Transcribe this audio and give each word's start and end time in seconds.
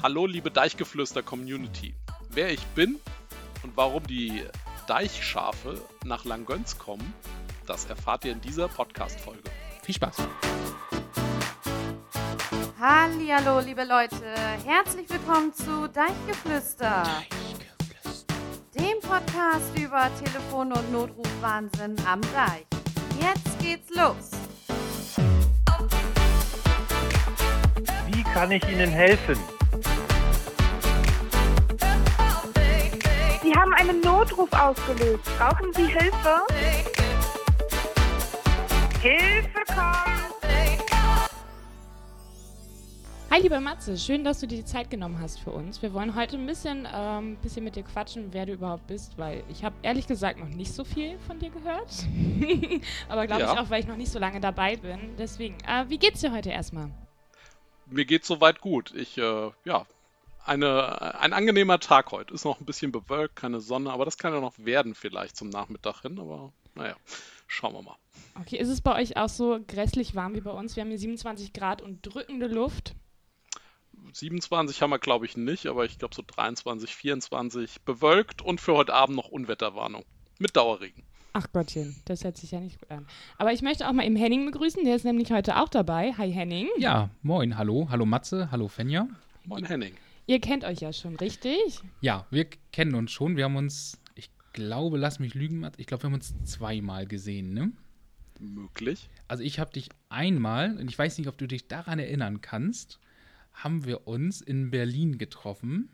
Hallo, 0.00 0.26
liebe 0.26 0.48
Deichgeflüster-Community. 0.52 1.92
Wer 2.30 2.52
ich 2.52 2.64
bin 2.68 3.00
und 3.64 3.76
warum 3.76 4.06
die 4.06 4.44
Deichschafe 4.86 5.82
nach 6.04 6.24
Langöns 6.24 6.78
kommen, 6.78 7.12
das 7.66 7.86
erfahrt 7.86 8.24
ihr 8.24 8.30
in 8.30 8.40
dieser 8.40 8.68
Podcast-Folge. 8.68 9.42
Viel 9.82 9.96
Spaß! 9.96 10.18
Hallo, 12.80 13.58
liebe 13.58 13.82
Leute. 13.82 14.34
Herzlich 14.64 15.10
willkommen 15.10 15.52
zu 15.52 15.88
Deichgeflüster, 15.88 17.02
dem 18.76 19.00
Podcast 19.00 19.76
über 19.76 20.08
Telefon- 20.24 20.72
und 20.72 20.92
Notrufwahnsinn 20.92 21.96
am 22.06 22.20
Deich. 22.20 22.64
Jetzt 23.20 23.58
geht's 23.58 23.90
los. 23.96 24.30
Wie 28.12 28.22
kann 28.22 28.52
ich 28.52 28.62
Ihnen 28.68 28.90
helfen? 28.90 29.36
Sie 33.48 33.54
haben 33.54 33.72
einen 33.72 34.02
Notruf 34.02 34.52
ausgelöst. 34.52 35.24
Brauchen 35.38 35.72
Sie 35.72 35.86
Hilfe? 35.86 36.42
Hilfe 39.00 39.64
kommt! 39.68 40.52
Hi 43.30 43.40
lieber 43.40 43.58
Matze, 43.60 43.96
schön, 43.96 44.22
dass 44.22 44.40
du 44.40 44.46
dir 44.46 44.58
die 44.58 44.66
Zeit 44.66 44.90
genommen 44.90 45.18
hast 45.18 45.40
für 45.40 45.50
uns. 45.50 45.80
Wir 45.80 45.94
wollen 45.94 46.14
heute 46.14 46.36
ein 46.36 46.44
bisschen, 46.44 46.86
ähm, 46.94 47.36
bisschen 47.36 47.64
mit 47.64 47.76
dir 47.76 47.84
quatschen, 47.84 48.28
wer 48.32 48.44
du 48.44 48.52
überhaupt 48.52 48.86
bist, 48.86 49.16
weil 49.16 49.42
ich 49.48 49.64
habe 49.64 49.76
ehrlich 49.80 50.06
gesagt 50.06 50.38
noch 50.38 50.48
nicht 50.48 50.74
so 50.74 50.84
viel 50.84 51.18
von 51.26 51.38
dir 51.38 51.48
gehört. 51.48 51.88
Aber 53.08 53.26
glaube 53.26 53.44
Ja. 53.44 53.54
ich 53.54 53.58
auch, 53.60 53.70
weil 53.70 53.80
ich 53.80 53.86
noch 53.86 53.96
nicht 53.96 54.12
so 54.12 54.18
lange 54.18 54.40
dabei 54.40 54.76
bin. 54.76 55.16
Deswegen, 55.18 55.56
äh, 55.66 55.86
wie 55.88 55.96
geht's 55.96 56.20
dir 56.20 56.32
heute 56.32 56.50
erstmal? 56.50 56.90
Mir 57.86 58.04
geht's 58.04 58.28
soweit 58.28 58.60
gut. 58.60 58.92
Ich, 58.94 59.16
äh, 59.16 59.50
ja, 59.64 59.86
eine, 60.48 61.20
ein 61.20 61.32
angenehmer 61.32 61.78
Tag 61.78 62.10
heute. 62.10 62.34
Ist 62.34 62.44
noch 62.44 62.60
ein 62.60 62.66
bisschen 62.66 62.90
bewölkt, 62.90 63.36
keine 63.36 63.60
Sonne, 63.60 63.92
aber 63.92 64.04
das 64.04 64.18
kann 64.18 64.32
ja 64.32 64.40
noch 64.40 64.58
werden 64.58 64.94
vielleicht 64.94 65.36
zum 65.36 65.50
Nachmittag 65.50 66.02
hin. 66.02 66.18
Aber 66.18 66.52
naja, 66.74 66.96
schauen 67.46 67.74
wir 67.74 67.82
mal. 67.82 67.96
Okay, 68.40 68.56
ist 68.56 68.68
es 68.68 68.80
bei 68.80 69.00
euch 69.00 69.16
auch 69.16 69.28
so 69.28 69.60
grässlich 69.66 70.14
warm 70.14 70.34
wie 70.34 70.40
bei 70.40 70.50
uns? 70.50 70.76
Wir 70.76 70.82
haben 70.82 70.88
hier 70.88 70.98
27 70.98 71.52
Grad 71.52 71.82
und 71.82 72.02
drückende 72.02 72.46
Luft. 72.46 72.94
27 74.12 74.80
haben 74.80 74.90
wir, 74.90 74.98
glaube 74.98 75.26
ich, 75.26 75.36
nicht, 75.36 75.66
aber 75.66 75.84
ich 75.84 75.98
glaube 75.98 76.14
so 76.14 76.22
23, 76.26 76.94
24 76.94 77.82
bewölkt 77.82 78.42
und 78.42 78.60
für 78.60 78.74
heute 78.74 78.94
Abend 78.94 79.16
noch 79.16 79.28
Unwetterwarnung. 79.28 80.04
Mit 80.38 80.56
Dauerregen. 80.56 81.02
Ach 81.32 81.46
Gottchen, 81.52 82.00
das 82.06 82.24
hört 82.24 82.36
sich 82.36 82.52
ja 82.52 82.60
nicht 82.60 82.80
gut 82.80 82.90
an. 82.90 83.06
Aber 83.36 83.52
ich 83.52 83.60
möchte 83.60 83.88
auch 83.88 83.92
mal 83.92 84.06
eben 84.06 84.16
Henning 84.16 84.46
begrüßen, 84.46 84.84
der 84.84 84.96
ist 84.96 85.04
nämlich 85.04 85.30
heute 85.30 85.56
auch 85.56 85.68
dabei. 85.68 86.14
Hi 86.16 86.32
Henning. 86.32 86.68
Ja, 86.78 87.10
moin, 87.22 87.58
hallo, 87.58 87.88
hallo 87.90 88.06
Matze, 88.06 88.50
hallo 88.50 88.68
Fenja. 88.68 89.08
Moin 89.44 89.64
Henning. 89.64 89.94
Ihr 90.28 90.40
kennt 90.40 90.62
euch 90.62 90.80
ja 90.80 90.92
schon, 90.92 91.16
richtig? 91.16 91.80
Ja, 92.02 92.26
wir 92.30 92.44
kennen 92.70 92.94
uns 92.94 93.10
schon. 93.12 93.38
Wir 93.38 93.44
haben 93.44 93.56
uns, 93.56 93.98
ich 94.14 94.30
glaube, 94.52 94.98
lass 94.98 95.20
mich 95.20 95.32
lügen, 95.32 95.66
ich 95.78 95.86
glaube, 95.86 96.02
wir 96.02 96.08
haben 96.08 96.14
uns 96.14 96.34
zweimal 96.44 97.06
gesehen, 97.06 97.54
ne? 97.54 97.72
Möglich. 98.38 99.08
Also 99.26 99.42
ich 99.42 99.58
habe 99.58 99.72
dich 99.72 99.88
einmal, 100.10 100.76
und 100.76 100.90
ich 100.90 100.98
weiß 100.98 101.16
nicht, 101.16 101.28
ob 101.28 101.38
du 101.38 101.46
dich 101.46 101.66
daran 101.66 101.98
erinnern 101.98 102.42
kannst, 102.42 103.00
haben 103.54 103.86
wir 103.86 104.06
uns 104.06 104.42
in 104.42 104.70
Berlin 104.70 105.16
getroffen. 105.16 105.88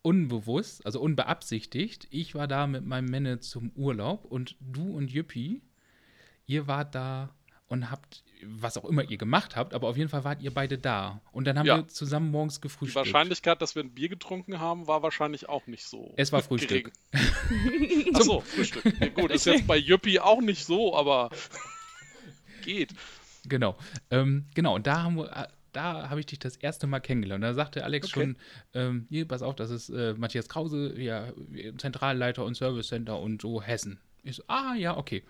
Unbewusst, 0.00 0.86
also 0.86 0.98
unbeabsichtigt. 1.02 2.08
Ich 2.10 2.34
war 2.34 2.48
da 2.48 2.66
mit 2.66 2.86
meinem 2.86 3.10
Männer 3.10 3.40
zum 3.40 3.72
Urlaub 3.76 4.24
und 4.24 4.56
du 4.60 4.96
und 4.96 5.12
Jüppi, 5.12 5.60
ihr 6.46 6.66
wart 6.66 6.94
da 6.94 7.34
und 7.70 7.90
habt, 7.90 8.24
was 8.44 8.76
auch 8.76 8.84
immer 8.84 9.04
ihr 9.08 9.16
gemacht 9.16 9.54
habt, 9.56 9.74
aber 9.74 9.88
auf 9.88 9.96
jeden 9.96 10.10
Fall 10.10 10.24
wart 10.24 10.42
ihr 10.42 10.52
beide 10.52 10.76
da. 10.76 11.20
Und 11.32 11.46
dann 11.46 11.56
haben 11.58 11.66
Ja. 11.66 11.76
wir 11.78 11.88
zusammen 11.88 12.30
morgens 12.32 12.56
Die 12.56 12.62
gefrühstückt. 12.62 12.96
Wahrscheinlichkeit, 12.96 13.62
dass 13.62 13.76
wir 13.76 13.84
ein 13.84 13.94
Bier 13.94 14.08
getrunken 14.08 14.58
haben, 14.58 14.86
war 14.88 15.02
wahrscheinlich 15.02 15.48
auch 15.48 15.66
nicht 15.68 15.84
so. 15.84 16.12
Es 16.16 16.32
war 16.32 16.42
Frühstück. 16.42 16.90
Achso, 18.12 18.40
Frühstück. 18.40 18.84
Ja, 19.00 19.08
gut, 19.08 19.30
ist 19.30 19.46
jetzt 19.46 19.66
bei 19.68 19.76
Jüppi 19.76 20.18
auch 20.18 20.40
nicht 20.40 20.64
so, 20.64 20.96
aber 20.96 21.30
geht. 22.62 22.92
Genau. 23.48 23.76
Ähm, 24.10 24.46
genau, 24.54 24.74
und 24.74 24.86
da 24.86 25.02
haben 25.04 25.16
wir, 25.16 25.30
äh, 25.30 25.46
da 25.72 26.10
habe 26.10 26.18
ich 26.20 26.26
dich 26.26 26.40
das 26.40 26.56
erste 26.56 26.88
Mal 26.88 26.98
kennengelernt. 27.00 27.44
Da 27.44 27.54
sagte 27.54 27.84
Alex 27.84 28.08
Okay. 28.08 28.20
schon, 28.20 28.36
ähm, 28.74 29.06
hier, 29.10 29.28
pass 29.28 29.42
auf, 29.42 29.54
das 29.54 29.70
ist 29.70 29.88
äh, 29.90 30.14
Matthias 30.14 30.48
Krause, 30.48 31.00
ja, 31.00 31.32
Zentralleiter 31.78 32.44
und 32.44 32.56
Service 32.56 32.88
Center 32.88 33.20
und 33.20 33.40
so 33.40 33.62
Hessen. 33.62 34.00
Ich 34.24 34.36
so, 34.36 34.42
ah, 34.48 34.74
ja, 34.74 34.96
okay. 34.96 35.22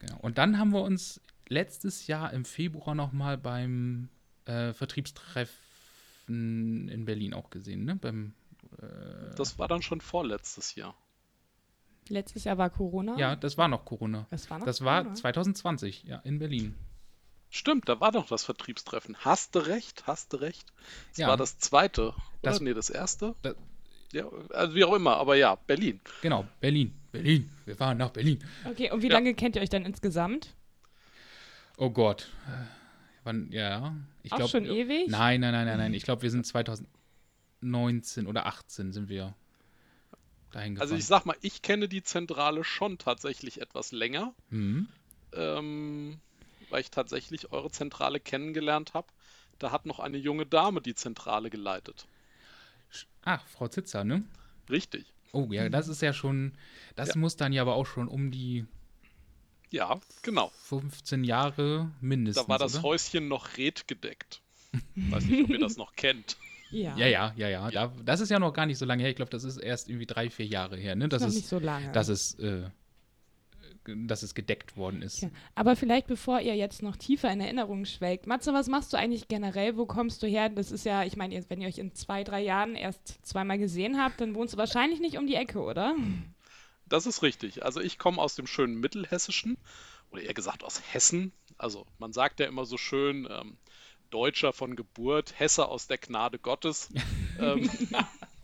Genau. 0.00 0.18
Und 0.20 0.36
dann 0.36 0.58
haben 0.58 0.70
wir 0.74 0.82
uns 0.82 1.20
letztes 1.48 2.06
Jahr 2.06 2.32
im 2.32 2.44
Februar 2.44 2.94
nochmal 2.94 3.38
beim 3.38 4.08
äh, 4.46 4.72
Vertriebstreffen 4.72 6.88
in 6.88 7.04
Berlin 7.04 7.34
auch 7.34 7.50
gesehen, 7.50 7.84
ne? 7.84 7.96
Beim, 7.96 8.34
Das 9.36 9.58
war 9.58 9.68
dann 9.68 9.82
schon 9.82 10.00
vorletztes 10.00 10.74
Jahr. 10.74 10.94
Letztes 12.08 12.44
Jahr 12.44 12.56
war 12.58 12.70
Corona. 12.70 13.16
ja, 13.18 13.36
das 13.36 13.58
war 13.58 13.68
noch 13.68 13.84
Corona. 13.84 14.26
Das 14.30 14.48
war 14.50 14.58
noch 14.58 14.66
Das 14.66 14.82
war 14.84 15.00
Corona. 15.02 15.14
2020, 15.16 16.04
ja, 16.04 16.16
in 16.18 16.38
Berlin. 16.38 16.74
Stimmt, 17.50 17.88
da 17.88 18.00
war 18.00 18.12
doch 18.12 18.26
das 18.28 18.44
Vertriebstreffen. 18.44 19.16
Hast 19.18 19.54
du 19.54 19.60
recht, 19.60 20.04
hast 20.06 20.32
du 20.32 20.36
recht. 20.38 20.72
Das 21.10 21.18
Ja. 21.18 21.28
war 21.28 21.36
das 21.36 21.58
zweite. 21.58 22.14
Das- 22.42 22.56
oder? 22.56 22.64
Nee, 22.64 22.74
das 22.74 22.90
erste. 22.90 23.34
Da, 23.42 23.54
Ja, 24.12 24.28
also 24.50 24.74
wie 24.76 24.84
auch 24.84 24.94
immer, 24.94 25.16
aber 25.16 25.34
ja, 25.36 25.56
Berlin. 25.56 26.00
genau, 26.22 26.46
Berlin. 26.60 26.94
Berlin. 27.10 27.50
Wir 27.64 27.74
fahren 27.76 27.98
nach 27.98 28.10
Berlin. 28.10 28.38
Okay, 28.64 28.90
und 28.92 29.02
wie 29.02 29.08
Ja. 29.08 29.14
lange 29.14 29.34
kennt 29.34 29.56
ihr 29.56 29.62
euch 29.62 29.68
dann 29.70 29.84
insgesamt? 29.84 30.54
Oh 31.76 31.90
Gott. 31.90 32.28
Wann, 33.24 33.50
ja, 33.50 33.94
ich 34.22 34.32
Auch 34.32 34.36
glaube. 34.36 34.50
schon 34.50 34.64
ewig? 34.66 35.08
Nein, 35.08 35.40
nein, 35.40 35.52
nein, 35.52 35.66
nein, 35.66 35.78
nein. 35.78 35.94
Ich 35.94 36.04
glaube, 36.04 36.22
wir 36.22 36.30
sind 36.30 36.46
2019 36.46 38.26
oder 38.26 38.46
18 38.46 38.92
sind 38.92 39.08
wir 39.08 39.34
dahin 40.52 40.74
gefahren. 40.76 40.86
Also 40.86 40.94
ich 40.96 41.06
sag 41.06 41.26
mal, 41.26 41.36
ich 41.42 41.62
kenne 41.62 41.88
die 41.88 42.02
Zentrale 42.02 42.64
schon 42.64 42.98
tatsächlich 42.98 43.60
etwas 43.60 43.92
länger, 43.92 44.32
Mhm. 44.50 44.88
ähm, 45.32 46.20
weil 46.70 46.80
ich 46.80 46.90
tatsächlich 46.90 47.52
eure 47.52 47.70
Zentrale 47.70 48.20
kennengelernt 48.20 48.94
habe. 48.94 49.08
Da 49.58 49.70
hat 49.72 49.86
noch 49.86 50.00
eine 50.00 50.18
junge 50.18 50.46
Dame 50.46 50.80
die 50.80 50.94
Zentrale 50.94 51.50
geleitet. 51.50 52.06
Ach, 53.22 53.44
Frau 53.48 53.68
Zitzer, 53.68 54.04
ne? 54.04 54.22
Richtig. 54.70 55.06
Oh 55.32 55.48
ja, 55.50 55.68
das 55.68 55.88
ist 55.88 56.00
ja 56.02 56.12
schon. 56.12 56.52
Das 56.94 57.10
Ja. 57.10 57.16
muss 57.18 57.36
dann 57.36 57.52
ja 57.52 57.62
aber 57.62 57.74
auch 57.74 57.86
schon 57.86 58.06
um 58.08 58.30
die 58.30 58.66
Ja, 59.70 59.98
genau. 60.22 60.50
15 60.62 61.24
Jahre 61.24 61.90
mindestens. 62.00 62.44
Da 62.44 62.48
war 62.48 62.58
das 62.58 62.74
oder? 62.74 62.82
Häuschen 62.84 63.28
noch 63.28 63.56
redgedeckt. 63.56 64.42
Weiß 64.94 65.24
nicht, 65.24 65.44
ob 65.44 65.50
ihr 65.50 65.58
das 65.58 65.76
noch 65.76 65.94
kennt. 65.94 66.36
Ja. 66.70 66.96
Ja, 66.96 67.06
ja, 67.06 67.32
ja, 67.36 67.48
ja. 67.48 67.70
Da, 67.70 67.92
das 68.04 68.20
ist 68.20 68.30
ja 68.30 68.38
noch 68.38 68.52
gar 68.52 68.66
nicht 68.66 68.78
so 68.78 68.84
lange 68.84 69.02
her. 69.02 69.10
Ich 69.10 69.16
glaube, 69.16 69.30
das 69.30 69.44
ist 69.44 69.56
erst 69.56 69.88
irgendwie 69.88 70.06
drei, 70.06 70.30
vier 70.30 70.46
Jahre 70.46 70.76
her, 70.76 70.96
ne? 70.96 71.08
Das 71.08 71.22
noch 71.22 71.28
ist, 71.28 71.36
nicht 71.36 71.48
so 71.48 71.58
lange. 71.58 71.92
dass 71.92 72.08
es, 72.08 72.34
äh, 72.40 72.64
dass 73.84 74.22
es 74.22 74.34
gedeckt 74.34 74.76
worden 74.76 75.02
ist. 75.02 75.22
Ja. 75.22 75.30
Aber 75.54 75.76
vielleicht 75.76 76.08
bevor 76.08 76.40
ihr 76.40 76.56
jetzt 76.56 76.82
noch 76.82 76.96
tiefer 76.96 77.32
in 77.32 77.40
Erinnerungen 77.40 77.86
schwelgt, 77.86 78.26
Matze, 78.26 78.52
was 78.52 78.66
machst 78.68 78.92
du 78.92 78.96
eigentlich 78.96 79.28
generell? 79.28 79.76
Wo 79.76 79.86
kommst 79.86 80.22
du 80.22 80.26
her? 80.26 80.48
Das 80.48 80.72
ist 80.72 80.84
ja, 80.84 81.04
ich 81.04 81.16
meine, 81.16 81.44
wenn 81.48 81.60
ihr 81.60 81.68
euch 81.68 81.78
in 81.78 81.94
zwei, 81.94 82.24
drei 82.24 82.42
Jahren 82.42 82.74
erst 82.74 83.24
zweimal 83.24 83.58
gesehen 83.58 83.98
habt, 83.98 84.20
dann 84.20 84.34
wohnst 84.34 84.54
du 84.54 84.58
wahrscheinlich 84.58 85.00
nicht 85.00 85.18
um 85.18 85.26
die 85.26 85.36
Ecke, 85.36 85.60
oder? 85.60 85.94
Das 86.86 87.06
ist 87.06 87.22
richtig. 87.22 87.64
Also 87.64 87.80
ich 87.80 87.98
komme 87.98 88.20
aus 88.20 88.34
dem 88.36 88.46
schönen 88.46 88.78
Mittelhessischen 88.78 89.58
oder 90.10 90.22
eher 90.22 90.34
gesagt 90.34 90.62
aus 90.62 90.80
Hessen. 90.92 91.32
Also 91.58 91.86
man 91.98 92.12
sagt 92.12 92.40
ja 92.40 92.46
immer 92.46 92.64
so 92.64 92.78
schön, 92.78 93.26
ähm, 93.30 93.56
Deutscher 94.10 94.52
von 94.52 94.76
Geburt, 94.76 95.38
Hesse 95.38 95.66
aus 95.66 95.88
der 95.88 95.98
Gnade 95.98 96.38
Gottes. 96.38 96.90
ähm, 97.40 97.68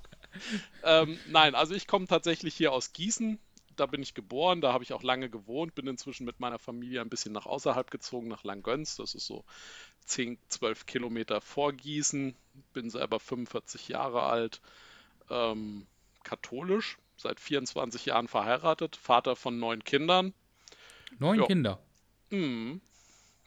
ähm, 0.85 1.19
nein, 1.29 1.55
also 1.55 1.75
ich 1.75 1.87
komme 1.87 2.07
tatsächlich 2.07 2.55
hier 2.55 2.73
aus 2.73 2.93
Gießen. 2.93 3.39
Da 3.77 3.87
bin 3.87 4.03
ich 4.03 4.13
geboren, 4.13 4.61
da 4.61 4.73
habe 4.73 4.85
ich 4.85 4.93
auch 4.93 5.03
lange 5.03 5.31
gewohnt, 5.31 5.75
bin 5.75 5.87
inzwischen 5.87 6.27
mit 6.27 6.41
meiner 6.41 6.59
Familie 6.59 7.01
ein 7.01 7.09
bisschen 7.09 7.33
nach 7.33 7.47
außerhalb 7.47 7.91
gezogen, 7.91 8.29
nach 8.29 8.45
Langgöns. 8.45 8.97
Das 8.97 9.15
ist 9.15 9.27
so 9.27 9.45
10, 10.05 10.39
12 10.49 10.85
Kilometer 10.85 11.41
vor 11.41 11.73
Gießen. 11.73 12.35
Bin 12.75 12.91
selber 12.91 13.19
45 13.19 13.89
Jahre 13.89 14.25
alt, 14.25 14.61
ähm, 15.31 15.87
katholisch, 16.23 16.99
seit 17.23 17.41
24 17.41 18.07
Jahren 18.07 18.29
verheiratet, 18.29 18.97
Vater 18.97 19.37
von 19.37 19.59
neun 19.59 19.83
Kindern. 19.85 20.35
Neun 21.19 21.41
Ja. 21.41 21.47
Kinder. 21.47 21.79
Hm, 22.31 22.81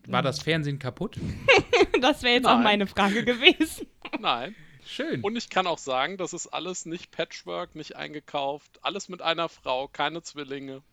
War 0.07 0.21
das 0.21 0.41
Fernsehen 0.43 0.79
kaputt? 0.79 1.17
Das 2.01 2.23
wäre 2.23 2.35
jetzt 2.35 2.45
auch 2.45 2.55
Nein. 2.55 2.63
meine 2.63 2.87
Frage 2.87 3.23
gewesen. 3.25 3.87
nein. 4.19 4.53
Schön. 4.85 5.21
Und 5.21 5.35
ich 5.37 5.49
kann 5.49 5.65
auch 5.65 5.77
sagen, 5.79 6.17
das 6.17 6.33
ist 6.33 6.47
alles 6.47 6.85
nicht 6.85 7.09
Patchwork, 7.11 7.73
nicht 7.73 7.95
eingekauft, 7.95 8.79
alles 8.83 9.09
mit 9.09 9.21
einer 9.21 9.49
Frau, 9.49 9.87
keine 9.87 10.21
Zwillinge. 10.21 10.83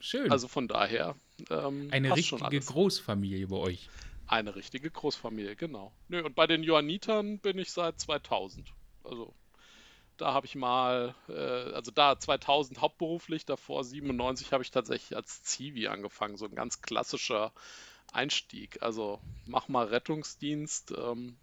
Schön. 0.00 0.30
Also 0.30 0.48
von 0.48 0.68
daher 0.68 1.16
ähm, 1.50 1.88
Eine 1.90 2.10
passt 2.10 2.26
schon 2.26 2.38
richtige 2.38 2.56
alles. 2.62 2.66
Großfamilie 2.66 3.46
bei 3.48 3.56
euch. 3.56 3.88
Eine 4.26 4.54
richtige 4.56 4.90
Großfamilie, 4.90 5.56
genau. 5.56 5.92
Nö, 6.08 6.22
und 6.24 6.34
bei 6.34 6.46
den 6.46 6.62
Johannitern 6.62 7.38
bin 7.40 7.58
ich 7.58 7.72
seit 7.72 8.00
2000. 8.00 8.72
Also 9.02 9.34
da 10.16 10.32
habe 10.32 10.46
ich 10.46 10.54
mal, 10.54 11.14
äh, 11.28 11.32
also 11.72 11.90
da 11.90 12.18
2000 12.18 12.80
hauptberuflich, 12.80 13.46
davor 13.46 13.84
97 13.84 14.52
habe 14.52 14.62
ich 14.62 14.70
tatsächlich 14.70 15.16
als 15.16 15.42
Zivi 15.42 15.88
angefangen, 15.88 16.36
so 16.36 16.46
ein 16.46 16.54
ganz 16.54 16.82
klassischer 16.82 17.52
Einstieg. 18.12 18.82
Also 18.82 19.20
mach 19.46 19.68
mal 19.68 19.86
Rettungsdienst. 19.86 20.92
Ähm, 20.96 21.36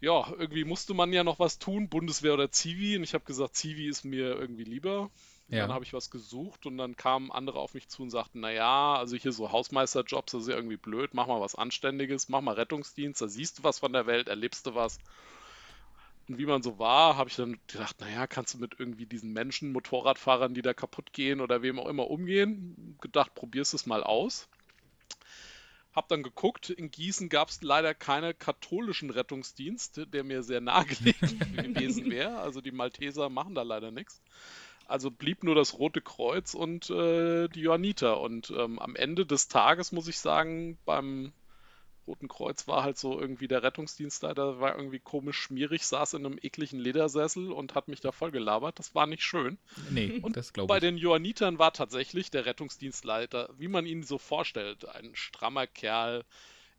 ja, 0.00 0.32
irgendwie 0.38 0.64
musste 0.64 0.94
man 0.94 1.12
ja 1.12 1.24
noch 1.24 1.38
was 1.38 1.58
tun, 1.58 1.88
Bundeswehr 1.88 2.34
oder 2.34 2.50
Zivi. 2.50 2.96
Und 2.96 3.02
ich 3.02 3.14
habe 3.14 3.24
gesagt, 3.24 3.56
Zivi 3.56 3.88
ist 3.88 4.04
mir 4.04 4.36
irgendwie 4.36 4.64
lieber. 4.64 5.10
Ja. 5.48 5.60
Dann 5.60 5.72
habe 5.72 5.84
ich 5.84 5.94
was 5.94 6.10
gesucht 6.10 6.66
und 6.66 6.76
dann 6.76 6.94
kamen 6.94 7.32
andere 7.32 7.58
auf 7.58 7.72
mich 7.72 7.88
zu 7.88 8.02
und 8.02 8.10
sagten, 8.10 8.40
naja, 8.40 8.96
also 8.96 9.16
hier 9.16 9.32
so 9.32 9.50
Hausmeisterjobs, 9.50 10.32
das 10.32 10.42
ist 10.42 10.48
ja 10.48 10.56
irgendwie 10.56 10.76
blöd, 10.76 11.14
mach 11.14 11.26
mal 11.26 11.40
was 11.40 11.54
Anständiges, 11.54 12.28
mach 12.28 12.42
mal 12.42 12.54
Rettungsdienst, 12.54 13.22
da 13.22 13.28
siehst 13.28 13.58
du 13.58 13.62
was 13.62 13.78
von 13.78 13.94
der 13.94 14.06
Welt, 14.06 14.28
erlebst 14.28 14.66
du 14.66 14.74
was. 14.74 14.98
Und 16.28 16.38
wie 16.38 16.46
man 16.46 16.62
so 16.62 16.78
war, 16.78 17.16
habe 17.16 17.30
ich 17.30 17.36
dann 17.36 17.58
gedacht, 17.66 18.00
naja, 18.00 18.26
kannst 18.26 18.54
du 18.54 18.58
mit 18.58 18.74
irgendwie 18.78 19.06
diesen 19.06 19.32
Menschen, 19.32 19.72
Motorradfahrern, 19.72 20.52
die 20.52 20.62
da 20.62 20.74
kaputt 20.74 21.12
gehen 21.12 21.40
oder 21.40 21.62
wem 21.62 21.78
auch 21.78 21.88
immer 21.88 22.10
umgehen? 22.10 22.96
Gedacht, 23.00 23.34
probierst 23.34 23.72
es 23.72 23.86
mal 23.86 24.02
aus. 24.02 24.48
Hab 25.94 26.08
dann 26.08 26.22
geguckt, 26.22 26.68
in 26.68 26.90
Gießen 26.90 27.30
gab 27.30 27.48
es 27.48 27.62
leider 27.62 27.94
keinen 27.94 28.38
katholischen 28.38 29.10
Rettungsdienst, 29.10 30.02
der 30.12 30.22
mir 30.22 30.42
sehr 30.42 30.60
nahegelegt 30.60 31.20
gewesen 31.56 32.10
wäre. 32.10 32.38
Also 32.38 32.60
die 32.60 32.72
Malteser 32.72 33.30
machen 33.30 33.54
da 33.54 33.62
leider 33.62 33.90
nichts. 33.90 34.20
Also 34.86 35.10
blieb 35.10 35.44
nur 35.44 35.54
das 35.54 35.78
Rote 35.78 36.02
Kreuz 36.02 36.54
und 36.54 36.90
äh, 36.90 37.48
die 37.48 37.60
Johanniter. 37.60 38.20
Und 38.20 38.50
ähm, 38.50 38.78
am 38.78 38.96
Ende 38.96 39.24
des 39.24 39.48
Tages 39.48 39.92
muss 39.92 40.08
ich 40.08 40.18
sagen, 40.18 40.78
beim 40.84 41.32
Roten 42.08 42.26
Kreuz 42.26 42.66
war 42.66 42.82
halt 42.82 42.96
so 42.98 43.20
irgendwie 43.20 43.46
der 43.48 43.62
Rettungsdienstleiter, 43.62 44.60
war 44.60 44.74
irgendwie 44.76 44.98
komisch 44.98 45.36
schmierig, 45.38 45.86
saß 45.86 46.14
in 46.14 46.24
einem 46.24 46.38
ekligen 46.42 46.80
Ledersessel 46.80 47.52
und 47.52 47.74
hat 47.74 47.86
mich 47.88 48.00
da 48.00 48.12
voll 48.12 48.30
gelabert. 48.30 48.78
Das 48.78 48.94
war 48.94 49.06
nicht 49.06 49.22
schön. 49.22 49.58
Nee, 49.90 50.18
Und 50.22 50.36
das 50.36 50.52
glaube 50.54 50.68
Bei 50.68 50.76
ich. 50.78 50.80
den 50.80 50.96
Johannitern 50.96 51.58
war 51.58 51.72
tatsächlich 51.72 52.30
der 52.30 52.46
Rettungsdienstleiter, 52.46 53.50
wie 53.58 53.68
man 53.68 53.84
ihn 53.84 54.02
so 54.02 54.16
vorstellt, 54.18 54.86
ein 54.88 55.10
strammer 55.14 55.66
Kerl 55.66 56.24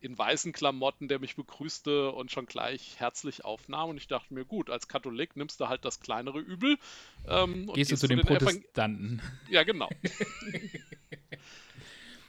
in 0.02 0.18
weißen 0.18 0.54
Klamotten, 0.54 1.10
der 1.10 1.20
mich 1.20 1.36
begrüßte 1.36 2.12
und 2.12 2.32
schon 2.32 2.46
gleich 2.46 2.96
herzlich 3.00 3.44
aufnahm. 3.46 3.90
Und 3.90 3.98
ich 3.98 4.08
dachte 4.08 4.34
mir, 4.34 4.46
gut, 4.46 4.70
als 4.70 4.88
Katholik 4.88 5.36
nimmst 5.36 5.60
du 5.60 5.68
halt 5.68 5.86
das 5.86 6.00
kleinere 6.00 6.40
Übel. 6.40 6.78
Ähm, 7.28 7.68
und 7.70 7.76
Gehst 7.76 7.92
du 7.92 7.98
zu 7.98 8.08
den 8.08 8.20
Evang- 8.20 8.28
Protestanten? 8.40 9.22
ja, 9.50 9.64
genau. 9.64 9.90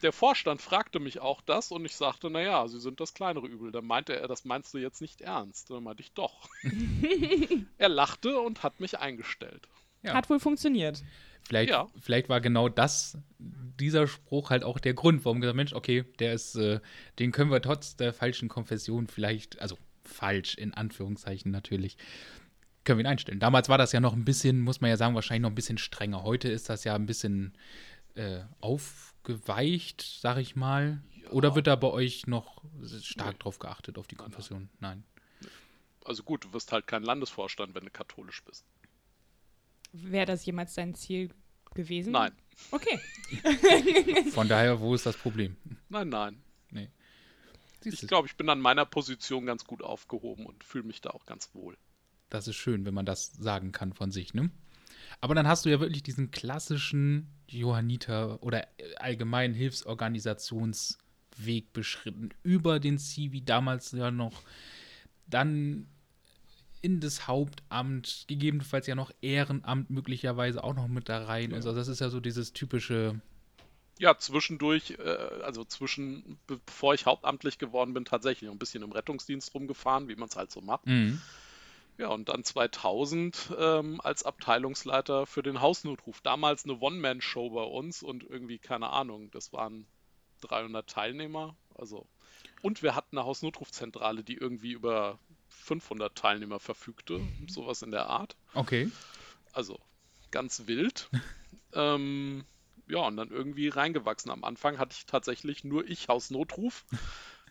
Der 0.03 0.13
Vorstand 0.13 0.63
fragte 0.63 0.99
mich 1.01 1.21
auch 1.21 1.41
das 1.43 1.71
und 1.71 1.85
ich 1.85 1.95
sagte, 1.97 2.31
naja, 2.31 2.67
Sie 2.69 2.81
sind 2.81 3.01
das 3.01 3.15
kleinere 3.15 3.47
Übel. 3.47 3.71
Dann 3.73 3.85
meinte 3.87 4.15
er, 4.19 4.29
das 4.29 4.45
meinst 4.45 4.73
du 4.75 4.79
jetzt 4.79 5.01
nicht 5.01 5.21
ernst. 5.21 5.71
Dann 5.71 5.83
meinte 5.85 6.03
ich, 6.03 6.13
doch. 6.13 6.49
er 7.79 7.89
lachte 7.89 8.41
und 8.41 8.63
hat 8.63 8.81
mich 8.81 8.99
eingestellt. 8.99 9.69
Ja. 10.03 10.15
Hat 10.15 10.31
wohl 10.31 10.41
funktioniert. 10.41 11.03
Vielleicht, 11.47 11.71
Ja. 11.71 11.89
vielleicht 12.01 12.29
war 12.29 12.41
genau 12.41 12.69
das, 12.69 13.19
dieser 13.39 14.07
Spruch 14.07 14.51
halt 14.51 14.65
auch 14.65 14.79
der 14.79 14.95
Grund, 14.95 15.25
warum 15.25 15.41
gesagt, 15.41 15.57
Mensch, 15.57 15.73
okay, 15.73 16.05
der 16.19 16.33
ist, 16.35 16.55
äh, 16.57 16.81
den 17.19 17.33
können 17.33 17.51
wir 17.51 17.61
trotz 17.61 17.97
der 17.97 18.13
falschen 18.13 18.49
Konfession 18.49 19.07
vielleicht, 19.09 19.61
also 19.61 19.77
falsch 20.05 20.55
in 20.55 20.75
Anführungszeichen 20.75 21.51
natürlich, 21.51 21.97
können 22.85 22.99
wir 22.99 23.05
ihn 23.05 23.11
einstellen. 23.11 23.41
Damals 23.41 23.69
war 23.69 23.79
das 23.79 23.93
ja 23.93 24.01
noch 24.01 24.15
ein 24.15 24.25
bisschen, 24.25 24.61
muss 24.61 24.81
man 24.81 24.91
ja 24.91 24.97
sagen, 24.97 25.15
wahrscheinlich 25.15 25.43
noch 25.43 25.51
ein 25.51 25.55
bisschen 25.55 25.79
strenger. 25.79 26.23
Heute 26.23 26.49
ist 26.49 26.69
das 26.69 26.85
ja 26.85 26.95
ein 26.95 27.07
bisschen 27.07 27.53
äh, 28.15 28.43
aufgeweicht, 28.61 30.03
sag 30.21 30.39
ich 30.39 30.57
mal. 30.57 31.03
Oder 31.31 31.55
wird 31.55 31.67
da 31.67 31.77
bei 31.77 31.89
euch 31.89 32.27
noch 32.27 32.63
stark 33.03 33.39
drauf 33.41 33.59
geachtet, 33.59 33.99
auf 33.99 34.07
die 34.07 34.17
Konfession? 34.17 34.69
Nein. 34.81 35.05
Also 36.05 36.23
gut, 36.23 36.45
du 36.45 36.53
wirst 36.53 36.73
halt 36.73 36.87
kein 36.87 37.03
Landesvorstand, 37.03 37.75
wenn 37.75 37.85
du 37.85 37.91
katholisch 37.91 38.43
bist. 38.45 38.65
Wäre 39.93 40.27
das 40.27 40.45
jemals 40.45 40.75
dein 40.75 40.95
Ziel 40.95 41.31
gewesen? 41.75 42.13
Nein, 42.13 42.33
Okay. 42.71 43.01
Von 44.31 44.49
daher, 44.49 44.81
wo 44.81 44.95
ist 44.95 45.07
das 45.07 45.17
Problem? 45.17 45.57
nein, 45.89 46.09
nein. 46.09 46.43
Siehst 47.83 48.03
Ich 48.03 48.09
glaube, 48.09 48.29
ich 48.29 48.37
bin 48.37 48.49
an 48.51 48.61
meiner 48.61 48.85
Position 48.85 49.47
ganz 49.47 49.65
gut 49.65 49.83
aufgehoben 49.83 50.45
und 50.45 50.65
fühle 50.65 50.85
mich 50.85 51.01
da 51.01 51.11
auch 51.11 51.25
ganz 51.25 51.55
wohl. 51.55 51.79
Das 52.29 52.47
ist 52.47 52.57
schön, 52.57 52.85
wenn 52.85 52.95
man 52.95 53.07
das 53.07 53.33
sagen 53.33 53.73
kann 53.73 53.95
von 53.95 54.11
sich, 54.13 54.35
ne? 54.35 54.51
Aber 55.21 55.35
dann 55.35 55.47
hast 55.47 55.65
du 55.65 55.69
ja 55.69 55.81
wirklich 55.81 56.03
diesen 56.03 56.31
klassischen 56.31 57.29
Johanniter 57.49 58.43
oder 58.43 58.63
äh, 58.79 58.95
allgemeinen 58.97 59.55
Hilfsorganisationsweg 59.55 61.73
beschritten. 61.73 62.31
Über 62.43 62.81
den 62.81 62.99
Zivi 62.99 63.45
damals 63.45 63.93
ja 63.93 64.11
noch, 64.11 64.43
dann 65.27 65.87
in 66.83 67.01
das 67.01 67.29
Hauptamt, 67.29 68.25
gegebenenfalls 68.27 68.87
ja 68.87 68.95
noch 68.95 69.11
Ehrenamt 69.21 69.91
möglicherweise 69.91 70.65
auch 70.65 70.75
noch 70.75 70.89
mit 70.89 71.11
da 71.11 71.25
rein. 71.25 71.53
Also 71.53 71.75
das 71.75 71.89
ist 71.89 72.01
ja 72.01 72.09
so 72.09 72.21
dieses 72.21 72.55
typische, 72.55 73.21
Ja, 73.99 74.17
zwischendurch, 74.17 74.93
äh, 74.99 75.43
also 75.43 75.63
zwischen, 75.65 76.39
be- 76.47 76.59
bevor 76.65 76.95
ich 76.95 77.05
hauptamtlich 77.05 77.59
geworden 77.59 77.93
bin, 77.93 78.07
tatsächlich 78.07 78.51
ein 78.51 78.59
bisschen 78.59 78.83
im 78.83 78.93
Rettungsdienst 78.93 79.53
rumgefahren, 79.55 80.09
wie 80.09 80.17
man 80.17 80.31
es 80.31 80.37
halt 80.37 80.51
so 80.51 80.63
macht. 80.63 80.87
mhm. 80.87 81.21
Ja, 82.01 82.09
und 82.09 82.31
dann 82.31 82.45
2000 82.45 83.53
ähm, 83.59 84.01
als 84.01 84.23
Abteilungsleiter 84.23 85.27
für 85.27 85.43
den 85.43 85.61
Hausnotruf. 85.61 86.23
Damals 86.23 86.65
eine 86.65 86.81
One-Man-Show 86.81 87.51
bei 87.51 87.63
uns 87.63 88.03
und 88.03 88.25
irgendwie, 88.25 88.59
keine 88.59 88.89
Ahnung, 88.89 89.31
das 89.33 89.53
waren 89.53 89.87
300 90.41 90.89
Teilnehmer. 90.89 91.55
Also, 91.75 92.07
und 92.63 92.83
wir 92.83 92.95
hatten 92.95 93.19
eine 93.19 93.27
Hausnotrufzentrale, 93.27 94.25
die 94.25 94.37
irgendwie 94.37 94.73
über 94.73 95.19
500 95.49 96.17
Teilnehmer 96.17 96.59
verfügte, 96.59 97.21
sowas 97.49 97.83
in 97.83 97.91
der 97.91 98.07
Art. 98.07 98.35
okay. 98.55 98.91
Also 99.53 99.79
ganz 100.31 100.63
wild. 100.67 101.11
ähm, 101.75 102.47
ja, 102.89 103.01
und 103.01 103.19
dann 103.19 103.29
irgendwie 103.29 103.69
reingewachsen. 103.69 104.31
Am 104.31 104.43
Anfang 104.45 104.79
hatte 104.79 104.97
ich 104.97 105.05
tatsächlich 105.05 105.65
nur 105.65 105.87
ich 105.87 106.09
Hausnotruf. 106.09 106.87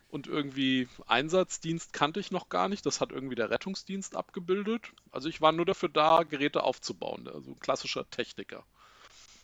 Und 0.10 0.26
irgendwie 0.26 0.88
Einsatzdienst 1.06 1.94
kannte 1.94 2.20
ich 2.20 2.32
noch 2.32 2.50
gar 2.50 2.68
nicht. 2.68 2.86
Das 2.86 3.00
hat 3.00 3.12
irgendwie 3.12 3.36
der 3.36 3.52
Rettungsdienst 3.52 4.16
abgebildet. 4.16 4.92
Also 5.12 5.30
ich 5.30 5.40
war 5.40 5.52
nur 5.52 5.66
dafür 5.66 5.90
da, 5.90 6.24
Geräte 6.24 6.64
aufzubauen. 6.64 7.28
Also 7.28 7.52
ein 7.52 7.60
klassischer 7.60 8.10
Techniker. 8.10 8.66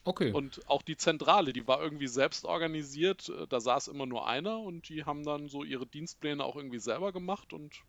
Okay. 0.06 0.32
Und 0.32 0.68
auch 0.68 0.82
die 0.82 0.98
Zentrale, 0.98 1.54
die 1.54 1.68
war 1.68 1.82
irgendwie 1.82 2.08
selbst 2.08 2.46
organisiert. 2.46 3.32
Da 3.50 3.60
saß 3.60 3.88
immer 3.90 4.08
nur 4.08 4.28
einer 4.28 4.60
und 4.60 4.90
die 4.90 5.04
haben 5.04 5.24
dann 5.24 5.50
so 5.50 5.64
ihre 5.64 5.86
Dienstpläne 5.86 6.44
auch 6.44 6.56
irgendwie 6.56 6.80
selber 6.80 7.12
gemacht. 7.12 7.54
Und 7.54 7.84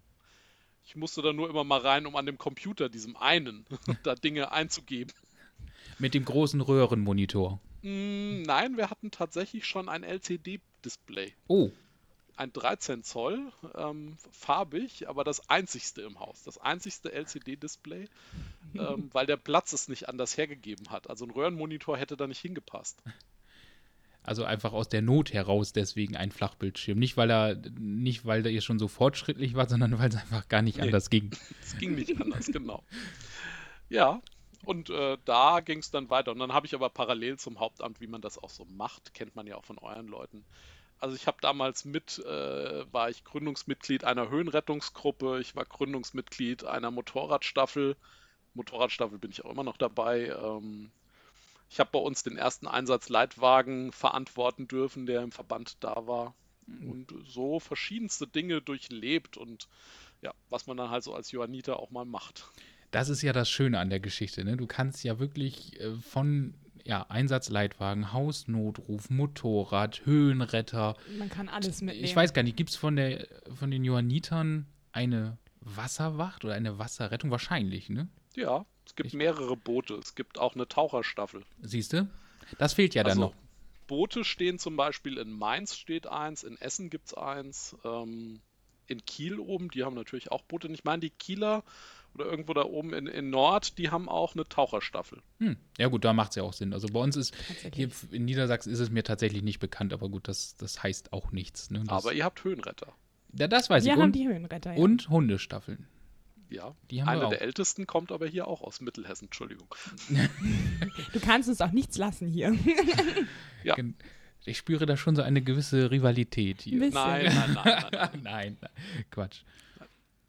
ich 0.84 0.96
musste 0.96 1.23
dann 1.23 1.37
nur 1.37 1.49
immer 1.49 1.64
mal 1.64 1.81
rein, 1.81 2.06
um 2.06 2.14
an 2.17 2.26
dem 2.26 2.37
Computer, 2.37 2.90
diesem 2.90 3.17
einen, 3.17 3.67
da 4.02 4.14
Dinge 4.14 4.52
einzugeben. 4.52 5.14
Mit 5.99 6.12
dem 6.12 6.26
großen 6.26 6.61
Röhrenmonitor. 6.61 7.58
Mm, 7.81 8.43
Nein, 8.43 8.76
wir 8.76 8.90
hatten 8.90 9.11
tatsächlich 9.11 9.67
schon 9.67 9.88
ein 9.88 10.02
LCD-Display. 10.02 11.34
Oh, 11.49 11.70
Ein 12.37 12.53
13 12.53 13.03
Zoll, 13.03 13.50
ähm, 13.75 14.17
farbig, 14.31 15.09
aber 15.09 15.25
das 15.25 15.49
einzigste 15.49 16.03
im 16.03 16.21
Haus. 16.21 16.43
Das 16.43 16.59
einzigste 16.59 17.11
LCD-Display, 17.12 18.09
ähm, 18.75 19.09
weil 19.12 19.26
der 19.26 19.38
Platz 19.38 19.73
es 19.73 19.88
nicht 19.88 20.09
anders 20.09 20.37
hergegeben 20.37 20.90
hat. 20.90 21.09
Also 21.09 21.25
ein 21.25 21.31
Röhrenmonitor 21.31 21.97
hätte 21.97 22.16
da 22.16 22.26
nicht 22.26 22.40
hingepasst. 22.40 23.02
Also 24.23 24.45
einfach 24.45 24.73
aus 24.73 24.88
der 24.88 25.02
Not 25.02 25.33
heraus 25.33 25.73
deswegen 25.73 26.16
ein 26.16 26.33
Flachbildschirm. 26.33 26.99
Nicht, 26.99 27.16
weil 27.16 27.31
er, 27.31 27.55
nicht, 27.78 28.26
weil 28.26 28.45
ihr 28.47 28.61
schon 28.61 28.78
so 28.81 28.88
fortschrittlich 28.88 29.55
war, 29.55 29.69
sondern 29.69 29.99
weil 29.99 30.09
es 30.09 30.16
einfach 30.16 30.49
gar 30.49 30.62
nicht 30.62 30.78
Nee. 30.78 30.83
anders 30.85 31.11
ging. 31.11 31.31
Es 31.62 31.78
ging 31.78 31.95
nicht 31.95 32.21
anders, 32.21 32.47
genau. 32.47 32.83
Ja, 33.88 34.21
und 34.64 34.90
äh, 34.90 35.16
da 35.25 35.61
ging 35.61 35.78
es 35.78 35.93
dann 35.93 36.11
weiter. 36.11 36.33
Und 36.33 36.40
dann 36.40 36.52
habe 36.52 36.66
ich 36.66 36.75
aber 36.75 36.90
parallel 36.90 37.38
zum 37.38 37.61
Hauptamt, 37.61 38.00
wie 38.00 38.09
man 38.09 38.21
das 38.21 38.37
auch 38.37 38.50
so 38.50 38.64
macht, 38.64 39.14
kennt 39.14 39.37
man 39.37 39.47
ja 39.47 39.57
auch 39.57 39.64
von 39.64 39.78
euren 39.78 40.09
Leuten. 40.09 40.45
Also 40.99 41.15
ich 41.15 41.26
habe 41.26 41.38
damals 41.41 41.85
mit, 41.85 42.19
äh, 42.21 42.93
war 42.93 43.11
ich 43.11 43.25
Gründungsmitglied 43.25 44.05
einer 44.05 44.31
Höhenrettungsgruppe, 44.31 45.41
ich 45.41 45.55
war 45.55 45.65
Gründungsmitglied 45.65 46.65
einer 46.65 46.91
Motorradstaffel. 46.91 47.97
Motorradstaffel 48.55 49.19
bin 49.19 49.31
ich 49.31 49.45
auch 49.45 49.50
immer 49.50 49.65
noch 49.65 49.76
dabei. 49.76 50.29
Ähm, 50.29 50.91
ich 51.69 51.81
habe 51.81 51.91
bei 51.93 51.99
uns 51.99 52.23
den 52.23 52.37
ersten 52.37 52.67
Einsatzleitwagen 52.67 53.93
verantworten 53.93 54.69
dürfen, 54.69 55.07
der 55.07 55.23
im 55.23 55.33
Verband 55.33 55.76
da 55.81 56.07
war. 56.07 56.35
Und 56.67 57.15
so 57.29 57.61
verschiedenste 57.61 58.26
Dinge 58.26 58.61
durchlebt 58.61 59.37
und 59.37 59.69
ja, 60.21 60.35
was 60.50 60.67
man 60.67 60.76
dann 60.76 60.91
halt 60.91 61.05
so 61.05 61.15
als 61.15 61.31
Johanniter 61.31 61.79
auch 61.79 61.91
mal 61.91 62.05
macht. 62.05 62.50
Das 62.91 63.09
ist 63.09 63.23
ja 63.23 63.33
das 63.33 63.49
Schöne 63.49 63.79
an 63.79 63.91
der 63.91 64.00
Geschichte. 64.00 64.45
Ne? 64.45 64.57
Du 64.57 64.67
kannst 64.67 65.05
ja 65.05 65.21
wirklich 65.21 65.79
äh, 65.81 65.95
von 65.97 66.55
ja, 66.87 67.05
Einsatzleitwagen, 67.09 68.12
Hausnotruf, 68.12 69.11
Motorrad, 69.11 70.05
Höhenretter. 70.07 70.97
Man 71.19 71.28
kann 71.28 71.49
alles 71.49 71.83
mitnehmen. 71.83 72.05
Ich 72.05 72.14
weiß 72.16 72.33
gar 72.33 72.43
nicht, 72.43 72.57
gibt 72.57 72.71
es 72.71 72.76
von, 72.76 72.97
der, 72.97 73.26
von 73.55 73.71
den 73.71 73.85
Johannitern 73.85 74.66
eine 74.93 75.37
Wasserwacht 75.61 76.45
oder 76.45 76.55
eine 76.55 76.78
Wasserrettung? 76.78 77.31
Wahrscheinlich, 77.31 77.88
ne? 77.90 78.09
Ja, 78.35 78.64
es 78.87 78.95
gibt 78.95 79.09
Ich- 79.09 79.14
mehrere 79.14 79.57
Boote. 79.57 79.95
Es 79.95 80.14
gibt 80.14 80.38
auch 80.38 80.55
eine 80.55 80.69
Taucherstaffel. 80.69 81.43
Siehst 81.62 81.93
du? 81.93 82.09
Das 82.59 82.75
fehlt 82.75 82.95
ja 82.95 83.02
dann 83.02 83.11
Also, 83.12 83.21
noch. 83.23 83.35
Boote 83.88 84.25
stehen 84.25 84.59
zum 84.59 84.76
Beispiel 84.76 85.19
in 85.19 85.31
Mainz 85.31 85.76
steht 85.76 86.07
eins, 86.07 86.43
in 86.45 86.57
Essen 86.61 86.90
gibt 86.90 87.07
es 87.09 87.14
eins, 87.14 87.76
ähm, 87.85 88.40
in 88.88 89.05
Kiel 89.05 89.38
oben, 89.40 89.71
die 89.71 89.85
haben 89.85 89.95
natürlich 89.95 90.31
auch 90.33 90.43
Boote. 90.43 90.69
Und 90.69 90.75
Ich 90.75 90.85
meine, 90.85 91.00
die 91.00 91.11
Kieler 91.11 91.62
oder 92.16 92.30
irgendwo 92.30 92.52
da 92.54 92.62
oben 92.64 92.92
in, 92.92 93.06
in 93.06 93.30
Nord, 93.30 93.78
die 93.78 93.90
haben 93.90 94.08
auch 94.08 94.35
eine 94.35 94.44
Taucherstaffel. 94.49 95.20
Hm. 95.38 95.56
Ja, 95.78 95.88
gut, 95.88 96.04
da 96.04 96.12
macht 96.12 96.30
es 96.30 96.37
ja 96.37 96.42
auch 96.42 96.52
Sinn. 96.52 96.73
Also 96.73 96.88
bei 96.88 97.00
uns 97.00 97.16
ist, 97.16 97.35
hier 97.75 97.88
in 98.11 98.25
Niedersachsen 98.25 98.73
ist 98.73 98.80
es 98.80 98.90
mir 98.90 99.04
tatsächlich 99.04 99.42
nicht 99.42 99.58
bekannt, 99.61 99.92
aber 99.92 100.08
gut, 100.08 100.28
das, 100.28 100.56
das 100.56 100.82
heißt 100.82 101.12
auch 101.12 101.32
nichts. 101.32 101.70
Ne? 101.70 101.80
Das, 101.87 102.04
Aber 102.04 102.12
ihr 102.14 102.25
habt 102.25 102.42
Höhenretter. 102.44 102.92
ja, 103.38 103.46
das 103.49 103.68
weiß 103.70 103.85
Wir 103.85 103.92
ich. 103.92 103.99
haben 103.99 104.06
Und, 104.06 104.12
die 104.16 104.26
Höhenretter. 104.28 104.73
Ja. 104.73 104.78
und 104.78 105.08
Hundestaffeln. 105.08 105.87
Ja, 106.49 106.76
Die 106.92 107.02
haben 107.02 107.08
eine 107.08 107.20
wir 107.23 107.28
der 107.30 107.42
ältesten 107.42 107.88
kommt 107.88 108.12
aber 108.12 108.26
hier 108.28 108.46
auch 108.46 108.62
aus 108.62 108.80
Mittelhessen, 108.80 109.25
Entschuldigung. 109.26 109.66
Du 111.12 111.20
kannst 111.20 111.49
uns 111.49 111.61
auch 111.61 111.73
nichts 111.73 111.99
lassen 111.99 112.28
hier. 112.28 112.56
Gen- 113.64 113.96
Ich 114.44 114.58
spüre 114.58 114.87
da 114.87 114.96
schon 114.96 115.16
so 115.16 115.23
eine 115.23 115.42
gewisse 115.42 115.90
Rivalität 115.90 116.62
hier. 116.62 116.78
Nein, 116.90 117.32
nein, 117.35 117.52
nein. 117.54 117.85
nein, 117.92 118.20
nein, 118.23 118.56
Quatsch. 119.11 119.42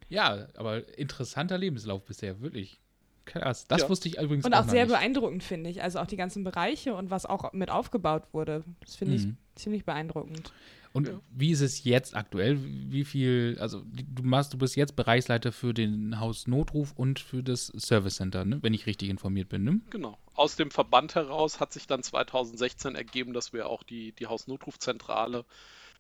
Ja, 0.10 0.48
aber 0.56 0.98
interessanter 0.98 1.58
Lebenslauf 1.58 2.04
bisher, 2.06 2.40
wirklich. 2.42 2.80
Krass. 3.26 3.68
Das 3.68 3.82
Ja. 3.82 3.90
wusste 3.90 4.08
ich 4.08 4.18
übrigens 4.18 4.46
Und 4.46 4.54
auch 4.54 4.60
auch 4.60 4.64
noch 4.66 4.72
sehr 4.72 4.86
nicht. 4.86 4.94
beeindruckend, 4.94 5.44
finde 5.44 5.70
ich. 5.70 5.84
Also 5.84 6.00
auch 6.00 6.08
die 6.08 6.16
ganzen 6.16 6.46
Bereiche 6.46 6.96
und 6.96 7.10
was 7.10 7.26
auch 7.26 7.52
mit 7.52 7.70
aufgebaut 7.70 8.24
wurde. 8.32 8.64
Das 8.86 8.96
finde 8.96 9.16
Mhm. 9.18 9.38
ich 9.56 9.62
ziemlich 9.62 9.84
beeindruckend. 9.84 10.54
Und 10.94 11.10
Ja. 11.10 11.20
wie 11.32 11.52
ist 11.52 11.60
es 11.60 11.84
jetzt 11.84 12.16
aktuell? 12.16 12.58
Wie 12.64 13.04
viel, 13.04 13.58
also 13.60 13.84
du 13.86 14.24
machst, 14.24 14.54
du 14.54 14.58
bist 14.58 14.78
jetzt 14.78 14.96
Bereichsleiter 14.96 15.52
für 15.52 15.74
den 15.74 16.22
Hausnotruf 16.22 16.94
und 16.96 17.20
für 17.20 17.44
das 17.44 17.68
Service 17.78 18.16
Center, 18.16 18.46
ne? 18.46 18.60
wenn 18.64 18.74
ich 18.74 18.86
richtig 18.86 19.10
informiert 19.10 19.50
bin, 19.50 19.64
ne? 19.66 19.82
Genau. 19.90 20.18
Aus 20.34 20.56
dem 20.56 20.72
Verband 20.72 21.14
heraus 21.16 21.60
hat 21.60 21.74
sich 21.74 21.86
dann 21.86 22.04
2016 22.04 22.96
ergeben, 22.96 23.34
dass 23.34 23.52
wir 23.52 23.68
auch 23.68 23.84
die, 23.84 24.14
die 24.14 24.28
Hausnotrufzentrale 24.28 25.44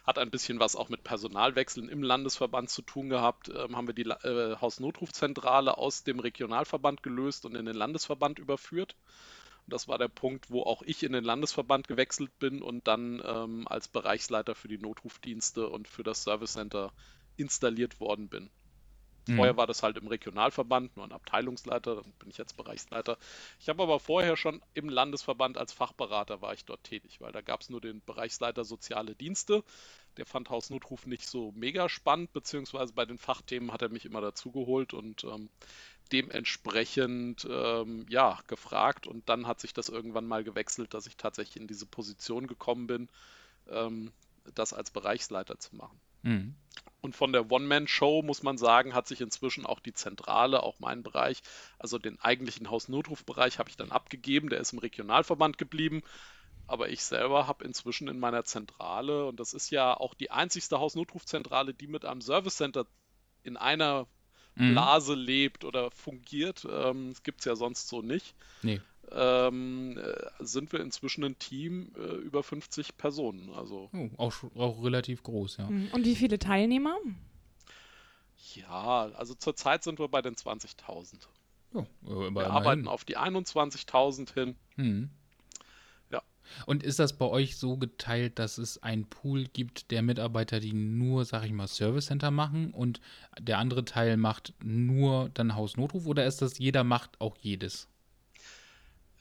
hat 0.08 0.18
ein 0.18 0.32
bisschen 0.32 0.60
was 0.62 0.78
auch 0.78 0.88
mit 0.88 1.04
Personalwechseln 1.04 1.90
im 1.90 2.02
Landesverband 2.02 2.70
zu 2.70 2.82
tun 2.82 3.10
gehabt. 3.10 3.50
Ähm, 3.50 3.76
haben 3.76 3.88
wir 3.88 3.94
die 3.94 4.10
äh, 4.10 4.56
Hausnotrufzentrale 4.56 5.78
aus 5.78 6.06
dem 6.06 6.22
Regionalverband 6.22 7.04
gelöst 7.04 7.46
und 7.46 7.56
in 7.56 7.66
den 7.66 7.76
Landesverband 7.76 8.40
überführt. 8.40 8.96
Und 9.66 9.74
das 9.74 9.90
war 9.90 9.98
der 9.98 10.08
Punkt, 10.08 10.50
wo 10.50 10.64
auch 10.64 10.82
ich 10.84 11.04
in 11.04 11.12
den 11.12 11.26
Landesverband 11.26 11.90
gewechselt 11.90 12.32
bin 12.40 12.62
und 12.62 12.88
dann 12.88 13.22
ähm, 13.26 13.68
als 13.68 13.90
Bereichsleiter 13.90 14.56
für 14.56 14.70
die 14.70 14.78
Notrufdienste 14.78 15.68
und 15.68 15.90
für 15.90 16.04
das 16.04 16.24
Service 16.24 16.54
Center 16.54 16.94
installiert 17.36 18.00
worden 18.00 18.30
bin. 18.30 18.50
Vorher 19.36 19.58
war 19.58 19.68
das 19.68 19.84
halt 19.84 19.98
im 19.98 20.08
Regionalverband, 20.08 20.96
nur 20.96 21.06
ein 21.06 21.12
Abteilungsleiter, 21.12 21.96
dann 21.96 22.12
bin 22.20 22.30
ich 22.30 22.38
jetzt 22.38 22.58
Bereichsleiter. 22.58 23.18
Ich 23.60 23.70
habe 23.70 23.84
aber 23.84 24.00
vorher 24.00 24.38
schon 24.38 24.62
im 24.74 24.90
Landesverband 24.90 25.58
als 25.58 25.74
Fachberater 25.74 26.42
war 26.42 26.54
ich 26.54 26.66
dort 26.66 26.84
tätig, 26.84 27.20
weil 27.20 27.32
da 27.32 27.42
gab 27.42 27.62
es 27.62 27.70
nur 27.70 27.82
den 27.82 28.02
Bereichsleiter 28.06 28.64
Soziale 28.64 29.16
Dienste. 29.16 29.64
Der 30.18 30.26
fand 30.26 30.50
Hausnotruf 30.50 31.06
nicht 31.06 31.28
so 31.28 31.52
mega 31.56 31.90
spannend, 31.90 32.34
beziehungsweise 32.34 32.94
bei 32.94 33.06
den 33.06 33.18
Fachthemen 33.18 33.72
hat 33.72 33.82
er 33.82 33.90
mich 33.90 34.06
immer 34.06 34.22
dazugeholt 34.22 34.94
und 34.94 35.24
ähm, 35.24 35.50
dementsprechend 36.12 37.48
ähm, 37.50 38.06
ja 38.10 38.40
gefragt 38.48 39.08
und 39.08 39.28
dann 39.30 39.48
hat 39.48 39.60
sich 39.60 39.74
das 39.74 39.90
irgendwann 39.90 40.26
mal 40.26 40.44
gewechselt, 40.44 40.94
dass 40.94 41.06
ich 41.06 41.18
tatsächlich 41.18 41.62
in 41.62 41.68
diese 41.68 41.86
Position 41.86 42.48
gekommen 42.48 42.88
bin, 42.88 43.10
ähm, 43.70 44.12
das 44.56 44.74
als 44.74 44.92
Bereichsleiter 44.92 45.60
zu 45.60 45.76
machen. 45.76 46.00
Mhm. 46.24 46.56
Und 47.02 47.16
von 47.16 47.32
der 47.32 47.52
One-Man-Show, 47.52 48.22
muss 48.24 48.44
man 48.44 48.58
sagen, 48.58 48.94
hat 48.94 49.08
sich 49.08 49.22
inzwischen 49.22 49.66
auch 49.66 49.80
die 49.80 49.94
Zentrale, 49.94 50.64
auch 50.64 50.80
mein 50.80 51.04
Bereich, 51.04 51.42
also 51.80 52.00
den 52.00 52.20
eigentlichen 52.20 52.70
Hausnotrufbereich 52.70 53.60
habe 53.60 53.70
ich 53.70 53.78
dann 53.78 53.92
abgegeben, 53.92 54.50
der 54.50 54.60
ist 54.60 54.74
im 54.74 54.80
Regionalverband 54.80 55.58
geblieben. 55.58 56.02
Aber 56.68 56.90
ich 56.90 57.04
selber 57.04 57.48
habe 57.48 57.64
inzwischen 57.64 58.08
in 58.10 58.20
meiner 58.20 58.44
Zentrale, 58.44 59.26
und 59.28 59.40
das 59.40 59.54
ist 59.54 59.70
ja 59.70 59.96
auch 59.96 60.14
die 60.16 60.32
einzigste 60.32 60.80
Hausnotrufzentrale, 60.80 61.74
die 61.74 61.88
mit 61.88 62.04
einem 62.04 62.22
Service 62.22 62.58
Center 62.58 62.86
in 63.44 63.58
einer 63.58 64.08
Mhm. 64.56 64.72
Blase 64.74 65.14
lebt 65.14 65.66
oder 65.66 65.92
fungiert, 65.92 66.66
ähm, 66.70 67.10
das 67.10 67.22
gibt 67.22 67.42
es 67.42 67.46
ja 67.46 67.56
sonst 67.56 67.88
so 67.88 68.02
nicht, 68.02 68.36
Nee. 68.64 68.82
Ähm, 69.12 69.98
äh, 69.98 70.14
sind 70.40 70.72
wir 70.72 70.80
inzwischen 70.82 71.24
ein 71.24 71.38
Team 71.40 71.92
äh, 71.98 72.16
über 72.18 72.44
50 72.44 72.98
Personen. 72.98 73.50
Also 73.54 73.90
Oh, 73.94 74.10
auch, 74.18 74.34
auch 74.56 74.84
relativ 74.84 75.24
groß, 75.24 75.58
ja. 75.58 75.70
Mhm. 75.70 75.90
Und 75.92 76.06
wie 76.06 76.16
viele 76.16 76.40
Teilnehmer? 76.40 76.96
ja, 78.56 79.10
also 79.16 79.34
zurzeit 79.36 79.84
sind 79.84 80.00
wir 80.00 80.08
bei 80.08 80.22
den 80.22 80.36
20.000. 80.36 81.16
Ja, 81.74 81.86
aber 82.06 82.32
Wir 82.34 82.50
arbeiten 82.50 82.88
auf 82.88 83.04
die 83.04 83.18
21.000 83.18 84.34
hin. 84.34 84.56
Mhm. 84.78 85.10
Ja. 86.12 86.22
Und 86.66 86.82
ist 86.84 87.00
das 87.00 87.18
bei 87.18 87.26
euch 87.26 87.58
so 87.58 87.78
geteilt, 87.78 88.40
dass 88.40 88.58
es 88.58 88.82
einen 88.82 89.06
Pool 89.06 89.46
gibt 89.46 89.92
der 89.92 90.02
Mitarbeiter, 90.02 90.60
die 90.60 90.74
nur, 90.74 91.26
sag 91.26 91.44
ich 91.46 91.52
mal, 91.52 91.68
Service 91.68 92.06
Center 92.08 92.32
machen 92.32 92.74
und 92.74 93.02
der 93.40 93.58
andere 93.60 93.84
Teil 93.86 94.18
macht 94.18 94.54
nur 94.64 95.30
dann 95.34 95.56
Hausnotruf 95.56 96.06
oder 96.06 96.26
ist 96.26 96.42
das 96.42 96.58
jeder 96.58 96.84
macht 96.84 97.20
auch 97.20 97.38
jedes? 97.38 97.90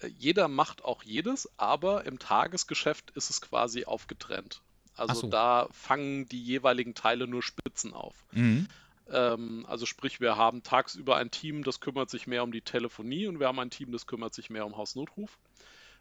Äh, 0.01 0.09
Jeder 0.09 0.49
macht 0.49 0.85
auch 0.85 1.03
jedes, 1.03 1.49
aber 1.57 2.05
im 2.05 2.19
Tagesgeschäft 2.19 3.11
ist 3.13 3.31
es 3.31 3.41
quasi 3.41 3.85
aufgetrennt. 3.85 4.63
Also 4.95 5.23
so. 5.23 5.27
da 5.29 5.69
fangen 5.73 6.27
die 6.29 6.43
jeweiligen 6.43 6.95
Teile 6.95 7.27
nur 7.27 7.43
Spitzen 7.43 7.93
auf. 7.93 8.15
Mhm. 8.33 8.67
Ähm, 9.11 9.67
also 9.69 9.87
sprich, 9.87 10.21
wir 10.21 10.37
haben 10.37 10.63
tagsüber 10.63 11.17
ein 11.17 11.31
Team, 11.31 11.65
das 11.65 11.81
kümmert 11.81 12.11
sich 12.11 12.27
mehr 12.27 12.43
um 12.43 12.53
die 12.53 12.63
Telefonie 12.63 13.27
und 13.27 13.39
wir 13.39 13.47
haben 13.47 13.59
ein 13.59 13.71
Team, 13.71 13.93
das 13.93 14.07
kümmert 14.07 14.35
sich 14.35 14.51
mehr 14.51 14.67
um 14.67 14.77
Hausnotruf. 14.77 15.39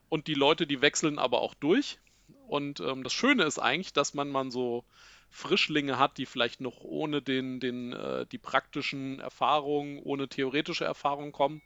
Und 0.10 0.28
die 0.28 0.34
Leute, 0.34 0.66
die 0.66 0.82
wechseln 0.82 1.20
aber 1.20 1.42
auch 1.42 1.54
durch. 1.56 2.00
Und 2.48 2.80
ähm, 2.80 3.04
das 3.04 3.14
Schöne 3.14 3.44
ist 3.44 3.60
eigentlich, 3.60 3.94
dass 3.94 4.14
man 4.14 4.30
mal 4.30 4.50
so 4.50 4.86
Frischlinge 5.30 6.00
hat, 6.00 6.18
die 6.18 6.25
vielleicht 6.25 6.62
noch 6.62 6.82
ohne 6.82 7.22
den, 7.22 7.60
den, 7.60 7.94
äh, 7.94 8.25
die 8.28 8.38
praktischen 8.38 9.20
Erfahrungen, 9.20 10.00
ohne 10.00 10.28
theoretische 10.28 10.86
Erfahrungen 10.86 11.32
kommen. 11.32 11.62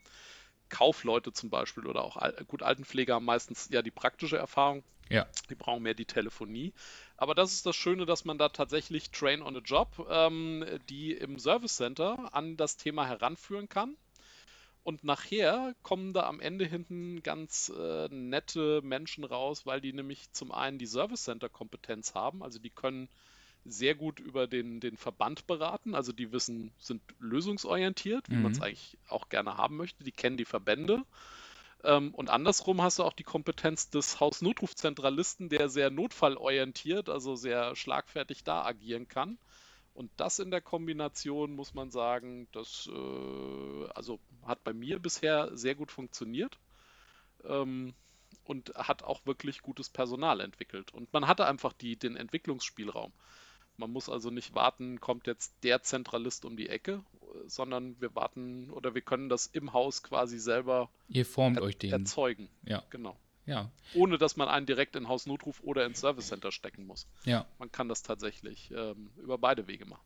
Kaufleute 0.70 1.32
zum 1.32 1.50
Beispiel 1.50 1.86
oder 1.86 2.02
auch 2.02 2.16
gut 2.48 2.62
Altenpfleger 2.62 3.14
haben 3.14 3.26
meistens 3.26 3.68
ja 3.70 3.82
die 3.82 3.90
praktische 3.90 4.38
Erfahrung. 4.38 4.82
Ja. 5.10 5.26
Die 5.50 5.56
brauchen 5.56 5.82
mehr 5.82 5.94
die 5.94 6.06
Telefonie. 6.06 6.72
Aber 7.16 7.34
das 7.34 7.52
ist 7.52 7.66
das 7.66 7.76
Schöne, 7.76 8.06
dass 8.06 8.24
man 8.24 8.38
da 8.38 8.48
tatsächlich 8.48 9.10
Train 9.10 9.42
on 9.42 9.56
a 9.56 9.60
Job, 9.60 10.06
ähm, 10.08 10.64
die 10.88 11.12
im 11.12 11.38
Service 11.38 11.76
Center 11.76 12.32
an 12.32 12.56
das 12.56 12.76
Thema 12.76 13.06
heranführen 13.06 13.68
kann. 13.68 13.96
Und 14.82 15.04
nachher 15.04 15.74
kommen 15.82 16.14
da 16.14 16.22
am 16.22 16.40
Ende 16.40 16.64
hinten 16.64 17.22
ganz 17.22 17.70
äh, 17.76 18.08
nette 18.08 18.80
Menschen 18.82 19.24
raus, 19.24 19.66
weil 19.66 19.80
die 19.80 19.92
nämlich 19.92 20.32
zum 20.32 20.52
einen 20.52 20.78
die 20.78 20.86
Service 20.86 21.24
Center 21.24 21.48
Kompetenz 21.48 22.14
haben, 22.14 22.42
also 22.42 22.58
die 22.58 22.70
können 22.70 23.08
sehr 23.64 23.94
gut 23.94 24.20
über 24.20 24.46
den, 24.46 24.80
den 24.80 24.96
Verband 24.96 25.46
beraten, 25.46 25.94
also 25.94 26.12
die 26.12 26.32
wissen, 26.32 26.72
sind 26.78 27.02
lösungsorientiert, 27.18 28.30
wie 28.30 28.38
man 28.38 28.52
es 28.52 28.58
Mhm. 28.58 28.64
eigentlich 28.64 28.98
auch 29.08 29.28
gerne 29.28 29.56
haben 29.56 29.76
möchte, 29.76 30.04
die 30.04 30.12
kennen 30.12 30.36
die 30.36 30.44
Verbände. 30.44 31.04
Ähm, 31.84 32.14
und 32.14 32.30
andersrum 32.30 32.82
hast 32.82 32.98
du 32.98 33.04
auch 33.04 33.12
die 33.14 33.24
Kompetenz 33.24 33.90
des 33.90 34.20
Hausnotrufzentralisten, 34.20 35.48
der 35.48 35.68
sehr 35.68 35.90
notfallorientiert, 35.90 37.08
also 37.08 37.36
sehr 37.36 37.76
schlagfertig 37.76 38.44
da 38.44 38.64
agieren 38.64 39.08
kann. 39.08 39.38
Und 39.94 40.10
das 40.16 40.38
in 40.38 40.50
der 40.50 40.60
Kombination 40.62 41.52
muss 41.54 41.74
man 41.74 41.90
sagen, 41.90 42.48
das 42.52 42.88
äh, 42.92 43.86
also 43.94 44.20
hat 44.46 44.64
bei 44.64 44.72
mir 44.72 44.98
bisher 44.98 45.56
sehr 45.56 45.74
gut 45.74 45.90
funktioniert 45.92 46.58
ähm, 47.44 47.94
und 48.44 48.72
hat 48.74 49.02
auch 49.02 49.26
wirklich 49.26 49.62
gutes 49.62 49.88
Personal 49.90 50.40
entwickelt. 50.40 50.92
Und 50.92 51.12
man 51.12 51.26
hatte 51.26 51.46
einfach 51.46 51.72
die, 51.72 51.96
den 51.96 52.16
Entwicklungsspielraum. 52.16 53.12
Man 53.80 53.90
muss 53.92 54.08
also 54.08 54.30
nicht 54.30 54.54
warten, 54.54 55.00
kommt 55.00 55.26
jetzt 55.26 55.52
der 55.64 55.82
Zentralist 55.82 56.44
um 56.44 56.56
die 56.56 56.68
Ecke, 56.68 57.02
sondern 57.46 58.00
wir 58.00 58.14
warten 58.14 58.70
oder 58.70 58.94
wir 58.94 59.00
können 59.02 59.28
das 59.28 59.46
im 59.46 59.72
Haus 59.72 60.02
quasi 60.02 60.38
selber 60.38 60.88
Ihr 61.08 61.26
formt 61.26 61.56
er 61.56 61.62
euch 61.64 61.78
den. 61.78 61.90
erzeugen. 61.92 62.48
Ja, 62.64 62.84
Genau. 62.90 63.16
ja, 63.46 63.70
Ohne 63.94 64.18
dass 64.18 64.36
man 64.36 64.48
einen 64.48 64.66
direkt 64.66 64.94
in 64.96 65.08
Hausnotruf 65.08 65.60
oder 65.62 65.84
ins 65.86 66.00
Service 66.00 66.28
Center 66.28 66.52
stecken 66.52 66.86
muss. 66.86 67.08
ja. 67.24 67.46
Man 67.58 67.72
kann 67.72 67.88
das 67.88 68.02
tatsächlich 68.02 68.70
ähm, 68.76 69.10
über 69.16 69.38
beide 69.38 69.66
Wege 69.66 69.86
machen. 69.86 70.04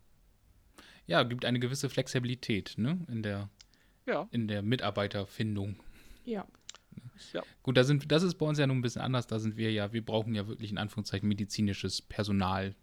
Ja, 1.07 1.23
gibt 1.23 1.45
eine 1.45 1.59
gewisse 1.59 1.91
Flexibilität, 1.91 2.75
ne? 2.79 3.05
In 3.09 3.23
der, 3.23 3.51
Ja, 4.07 4.27
in 4.31 4.49
der 4.49 4.63
Mitarbeiterfindung. 4.63 5.77
Ja. 6.25 6.47
Gut, 7.63 7.77
da 7.77 7.85
sind, 7.85 8.11
das 8.11 8.23
ist 8.23 8.35
bei 8.37 8.47
uns 8.47 8.59
ja 8.59 8.67
nun 8.67 8.79
ein 8.79 8.83
bisschen 8.83 9.03
anders. 9.03 9.27
Da 9.27 9.39
sind 9.39 9.57
wir 9.57 9.71
ja, 9.73 9.93
wir 9.93 10.05
brauchen 10.05 10.35
ja 10.35 10.47
wirklich 10.49 10.71
in 10.71 10.79
Anführungszeichen 10.79 11.29
medizinisches 11.29 12.01
Personal 12.03 12.75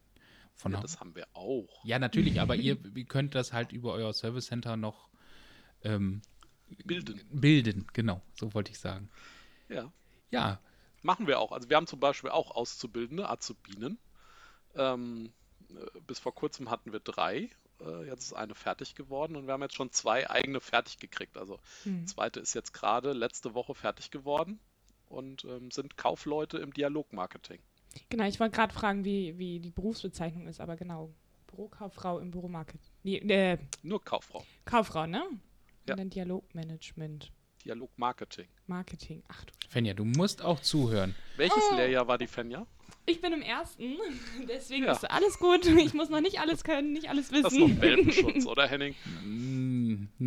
von 0.56 0.74
ja 0.74 0.82
das 0.82 1.00
haben 1.00 1.16
wir 1.16 1.28
auch. 1.34 1.84
Ja, 1.84 2.00
natürlich, 2.00 2.40
aber 2.40 2.56
ihr, 2.56 2.78
ihr 2.96 3.06
könnt 3.06 3.36
das 3.36 3.54
halt 3.54 3.72
über 3.72 3.94
euer 3.94 4.14
Service 4.14 4.48
Center 4.48 4.78
noch 4.78 5.10
ähm, 5.84 6.22
Bilden. 6.86 7.22
bilden. 7.32 7.88
Genau, 7.94 8.22
so 8.34 8.54
wollte 8.54 8.72
ich 8.72 8.80
sagen. 8.80 9.10
Ja. 9.70 9.92
Ja, 10.30 10.62
Machen 11.02 11.28
wir 11.28 11.40
auch. 11.40 11.52
Also 11.52 11.70
wir 11.70 11.78
haben 11.78 11.88
zum 11.88 12.00
Beispiel 12.00 12.30
auch 12.30 12.52
Auszubildende, 12.52 13.28
Azubinen. 13.28 13.98
Ähm, 14.76 15.34
äh, 15.70 16.00
bis 16.06 16.20
vor 16.20 16.34
kurzem 16.34 16.70
hatten 16.70 16.94
wir 16.94 17.00
drei. 17.00 17.50
Äh, 17.80 18.06
jetzt 18.06 18.26
ist 18.26 18.34
eine 18.34 18.54
fertig 18.54 18.94
geworden 18.96 19.36
und 19.36 19.48
wir 19.48 19.54
haben 19.54 19.64
jetzt 19.64 19.76
schon 19.76 19.92
zwei 19.92 20.30
eigene 20.30 20.60
fertig 20.62 21.00
gekriegt. 21.00 21.38
Also 21.38 21.60
Hm. 21.84 22.06
zweite 22.06 22.40
ist 22.40 22.54
jetzt 22.54 22.74
gerade 22.74 23.14
letzte 23.14 23.56
Woche 23.56 23.74
fertig 23.74 24.12
geworden 24.12 24.60
und 25.10 25.44
ähm, 25.46 25.72
sind 25.72 25.98
Kaufleute 25.98 26.60
im 26.60 26.72
Dialogmarketing. 26.72 27.62
Genau, 28.10 28.26
ich 28.26 28.40
wollte 28.40 28.56
gerade 28.56 28.74
fragen, 28.74 29.04
wie, 29.06 29.38
wie 29.38 29.60
die 29.60 29.72
Berufsbezeichnung 29.72 30.48
ist, 30.48 30.60
aber 30.62 30.76
genau. 30.76 31.14
Bürokauffrau 31.48 32.20
im 32.20 32.32
Büromarket. 32.32 32.80
Nee, 33.04 33.18
äh, 33.18 33.58
Nur 33.84 34.02
Kauffrau. 34.04 34.46
Kauffrau, 34.64 35.06
ne? 35.06 35.24
Ja. 35.88 35.94
Und 35.96 36.00
dann 36.00 36.10
Dialogmanagement, 36.10 37.32
Dialogmarketing. 37.66 38.48
Marketing. 38.68 39.22
Ach 39.28 39.44
du. 39.44 39.52
Fenja, 39.68 39.94
du 39.94 40.06
musst 40.06 40.42
auch 40.42 40.62
zuhören. 40.62 41.14
Welches 41.38 41.62
Oh. 41.72 41.76
Lehrjahr 41.76 42.08
war 42.08 42.18
die 42.18 42.28
Fenja? 42.28 42.66
Ich 43.06 43.20
bin 43.20 43.34
im 43.34 43.42
ersten, 43.42 43.98
deswegen 44.48 44.86
Ja. 44.86 44.94
ist 44.94 45.10
alles 45.10 45.38
gut. 45.40 45.66
Ich 45.66 45.94
muss 45.94 46.10
noch 46.10 46.22
nicht 46.22 46.40
alles 46.40 46.64
können, 46.64 46.94
nicht 46.94 47.10
alles 47.10 47.30
Das 47.30 47.40
ist 47.40 47.44
noch 47.60 47.68
wissen. 47.68 47.82
Welpenschutz, 47.82 48.46
oder 48.48 48.68
Henning? 48.68 48.96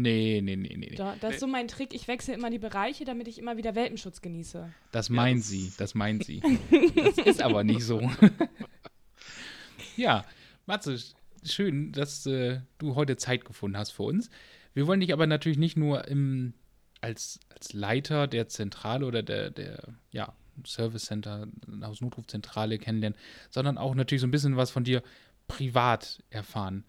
Nee, 0.05 0.41
nee, 0.43 0.57
nee, 0.57 0.77
nee. 0.77 0.95
Da, 0.97 1.17
das 1.21 1.35
ist 1.35 1.41
so 1.41 1.47
mein 1.47 1.67
Trick. 1.67 1.95
Ich 1.95 2.07
wechsle 2.09 2.35
immer 2.35 2.51
die 2.51 2.59
Bereiche, 2.59 3.05
damit 3.05 3.27
ich 3.27 3.39
immer 3.39 3.57
wieder 3.57 3.75
Welpenschutz 3.75 4.21
genieße. 4.21 4.71
Das 4.93 5.09
Ja, 5.09 5.15
meint 5.15 5.41
das- 5.41 5.49
sie, 5.49 5.73
das 5.79 5.95
meint 5.95 6.25
sie. 6.25 6.41
das 6.95 7.19
ist 7.19 7.43
aber 7.43 7.65
nicht 7.65 7.81
so. 7.83 8.01
ja, 9.97 10.25
Matze, 10.67 10.99
schön, 11.43 11.93
dass 11.93 12.27
äh, 12.27 12.61
du 12.79 12.95
heute 12.95 13.17
Zeit 13.17 13.45
gefunden 13.45 13.77
hast 13.77 13.93
für 13.93 14.03
uns. 14.03 14.31
Wir 14.75 14.87
wollen 14.87 15.01
dich 15.01 15.13
aber 15.13 15.27
natürlich 15.27 15.59
nicht 15.59 15.77
nur 15.77 16.07
im, 16.09 16.55
als, 17.01 17.41
als 17.49 17.73
Leiter 17.73 18.27
der 18.27 18.49
Zentrale 18.49 19.07
oder 19.07 19.23
der, 19.23 19.51
der 19.51 19.95
ja, 20.11 20.35
Service 20.67 21.07
Center, 21.07 21.49
Hausnotrufzentrale 21.83 22.79
kennenlernen, 22.79 23.19
sondern 23.51 23.79
auch 23.79 23.95
natürlich 23.95 24.21
so 24.21 24.27
ein 24.27 24.33
bisschen 24.33 24.57
was 24.57 24.71
von 24.71 24.85
dir 24.85 25.03
privat 25.49 26.23
erfahren. 26.31 26.85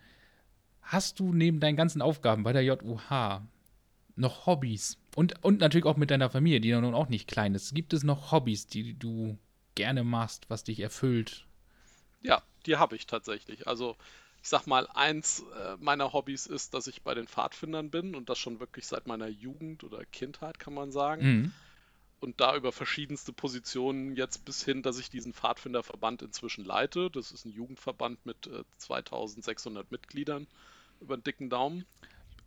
Hast 0.85 1.19
du 1.19 1.33
neben 1.33 1.59
deinen 1.59 1.75
ganzen 1.75 2.01
Aufgaben 2.01 2.43
bei 2.43 2.53
der 2.53 2.63
JUH 2.63 3.41
noch 4.15 4.45
Hobbys? 4.45 4.97
Und, 5.15 5.43
und 5.43 5.59
natürlich 5.59 5.85
auch 5.85 5.97
mit 5.97 6.11
deiner 6.11 6.29
Familie, 6.29 6.61
die 6.61 6.69
ja 6.69 6.79
nun 6.79 6.93
auch 6.93 7.09
nicht 7.09 7.27
klein 7.27 7.55
ist. 7.55 7.73
Gibt 7.73 7.93
es 7.93 8.03
noch 8.03 8.31
Hobbys, 8.31 8.67
die 8.67 8.93
du 8.93 9.37
gerne 9.73 10.03
machst, 10.03 10.49
was 10.49 10.63
dich 10.63 10.79
erfüllt? 10.79 11.45
Ja, 12.21 12.43
die 12.67 12.77
habe 12.77 12.95
ich 12.95 13.07
tatsächlich. 13.07 13.67
Also 13.67 13.97
ich 14.43 14.49
sag 14.49 14.67
mal, 14.67 14.87
eins 14.93 15.43
äh, 15.59 15.75
meiner 15.79 16.13
Hobbys 16.13 16.45
ist, 16.45 16.75
dass 16.75 16.85
ich 16.85 17.01
bei 17.01 17.15
den 17.15 17.27
Pfadfindern 17.27 17.89
bin 17.89 18.13
und 18.13 18.29
das 18.29 18.37
schon 18.37 18.59
wirklich 18.59 18.85
seit 18.85 19.07
meiner 19.07 19.27
Jugend 19.27 19.83
oder 19.83 20.05
Kindheit, 20.05 20.59
kann 20.59 20.75
man 20.75 20.91
sagen. 20.91 21.25
Mhm. 21.25 21.51
Und 22.19 22.39
da 22.39 22.55
über 22.55 22.71
verschiedenste 22.71 23.33
Positionen 23.33 24.15
jetzt 24.15 24.45
bis 24.45 24.63
hin, 24.63 24.83
dass 24.83 24.99
ich 24.99 25.09
diesen 25.09 25.33
Pfadfinderverband 25.33 26.21
inzwischen 26.21 26.63
leite. 26.63 27.09
Das 27.09 27.31
ist 27.31 27.45
ein 27.45 27.53
Jugendverband 27.53 28.23
mit 28.27 28.45
äh, 28.45 28.63
2600 28.77 29.91
Mitgliedern 29.91 30.45
über 31.05 31.17
den 31.17 31.23
dicken 31.23 31.49
Daumen. 31.49 31.85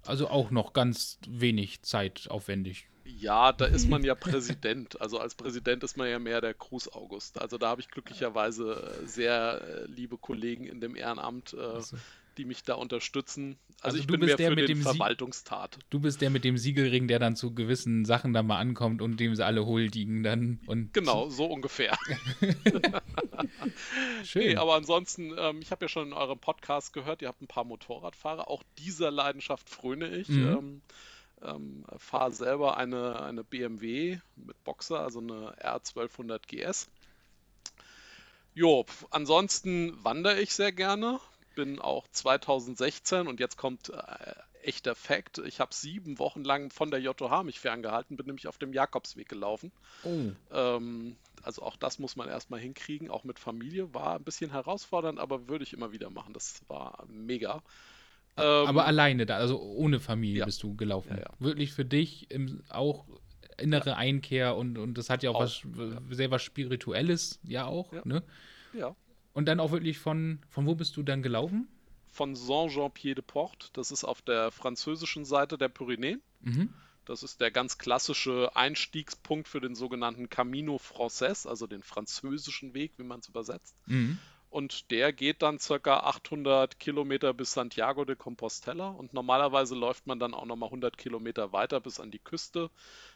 Also 0.07 0.29
auch 0.29 0.51
noch 0.51 0.73
ganz 0.73 1.19
wenig 1.29 1.83
zeitaufwendig. 1.83 2.89
Ja, 3.05 3.53
da 3.53 3.65
ist 3.65 3.89
man 3.89 4.05
ja 4.05 4.15
Präsident. 4.15 5.01
Also 5.01 5.19
als 5.19 5.35
Präsident 5.35 5.83
ist 5.83 5.97
man 5.97 6.09
ja 6.09 6.19
mehr 6.19 6.41
der 6.41 6.55
Cruz 6.55 6.89
August. 6.89 7.41
Also 7.41 7.57
da 7.57 7.69
habe 7.69 7.81
ich 7.81 7.89
glücklicherweise 7.89 9.01
äh, 9.03 9.07
sehr 9.07 9.63
äh, 9.63 9.85
liebe 9.87 10.19
Kollegen 10.19 10.67
in 10.67 10.81
dem 10.81 10.95
Ehrenamt, 10.95 11.55
äh, 11.55 11.61
Also, 11.61 11.97
die 12.39 12.45
mich 12.47 12.63
da 12.63 12.75
unterstützen. 12.75 13.59
Also, 13.81 13.85
Also 13.87 13.99
ich 13.99 14.07
du 14.07 14.13
bin 14.13 14.21
bist 14.21 14.29
mehr 14.31 14.37
der 14.39 14.49
für 14.51 14.55
mit 14.55 14.69
den 14.69 14.77
dem 14.79 14.79
Sie- 14.79 14.83
Verwaltungstat. 14.85 15.79
du 15.91 16.01
bist 16.01 16.21
der 16.21 16.31
mit 16.31 16.45
dem 16.45 16.57
Siegelring, 16.57 17.07
der 17.09 17.19
dann 17.19 17.37
zu 17.37 17.55
gewissen 17.55 18.05
Sachen 18.05 18.33
dann 18.33 18.47
mal 18.47 18.59
ankommt 18.59 19.03
und 19.03 19.19
dem 19.21 19.35
sie 19.37 19.45
alle 19.45 19.67
huldigen 19.67 20.23
dann. 20.23 20.61
Und 20.67 20.95
Genau, 20.95 21.29
so 21.29 21.45
ungefähr. 21.47 21.97
Schön. 24.25 24.43
Nee, 24.49 24.57
aber 24.57 24.75
ansonsten, 24.75 25.33
ähm, 25.37 25.61
ich 25.61 25.71
habe 25.71 25.85
ja 25.85 25.89
schon 25.89 26.09
in 26.09 26.13
eurem 26.13 26.39
Podcast 26.39 26.93
gehört, 26.93 27.23
ihr 27.23 27.29
habt 27.29 27.43
ein 27.43 27.47
paar 27.47 27.65
Motorradfahrer. 27.65 28.49
Auch 28.49 28.63
dieser 28.79 29.11
Leidenschaft 29.11 29.69
fröne 29.69 30.09
ich. 30.17 30.29
Mhm. 30.29 30.47
Ähm, 30.47 30.83
ähm, 31.43 31.85
fahre 31.99 32.33
selber 32.33 32.77
eine, 32.79 33.23
eine 33.23 33.45
BMW 33.45 34.19
mit 34.37 34.63
Boxer, 34.65 35.01
also 35.01 35.21
eine 35.21 35.55
R1200 35.63 36.41
GS. 36.49 36.89
Jo, 38.55 38.85
ansonsten 39.11 39.97
wandere 40.03 40.41
ich 40.41 40.53
sehr 40.53 40.73
gerne. 40.73 41.21
Bin 41.59 41.81
auch 41.81 42.07
2016 42.13 43.27
und 43.27 43.41
jetzt 43.41 43.57
kommt 43.57 43.89
äh, 43.89 43.97
echter 44.63 44.95
Fakt. 44.95 45.39
Ich 45.39 45.59
habe 45.59 45.75
sieben 45.75 46.21
Wochen 46.21 46.45
lang 46.45 46.71
von 46.71 46.93
der 46.93 47.01
JOH 47.01 47.43
mich 47.43 47.59
ferngehalten, 47.59 48.17
bin 48.17 48.27
nämlich 48.27 48.47
auf 48.47 48.59
dem 48.59 48.73
Jakobsweg 48.73 49.29
gelaufen. 49.29 49.73
oh, 50.05 50.31
Ähm, 50.53 51.17
also 51.43 51.63
auch 51.63 51.75
das 51.77 51.99
muss 51.99 52.15
man 52.15 52.29
erstmal 52.29 52.61
hinkriegen, 52.61 53.11
auch 53.11 53.25
mit 53.25 53.41
Familie. 53.41 53.93
War 53.93 54.15
ein 54.15 54.23
bisschen 54.23 54.53
herausfordernd, 54.53 55.19
aber 55.19 55.49
würde 55.49 55.65
ich 55.65 55.73
immer 55.73 55.91
wieder 55.91 56.11
machen. 56.11 56.33
Das 56.33 56.61
war 56.69 57.05
mega. 57.09 57.61
Ähm, 58.37 58.69
aber 58.69 58.87
alleine 58.87 59.27
da, 59.27 59.39
also 59.39 59.61
ohne 59.61 59.99
Familie 59.99 60.39
ja. 60.39 60.45
bist 60.45 60.63
du 60.63 60.77
gelaufen. 60.77 61.17
Ja, 61.17 61.23
ja. 61.23 61.31
Wirklich 61.41 61.73
für 61.73 61.85
dich 61.85 62.31
im, 62.31 62.63
auch 62.69 63.05
innere 63.57 63.97
Einkehr 63.97 64.55
und, 64.55 64.79
und 64.79 64.97
das 64.97 65.11
hat 65.11 65.25
ja 65.25 65.31
auch, 65.31 65.37
Auch, 65.37 65.41
was 65.41 65.63
sehr 66.11 66.31
was 66.31 66.43
Spirituelles, 66.43 67.41
ja 67.43 67.67
auch. 67.67 67.93
Ja. 67.93 68.03
Ne? 68.05 68.23
ja, 68.75 68.95
Und 69.33 69.47
dann 69.47 69.61
auch 69.61 69.71
wirklich 69.71 69.99
von, 69.99 70.41
von 70.49 70.67
wo 70.67 70.75
bist 70.75 70.97
du 70.97 71.03
dann 71.03 71.23
gelaufen? 71.23 71.69
von 72.19 72.35
Saint-Jean-Pied-de-Port. 72.35 73.71
Das 73.75 73.93
ist 73.93 74.05
auf 74.05 74.23
der 74.23 74.51
französischen 74.51 75.25
Seite 75.25 75.57
der 75.57 75.69
Pyrenäen. 75.69 76.21
Mhm. 76.41 76.73
Das 77.05 77.23
ist 77.23 77.41
der 77.41 77.51
ganz 77.51 77.79
klassische 77.79 78.55
Einstiegspunkt 78.55 79.49
für 79.49 79.61
den 79.61 79.75
sogenannten 79.75 80.29
Camino 80.29 80.79
Frances, 80.79 81.47
also 81.47 81.67
den 81.67 81.83
französischen 81.83 82.75
Weg, 82.75 82.93
wie 82.97 83.05
man 83.05 83.21
es 83.21 83.29
übersetzt. 83.29 83.77
Mhm. 83.87 84.19
Und 84.51 84.91
der 84.91 85.13
geht 85.13 85.43
dann 85.43 85.59
circa 85.59 86.01
800 86.01 86.81
Kilometer 86.81 87.35
bis 87.35 87.53
Santiago 87.53 88.05
de 88.05 88.17
Compostela. 88.17 88.89
Und 88.89 89.15
normalerweise 89.15 89.75
läuft 89.75 90.07
man 90.07 90.19
dann 90.19 90.35
auch 90.35 90.47
nochmal 90.47 90.69
100 90.69 90.99
Kilometer 90.99 91.53
weiter 91.53 91.81
bis 91.81 92.01
an 92.01 92.11
die 92.11 92.19
Küste. 92.19 92.71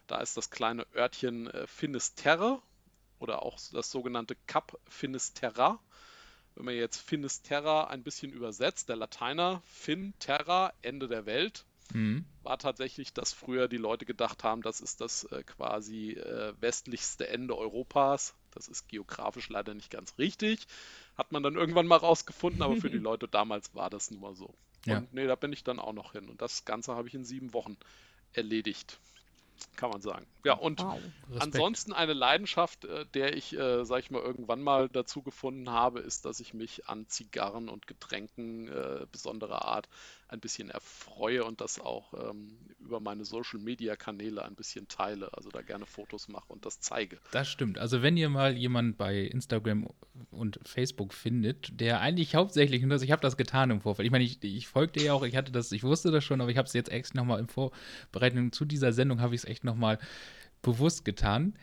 Da 0.06 0.20
ist 0.20 0.36
das 0.36 0.50
kleine 0.50 0.86
Örtchen 0.94 1.48
äh, 1.48 1.66
Finisterre 1.66 2.62
oder 3.22 3.42
auch 3.42 3.58
das 3.72 3.90
sogenannte 3.90 4.36
Cap 4.46 4.78
Finisterra. 4.88 5.78
Wenn 6.54 6.66
man 6.66 6.74
jetzt 6.74 6.98
Finisterra 6.98 7.84
ein 7.84 8.02
bisschen 8.02 8.32
übersetzt, 8.32 8.88
der 8.88 8.96
Lateiner 8.96 9.62
Fin 9.64 10.12
Terra, 10.18 10.72
Ende 10.82 11.08
der 11.08 11.24
Welt, 11.24 11.64
Mhm. 11.92 12.24
war 12.42 12.58
tatsächlich, 12.58 13.12
dass 13.12 13.32
früher 13.32 13.68
die 13.68 13.76
Leute 13.76 14.06
gedacht 14.06 14.44
haben, 14.44 14.62
das 14.62 14.80
ist 14.80 15.00
das 15.00 15.24
äh, 15.24 15.42
quasi 15.42 16.12
äh, 16.12 16.54
westlichste 16.60 17.28
Ende 17.28 17.56
Europas. 17.56 18.34
Das 18.52 18.68
ist 18.68 18.88
geografisch 18.88 19.48
leider 19.48 19.74
nicht 19.74 19.90
ganz 19.90 20.16
richtig. 20.18 20.66
Hat 21.16 21.32
man 21.32 21.42
dann 21.42 21.54
irgendwann 21.54 21.86
mal 21.86 21.96
rausgefunden, 21.96 22.62
aber 22.62 22.76
für 22.76 22.90
die 22.90 22.98
Leute 23.10 23.28
damals 23.28 23.74
war 23.74 23.90
das 23.90 24.10
nun 24.10 24.20
mal 24.20 24.34
so. 24.34 24.54
Ja. 24.86 24.98
Und 24.98 25.12
nee, 25.12 25.26
da 25.26 25.34
bin 25.34 25.52
ich 25.52 25.64
dann 25.64 25.78
auch 25.78 25.92
noch 25.92 26.12
hin. 26.12 26.28
Und 26.28 26.40
das 26.40 26.64
Ganze 26.64 26.94
habe 26.94 27.08
ich 27.08 27.14
in 27.14 27.24
sieben 27.24 27.52
Wochen 27.52 27.76
erledigt. 28.32 28.98
Kann 29.76 29.90
man 29.90 30.00
sagen. 30.00 30.26
Ja, 30.44 30.54
und 30.54 30.82
Wow. 30.82 31.00
Ansonsten 31.38 31.92
eine 31.92 32.12
Leidenschaft, 32.12 32.84
äh, 32.84 33.06
der 33.14 33.36
ich, 33.36 33.56
äh, 33.56 33.84
sag 33.84 34.00
ich 34.00 34.10
mal, 34.10 34.20
irgendwann 34.20 34.60
mal 34.60 34.88
dazu 34.88 35.22
gefunden 35.22 35.70
habe, 35.70 36.00
ist, 36.00 36.24
dass 36.24 36.40
ich 36.40 36.52
mich 36.52 36.88
an 36.88 37.06
Zigarren 37.08 37.68
und 37.68 37.86
Getränken 37.86 38.68
äh, 38.68 39.06
besonderer 39.10 39.64
Art 39.64 39.88
ein 40.28 40.40
bisschen 40.40 40.70
erfreue 40.70 41.44
und 41.44 41.60
das 41.60 41.78
auch 41.78 42.14
ähm, 42.14 42.56
über 42.80 43.00
meine 43.00 43.24
Social-Media-Kanäle 43.24 44.42
ein 44.44 44.54
bisschen 44.54 44.88
teile, 44.88 45.32
also 45.34 45.50
da 45.50 45.60
gerne 45.60 45.84
Fotos 45.86 46.28
mache 46.28 46.52
und 46.52 46.64
das 46.64 46.80
zeige. 46.80 47.18
Das 47.32 47.48
stimmt. 47.48 47.78
Also 47.78 48.02
wenn 48.02 48.16
ihr 48.16 48.30
mal 48.30 48.56
jemand 48.56 48.96
bei 48.96 49.18
Instagram 49.18 49.88
und 50.30 50.58
Facebook 50.64 51.12
findet, 51.12 51.78
der 51.80 52.00
eigentlich 52.00 52.34
hauptsächlich, 52.34 52.82
und 52.82 52.90
das, 52.90 53.02
ich 53.02 53.12
habe 53.12 53.22
das 53.22 53.36
getan 53.36 53.70
im 53.70 53.80
Vorfeld. 53.82 54.06
Ich 54.06 54.12
meine, 54.12 54.24
ich, 54.24 54.42
ich 54.42 54.68
folgte 54.68 55.02
ja 55.02 55.12
auch, 55.12 55.22
ich 55.22 55.36
hatte 55.36 55.52
das, 55.52 55.70
ich 55.72 55.82
wusste 55.82 56.10
das 56.10 56.24
schon, 56.24 56.40
aber 56.40 56.50
ich 56.50 56.56
habe 56.56 56.66
es 56.66 56.72
jetzt 56.72 56.90
extra 56.90 57.18
nochmal 57.18 57.40
in 57.40 57.48
Vorbereitung 57.48 58.52
zu 58.52 58.64
dieser 58.64 58.92
Sendung, 58.92 59.20
habe 59.20 59.34
ich 59.34 59.42
es 59.42 59.44
echt 59.44 59.64
nochmal 59.64 59.98
bewusst 60.62 61.04
getan. 61.04 61.54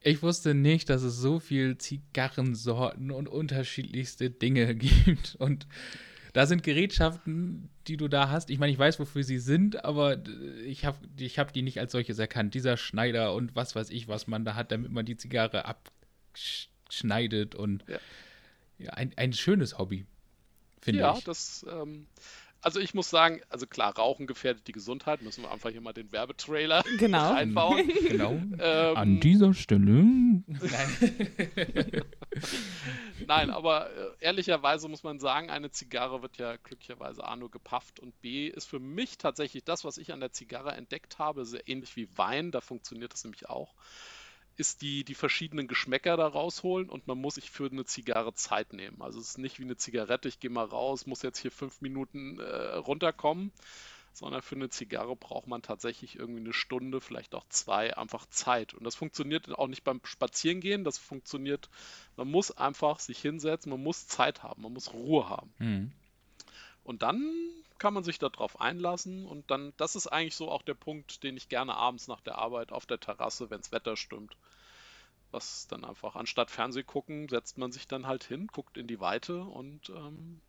Ich 0.00 0.22
wusste 0.22 0.54
nicht, 0.54 0.88
dass 0.90 1.02
es 1.02 1.16
so 1.16 1.40
viel 1.40 1.78
Zigarrensorten 1.78 3.10
und 3.10 3.28
unterschiedlichste 3.28 4.30
Dinge 4.30 4.74
gibt. 4.76 5.36
Und 5.36 5.66
da 6.32 6.46
sind 6.46 6.62
Gerätschaften, 6.62 7.70
die 7.86 7.96
du 7.96 8.08
da 8.08 8.28
hast. 8.28 8.50
Ich 8.50 8.58
meine, 8.58 8.70
ich 8.72 8.78
weiß, 8.78 9.00
wofür 9.00 9.22
sie 9.24 9.38
sind, 9.38 9.84
aber 9.84 10.18
ich 10.64 10.84
habe 10.84 10.98
ich 11.18 11.38
hab 11.38 11.52
die 11.52 11.62
nicht 11.62 11.80
als 11.80 11.92
solches 11.92 12.18
erkannt. 12.18 12.54
Dieser 12.54 12.76
Schneider 12.76 13.32
und 13.34 13.56
was 13.56 13.74
weiß 13.74 13.90
ich, 13.90 14.06
was 14.06 14.26
man 14.26 14.44
da 14.44 14.54
hat, 14.54 14.70
damit 14.70 14.92
man 14.92 15.06
die 15.06 15.16
Zigarre 15.16 15.64
abschneidet. 15.64 17.54
Und 17.54 17.84
Ja. 17.88 17.98
ja, 18.78 18.90
ein, 18.90 19.12
ein 19.16 19.32
schönes 19.32 19.78
Hobby, 19.78 20.04
finde 20.82 21.00
ja, 21.00 21.16
ich. 21.16 21.24
das, 21.24 21.64
ähm, 21.70 22.06
also 22.60 22.80
ich 22.80 22.94
muss 22.94 23.10
sagen, 23.10 23.40
also 23.48 23.66
klar, 23.66 23.96
Rauchen 23.96 24.26
gefährdet 24.26 24.66
die 24.66 24.72
Gesundheit, 24.72 25.22
müssen 25.22 25.42
wir 25.42 25.50
einfach 25.50 25.70
hier 25.70 25.80
mal 25.80 25.92
den 25.92 26.10
Werbetrailer 26.12 26.82
Genau. 26.98 27.32
einbauen. 27.32 27.88
genau. 28.08 28.32
Ähm, 28.58 28.96
An 28.96 29.20
dieser 29.20 29.54
Stelle. 29.54 30.04
Nein, 33.26 33.50
aber 33.50 33.90
äh, 33.90 34.10
ehrlicherweise 34.20 34.88
muss 34.88 35.02
man 35.02 35.18
sagen, 35.18 35.50
eine 35.50 35.70
Zigarre 35.70 36.22
wird 36.22 36.38
ja 36.38 36.56
glücklicherweise 36.56 37.24
A 37.24 37.36
nur 37.36 37.50
gepafft 37.50 38.00
und 38.00 38.20
B 38.20 38.48
ist 38.48 38.66
für 38.66 38.80
mich 38.80 39.18
tatsächlich 39.18 39.64
das, 39.64 39.84
was 39.84 39.98
ich 39.98 40.12
an 40.12 40.20
der 40.20 40.32
Zigarre 40.32 40.72
entdeckt 40.72 41.18
habe, 41.18 41.44
sehr 41.44 41.68
ähnlich 41.68 41.96
wie 41.96 42.08
Wein, 42.16 42.50
da 42.50 42.60
funktioniert 42.60 43.12
das 43.12 43.24
nämlich 43.24 43.48
auch, 43.48 43.74
ist 44.56 44.82
die, 44.82 45.04
die 45.04 45.14
verschiedenen 45.14 45.68
Geschmäcker 45.68 46.16
da 46.16 46.26
rausholen 46.26 46.88
und 46.88 47.06
man 47.06 47.18
muss 47.18 47.34
sich 47.34 47.50
für 47.50 47.70
eine 47.70 47.84
Zigarre 47.84 48.34
Zeit 48.34 48.72
nehmen. 48.72 49.02
Also 49.02 49.20
es 49.20 49.30
ist 49.30 49.38
nicht 49.38 49.58
wie 49.58 49.64
eine 49.64 49.76
Zigarette, 49.76 50.28
ich 50.28 50.40
gehe 50.40 50.50
mal 50.50 50.64
raus, 50.64 51.06
muss 51.06 51.22
jetzt 51.22 51.38
hier 51.38 51.50
fünf 51.50 51.80
Minuten 51.80 52.40
äh, 52.40 52.74
runterkommen, 52.76 53.52
sondern 54.12 54.40
für 54.40 54.54
eine 54.54 54.70
Zigarre 54.70 55.14
braucht 55.14 55.46
man 55.46 55.60
tatsächlich 55.60 56.18
irgendwie 56.18 56.40
eine 56.40 56.54
Stunde, 56.54 57.02
vielleicht 57.02 57.34
auch 57.34 57.44
zwei, 57.50 57.96
einfach 57.96 58.24
Zeit. 58.26 58.72
Und 58.72 58.84
das 58.84 58.94
funktioniert 58.94 59.50
auch 59.58 59.68
nicht 59.68 59.84
beim 59.84 60.00
Spazierengehen, 60.04 60.84
das 60.84 60.96
funktioniert, 60.96 61.68
man 62.16 62.30
muss 62.30 62.50
einfach 62.50 62.98
sich 62.98 63.18
hinsetzen, 63.20 63.70
man 63.70 63.82
muss 63.82 64.08
Zeit 64.08 64.42
haben, 64.42 64.62
man 64.62 64.72
muss 64.72 64.94
Ruhe 64.94 65.28
haben. 65.28 65.52
Hm. 65.58 65.92
Und 66.82 67.02
dann 67.02 67.30
kann 67.78 67.94
man 67.94 68.04
sich 68.04 68.18
darauf 68.18 68.60
einlassen 68.60 69.26
und 69.26 69.50
dann, 69.50 69.72
das 69.76 69.96
ist 69.96 70.06
eigentlich 70.06 70.36
so 70.36 70.50
auch 70.50 70.62
der 70.62 70.74
Punkt, 70.74 71.22
den 71.22 71.36
ich 71.36 71.48
gerne 71.48 71.74
abends 71.74 72.08
nach 72.08 72.20
der 72.20 72.38
Arbeit 72.38 72.72
auf 72.72 72.86
der 72.86 73.00
Terrasse, 73.00 73.50
wenn 73.50 73.60
das 73.60 73.72
Wetter 73.72 73.96
stimmt, 73.96 74.36
was 75.30 75.66
dann 75.68 75.84
einfach 75.84 76.16
anstatt 76.16 76.50
Fernseh 76.50 76.82
gucken, 76.82 77.28
setzt 77.28 77.58
man 77.58 77.72
sich 77.72 77.86
dann 77.86 78.06
halt 78.06 78.24
hin, 78.24 78.46
guckt 78.48 78.78
in 78.78 78.86
die 78.86 79.00
Weite 79.00 79.42
und 79.42 79.90
ähm, 79.90 80.40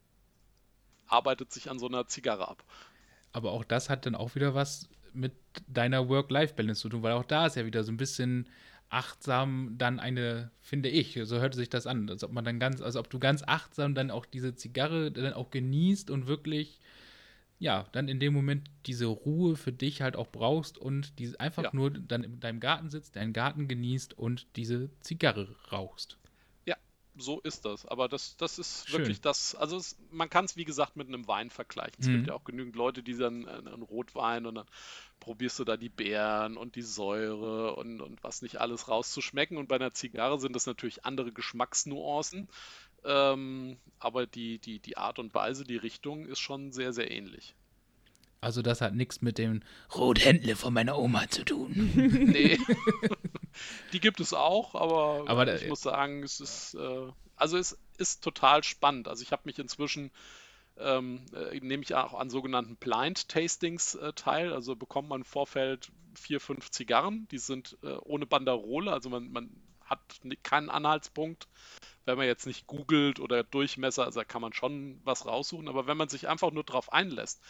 arbeitet 1.08 1.52
sich 1.52 1.70
an 1.70 1.80
so 1.80 1.88
einer 1.88 2.08
Zigarre 2.08 2.48
ab. 2.48 2.64
Aber 3.32 3.52
auch 3.52 3.64
das 3.64 3.90
hat 3.90 4.06
dann 4.06 4.16
auch 4.16 4.36
wieder 4.36 4.56
was 4.56 4.90
mit 5.14 5.34
deiner 5.68 6.10
Work-Life-Balance 6.10 6.82
zu 6.82 6.90
tun, 6.90 7.04
weil 7.04 7.14
auch 7.14 7.26
da 7.26 7.48
ist 7.48 7.56
ja 7.56 7.66
wieder 7.66 7.84
so 7.84 7.92
ein 7.92 7.98
bisschen 7.98 8.48
achtsam 8.90 9.76
dann 9.78 10.00
eine, 10.00 10.52
finde 10.62 10.90
ich, 10.90 11.20
so 11.24 11.40
hört 11.40 11.56
sich 11.56 11.70
das 11.70 11.88
an, 11.88 12.10
als 12.10 12.24
ob 12.24 12.32
man 12.32 12.46
dann 12.46 12.60
ganz, 12.60 12.82
also 12.82 13.00
ob 13.00 13.10
du 13.10 13.20
ganz 13.20 13.44
achtsam 13.46 13.96
dann 13.96 14.12
auch 14.12 14.26
diese 14.26 14.56
Zigarre 14.56 15.12
dann 15.12 15.34
auch 15.34 15.52
genießt 15.52 16.10
und 16.10 16.28
wirklich, 16.28 16.80
ja, 17.60 17.88
dann 17.92 18.08
in 18.08 18.20
dem 18.20 18.34
Moment 18.34 18.70
diese 18.86 19.06
Ruhe 19.08 19.56
für 19.56 19.72
dich 19.72 20.02
halt 20.02 20.16
auch 20.16 20.28
brauchst 20.32 20.78
und 20.78 21.18
die 21.20 21.40
einfach 21.40 21.64
Ja. 21.64 21.70
nur 21.74 21.92
dann 21.92 22.24
in 22.24 22.40
deinem 22.40 22.60
Garten 22.60 22.90
sitzt, 22.90 23.16
deinen 23.16 23.34
Garten 23.34 23.68
genießt 23.68 24.18
und 24.18 24.48
diese 24.56 24.90
Zigarre 25.02 25.56
rauchst. 25.72 26.18
so 27.20 27.40
ist 27.42 27.66
das. 27.66 27.86
Aber 27.86 28.08
das, 28.08 28.38
das 28.38 28.60
ist 28.60 28.88
Schön. 28.88 29.00
wirklich 29.00 29.22
das, 29.22 29.56
also 29.56 29.78
es, 29.78 29.98
man 30.12 30.30
kann 30.30 30.46
es 30.46 30.56
wie 30.56 30.66
gesagt 30.66 30.96
mit 30.96 31.08
einem 31.08 31.28
Wein 31.28 31.50
vergleichen. 31.50 31.96
Es 32.00 32.08
Mhm. 32.08 32.12
gibt 32.14 32.28
ja 32.28 32.34
auch 32.34 32.44
genügend 32.44 32.76
Leute, 32.76 33.04
die 33.04 33.16
dann 33.18 33.46
äh, 33.48 33.52
einen 33.52 33.82
Rotwein 33.82 34.46
und 34.46 34.56
dann 34.56 34.68
probierst 35.20 35.58
du 35.60 35.64
da 35.64 35.78
die 35.78 35.90
Beeren 35.90 36.58
und 36.58 36.76
die 36.76 36.82
Säure 36.84 37.76
und, 37.76 38.02
und 38.02 38.24
was 38.24 38.42
nicht 38.42 38.58
alles 38.62 38.88
rauszuschmecken. 38.88 39.58
Und 39.58 39.68
bei 39.68 39.76
einer 39.76 39.94
Zigarre 39.94 40.40
sind 40.40 40.56
das 40.56 40.66
natürlich 40.68 41.06
andere 41.06 41.32
Geschmacksnuancen. 41.32 42.48
Ähm, 43.04 43.78
aber 44.00 44.28
die, 44.28 44.60
die, 44.60 44.80
die 44.80 44.98
Art 44.98 45.20
und 45.20 45.34
Weise, 45.34 45.64
die 45.64 45.78
Richtung 45.78 46.26
ist 46.26 46.40
schon 46.40 46.72
sehr, 46.72 46.94
sehr 46.94 47.10
ähnlich. 47.12 47.56
Also 48.40 48.62
das 48.62 48.82
hat 48.82 48.94
nichts 48.94 49.22
mit 49.22 49.38
dem 49.38 49.64
Rothändle 49.96 50.56
von 50.56 50.74
meiner 50.74 50.98
Oma 50.98 51.30
zu 51.30 51.44
tun. 51.44 51.92
Nee. 52.28 52.60
Die 53.92 54.00
gibt 54.00 54.20
es 54.20 54.34
auch, 54.34 54.76
aber, 54.76 55.24
Aber 55.28 55.56
ich 55.56 55.68
muss 55.68 55.82
sagen, 55.82 56.22
es 56.22 56.40
ist, 56.40 56.76
äh, 56.76 57.12
also 57.36 57.58
es 57.58 57.76
ist 57.98 58.24
total 58.24 58.64
spannend. 58.64 59.08
Also 59.08 59.24
ich 59.24 59.32
habe 59.32 59.42
mich 59.46 59.58
inzwischen, 59.58 60.12
ähm, 60.78 61.26
äh, 61.34 61.60
nehme 61.60 61.82
ich 61.82 61.96
auch 61.96 62.14
an 62.14 62.30
sogenannten 62.30 62.76
Blind 62.76 63.30
Tastings 63.30 63.96
äh, 63.96 64.14
teil. 64.14 64.54
Also 64.54 64.76
bekommt 64.76 65.10
man 65.10 65.22
im 65.22 65.26
Vorfeld 65.26 65.92
vier, 66.14 66.40
fünf 66.40 66.70
Zigarren, 66.70 67.28
die 67.32 67.40
sind 67.40 67.78
äh, 67.82 67.94
ohne 68.04 68.28
Banderole, 68.28 68.92
also 68.92 69.10
man, 69.10 69.32
man 69.32 69.50
hat 69.88 70.00
keinen 70.44 70.70
Anhaltspunkt. 70.70 71.48
Wenn 72.06 72.18
man 72.18 72.26
jetzt 72.26 72.46
nicht 72.46 72.68
googelt 72.68 73.20
oder 73.20 73.44
Durchmesser, 73.44 74.06
also 74.06 74.22
da 74.22 74.24
kann 74.24 74.42
man 74.42 74.54
schon 74.54 75.02
was 75.04 75.26
raussuchen, 75.26 75.68
aber 75.68 75.88
wenn 75.88 75.98
man 75.98 76.08
sich 76.08 76.30
einfach 76.30 76.52
nur 76.52 76.64
drauf 76.64 76.94
einlässt 76.94 77.42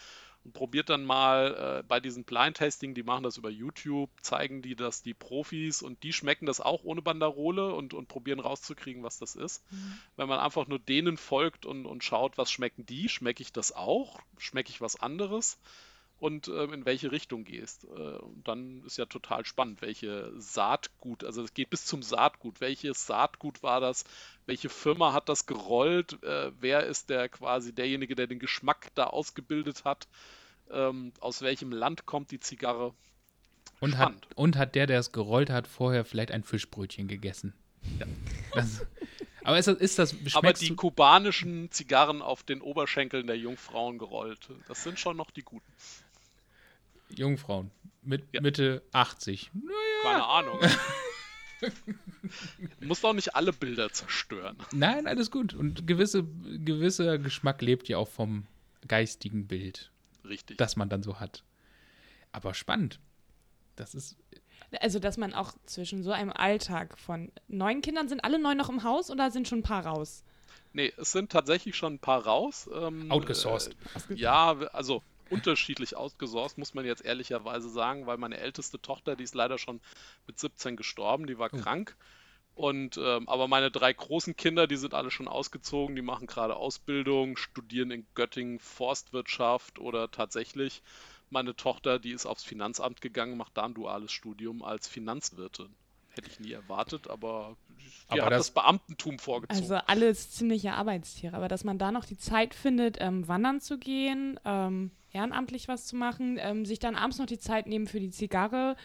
und 0.43 0.53
probiert 0.53 0.89
dann 0.89 1.05
mal 1.05 1.81
äh, 1.81 1.83
bei 1.83 1.99
diesen 1.99 2.23
Blind 2.23 2.57
Tasting, 2.57 2.95
die 2.95 3.03
machen 3.03 3.23
das 3.23 3.37
über 3.37 3.49
YouTube, 3.51 4.09
zeigen 4.21 4.63
die 4.63 4.75
das 4.75 5.03
die 5.03 5.13
Profis 5.13 5.83
und 5.83 6.01
die 6.01 6.13
schmecken 6.13 6.47
das 6.47 6.59
auch 6.59 6.83
ohne 6.83 7.03
Banderole 7.03 7.73
und, 7.73 7.93
und 7.93 8.07
probieren 8.07 8.39
rauszukriegen, 8.39 9.03
was 9.03 9.19
das 9.19 9.35
ist. 9.35 9.63
Wenn 10.15 10.27
man 10.27 10.39
einfach 10.39 10.67
nur 10.67 10.79
denen 10.79 11.17
folgt 11.17 11.67
und, 11.67 11.85
und 11.85 12.03
schaut, 12.03 12.37
was 12.39 12.49
schmecken 12.49 12.85
die, 12.85 13.09
schmecke 13.09 13.43
ich 13.43 13.53
das 13.53 13.73
auch, 13.73 14.19
schmecke 14.39 14.71
ich 14.71 14.81
was 14.81 14.95
anderes 14.99 15.59
und 16.19 16.47
ähm, 16.47 16.73
in 16.73 16.85
welche 16.85 17.11
Richtung 17.11 17.43
gehst. 17.43 17.85
Äh, 17.85 18.17
und 18.17 18.47
dann 18.47 18.83
ist 18.85 18.97
ja 18.97 19.05
total 19.05 19.45
spannend, 19.45 19.81
welche 19.81 20.33
Saatgut, 20.37 21.23
also 21.23 21.43
es 21.43 21.53
geht 21.53 21.69
bis 21.69 21.85
zum 21.85 22.01
Saatgut. 22.01 22.59
Welches 22.59 23.05
Saatgut 23.05 23.61
war 23.61 23.79
das? 23.79 24.03
Welche 24.45 24.69
Firma 24.69 25.13
hat 25.13 25.29
das 25.29 25.45
gerollt? 25.45 26.21
Äh, 26.23 26.51
wer 26.59 26.85
ist 26.85 27.09
der 27.09 27.29
quasi 27.29 27.73
derjenige, 27.73 28.15
der 28.15 28.27
den 28.27 28.39
Geschmack 28.39 28.87
da 28.95 29.05
ausgebildet 29.05 29.85
hat? 29.85 30.07
Ähm, 30.71 31.13
aus 31.19 31.41
welchem 31.41 31.71
Land 31.71 32.05
kommt 32.05 32.31
die 32.31 32.39
Zigarre? 32.39 32.93
Und 33.79 33.97
hat, 33.97 34.13
und 34.35 34.57
hat 34.57 34.73
der, 34.73 34.87
der 34.87 34.99
es 34.99 35.11
gerollt 35.11 35.51
hat, 35.51 35.67
vorher 35.67 36.03
vielleicht 36.03 36.31
ein 36.31 36.43
Fischbrötchen 36.43 37.07
gegessen? 37.07 37.53
Ja. 37.99 38.07
Das, 38.53 38.81
aber 39.47 39.59
ist 39.59 39.67
das, 39.67 39.77
ist 39.77 39.97
das 39.97 40.35
Aber 40.35 40.51
die 40.51 40.75
kubanischen 40.75 41.71
Zigarren 41.71 42.21
auf 42.21 42.43
den 42.43 42.59
Oberschenkeln 42.59 43.27
der 43.27 43.37
Jungfrauen 43.37 43.97
gerollt, 43.97 44.49
das 44.67 44.83
sind 44.83 44.99
schon 44.99 45.15
noch 45.15 45.31
die 45.31 45.43
guten. 45.43 45.71
Jungfrauen 47.15 47.71
mit 48.01 48.23
Ja. 48.33 48.41
Mitte 48.41 48.81
80. 48.93 49.51
Keine 50.03 50.25
Ahnung. 50.25 50.59
Muss 52.81 53.01
doch 53.01 53.13
nicht 53.13 53.35
alle 53.35 53.53
Bilder 53.53 53.91
zerstören. 53.91 54.57
Nein, 54.71 55.07
alles 55.07 55.31
gut. 55.31 55.53
Und 55.53 55.87
gewisse, 55.87 56.23
gewisser 56.23 57.17
Geschmack 57.17 57.61
lebt 57.61 57.87
ja 57.87 57.97
auch 57.97 58.07
vom 58.07 58.45
geistigen 58.87 59.47
Bild, 59.47 59.91
Richtig. 60.27 60.57
das 60.57 60.75
man 60.75 60.89
dann 60.89 61.03
so 61.03 61.19
hat. 61.19 61.43
Aber 62.31 62.53
spannend. 62.53 62.99
Das 63.75 63.95
ist. 63.95 64.17
Also, 64.81 64.99
dass 64.99 65.17
man 65.17 65.33
auch 65.33 65.53
zwischen 65.65 66.03
so 66.03 66.11
einem 66.11 66.31
Alltag 66.31 66.97
von 66.99 67.31
neun 67.47 67.81
Kindern, 67.81 68.09
sind 68.09 68.23
alle 68.23 68.39
neun 68.39 68.57
noch 68.57 68.69
im 68.69 68.83
Haus 68.83 69.09
oder 69.09 69.31
sind 69.31 69.47
schon 69.47 69.59
ein 69.59 69.63
paar 69.63 69.85
raus? 69.85 70.23
Nee, 70.73 70.93
es 70.97 71.11
sind 71.11 71.31
tatsächlich 71.31 71.75
schon 71.75 71.93
ein 71.95 71.99
paar 71.99 72.23
raus. 72.23 72.69
Ähm, 72.73 73.09
Outgesourced. 73.11 73.75
Äh, 74.09 74.15
ja, 74.15 74.51
also 74.73 75.01
unterschiedlich 75.27 75.95
outgesourced, 75.97 76.57
muss 76.57 76.73
man 76.73 76.85
jetzt 76.85 77.03
ehrlicherweise 77.05 77.69
sagen, 77.69 78.05
weil 78.07 78.17
meine 78.17 78.37
älteste 78.37 78.81
Tochter, 78.81 79.15
die 79.15 79.23
ist 79.23 79.35
leider 79.35 79.57
schon 79.57 79.81
mit 80.27 80.39
17 80.39 80.75
gestorben, 80.77 81.27
die 81.27 81.37
war 81.39 81.49
Oh. 81.53 81.63
krank. 81.63 81.97
Und 82.55 82.97
ähm, 82.97 83.29
aber 83.29 83.47
meine 83.47 83.71
drei 83.71 83.93
großen 83.93 84.35
Kinder, 84.35 84.67
die 84.67 84.77
sind 84.77 84.93
alle 84.93 85.11
schon 85.11 85.27
ausgezogen, 85.29 85.95
die 85.95 86.01
machen 86.01 86.27
gerade 86.27 86.55
Ausbildung, 86.57 87.37
studieren 87.37 87.91
in 87.91 88.07
Göttingen 88.15 88.59
Forstwirtschaft 88.59 89.79
oder 89.79 90.11
tatsächlich 90.11 90.81
meine 91.29 91.55
Tochter, 91.55 91.99
die 91.99 92.11
ist 92.11 92.25
aufs 92.25 92.43
Finanzamt 92.43 92.99
gegangen, 93.01 93.37
macht 93.37 93.57
da 93.57 93.65
ein 93.65 93.73
duales 93.75 94.11
Studium 94.11 94.63
als 94.63 94.87
Finanzwirtin. 94.89 95.75
Hätte 96.17 96.29
ich 96.29 96.39
nie 96.39 96.51
erwartet, 96.53 97.09
aber 97.09 97.55
die 98.11 98.13
Aber 98.19 98.25
hat 98.25 98.31
das- 98.31 98.47
das, 98.47 98.51
Beamtentum 98.53 99.19
vorgezogen. 99.19 99.61
Also 99.61 99.75
alles 99.87 100.31
ziemliche 100.31 100.73
Arbeitstiere, 100.73 101.35
aber 101.35 101.47
dass 101.47 101.63
man 101.63 101.77
da 101.77 101.91
noch 101.91 102.05
die 102.05 102.17
Zeit 102.17 102.53
findet, 102.53 102.97
ähm, 102.99 103.27
wandern 103.27 103.59
zu 103.61 103.77
gehen, 103.77 104.39
ähm, 104.45 104.91
ehrenamtlich 105.13 105.67
was 105.67 105.85
zu 105.87 105.95
machen, 105.95 106.37
ähm, 106.39 106.65
sich 106.65 106.79
dann 106.79 106.95
abends 106.95 107.17
noch 107.19 107.25
die 107.27 107.39
Zeit 107.39 107.67
nehmen 107.67 107.87
für 107.87 107.99
die 107.99 108.11
Zigarre, 108.11 108.75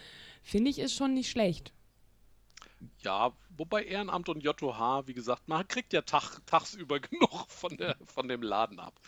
finde 0.42 0.70
ich, 0.70 0.78
ist 0.78 0.94
schon 0.94 1.14
nicht 1.14 1.30
schlecht. 1.30 1.72
Ja, 3.02 3.32
wobei 3.56 3.84
Ehrenamt 3.84 4.28
und 4.28 4.42
JOH, 4.42 5.06
wie 5.06 5.14
gesagt, 5.14 5.46
man 5.48 5.66
kriegt 5.68 5.92
ja 5.92 6.02
Tag, 6.02 6.40
tagsüber 6.46 7.00
genug 7.00 7.50
von, 7.50 7.76
der, 7.76 7.96
von 8.04 8.28
dem 8.28 8.42
Laden 8.42 8.80
ab, 8.80 8.98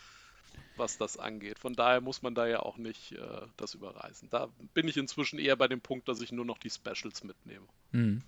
was 0.77 0.97
das 0.97 1.17
angeht. 1.17 1.59
Von 1.59 1.73
daher 1.73 2.01
muss 2.01 2.21
man 2.21 2.35
da 2.35 2.47
ja 2.47 2.59
auch 2.59 2.77
nicht 2.77 3.13
äh, 3.13 3.17
das 3.57 3.73
überreißen. 3.73 4.29
Da 4.29 4.49
bin 4.73 4.87
ich 4.87 4.97
inzwischen 4.97 5.39
eher 5.39 5.55
bei 5.55 5.67
dem 5.67 5.81
Punkt, 5.81 6.07
dass 6.07 6.21
ich 6.21 6.31
nur 6.31 6.45
noch 6.45 6.57
die 6.57 6.69
Specials 6.69 7.23
mitnehme. 7.23 7.65
Hm. 7.91 8.21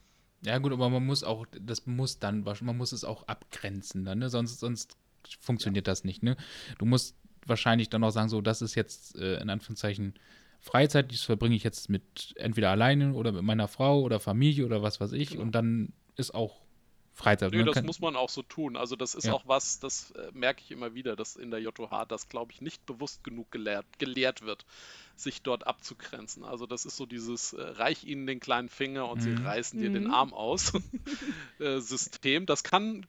Ja, 0.43 0.57
gut, 0.59 0.71
aber 0.71 0.89
man 0.89 1.05
muss 1.05 1.23
auch, 1.23 1.45
das 1.59 1.85
muss 1.87 2.19
dann, 2.19 2.43
man 2.43 2.77
muss 2.77 2.91
es 2.91 3.03
auch 3.03 3.27
abgrenzen 3.27 4.05
dann, 4.05 4.19
ne? 4.19 4.29
Sonst, 4.29 4.59
sonst 4.59 4.95
funktioniert 5.39 5.87
das 5.87 6.03
nicht, 6.03 6.21
ne? 6.23 6.37
Du 6.77 6.85
musst 6.85 7.15
wahrscheinlich 7.45 7.89
dann 7.89 8.03
auch 8.03 8.11
sagen, 8.11 8.29
so, 8.29 8.41
das 8.41 8.61
ist 8.61 8.75
jetzt 8.75 9.15
äh, 9.17 9.41
in 9.41 9.49
Anführungszeichen 9.49 10.13
Freizeit, 10.59 11.11
das 11.11 11.21
verbringe 11.21 11.55
ich 11.55 11.63
jetzt 11.63 11.89
mit 11.89 12.33
entweder 12.37 12.71
alleine 12.71 13.13
oder 13.13 13.31
mit 13.31 13.43
meiner 13.43 13.67
Frau 13.67 14.01
oder 14.01 14.19
Familie 14.19 14.65
oder 14.65 14.81
was 14.81 14.99
weiß 14.99 15.13
ich 15.13 15.31
Genau. 15.31 15.43
und 15.43 15.51
dann 15.53 15.93
ist 16.15 16.33
auch 16.33 16.61
Freizeit. 17.17 17.51
Nö, 17.51 17.57
Man 17.57 17.73
das 17.73 17.83
muss 17.83 17.99
man 17.99 18.15
auch 18.15 18.29
so 18.29 18.43
tun. 18.43 18.77
Also 18.77 18.95
das 18.95 19.15
ist 19.15 19.25
Ja. 19.25 19.33
auch 19.33 19.47
was, 19.47 19.79
das 19.79 20.11
äh, 20.11 20.29
merke 20.33 20.61
ich 20.63 20.69
immer 20.71 20.93
wieder, 20.93 21.15
dass 21.15 21.35
in 21.35 21.49
der 21.49 21.59
JOH 21.59 22.05
das, 22.07 22.29
glaube 22.29 22.51
ich, 22.51 22.61
nicht 22.61 22.85
bewusst 22.85 23.23
genug 23.23 23.51
gelehrt, 23.51 23.85
gelehrt 23.97 24.43
wird, 24.43 24.65
sich 25.19 25.41
dort 25.41 25.65
abzugrenzen. 25.67 26.43
Also 26.43 26.65
das 26.65 26.85
ist 26.85 26.97
so 26.97 27.05
dieses 27.05 27.53
äh, 27.53 27.61
reich 27.61 28.03
ihnen 28.03 28.27
den 28.27 28.39
kleinen 28.39 28.69
Finger 28.69 29.09
und 29.09 29.21
sie 29.21 29.31
Mhm. 29.31 29.45
reißen 29.45 29.79
dir 29.79 29.89
den 29.89 30.05
Mhm. 30.05 30.11
Arm 30.13 30.33
aus 30.33 30.73
äh, 31.59 31.79
System. 31.79 32.45
Das 32.45 32.63
kann, 32.63 33.05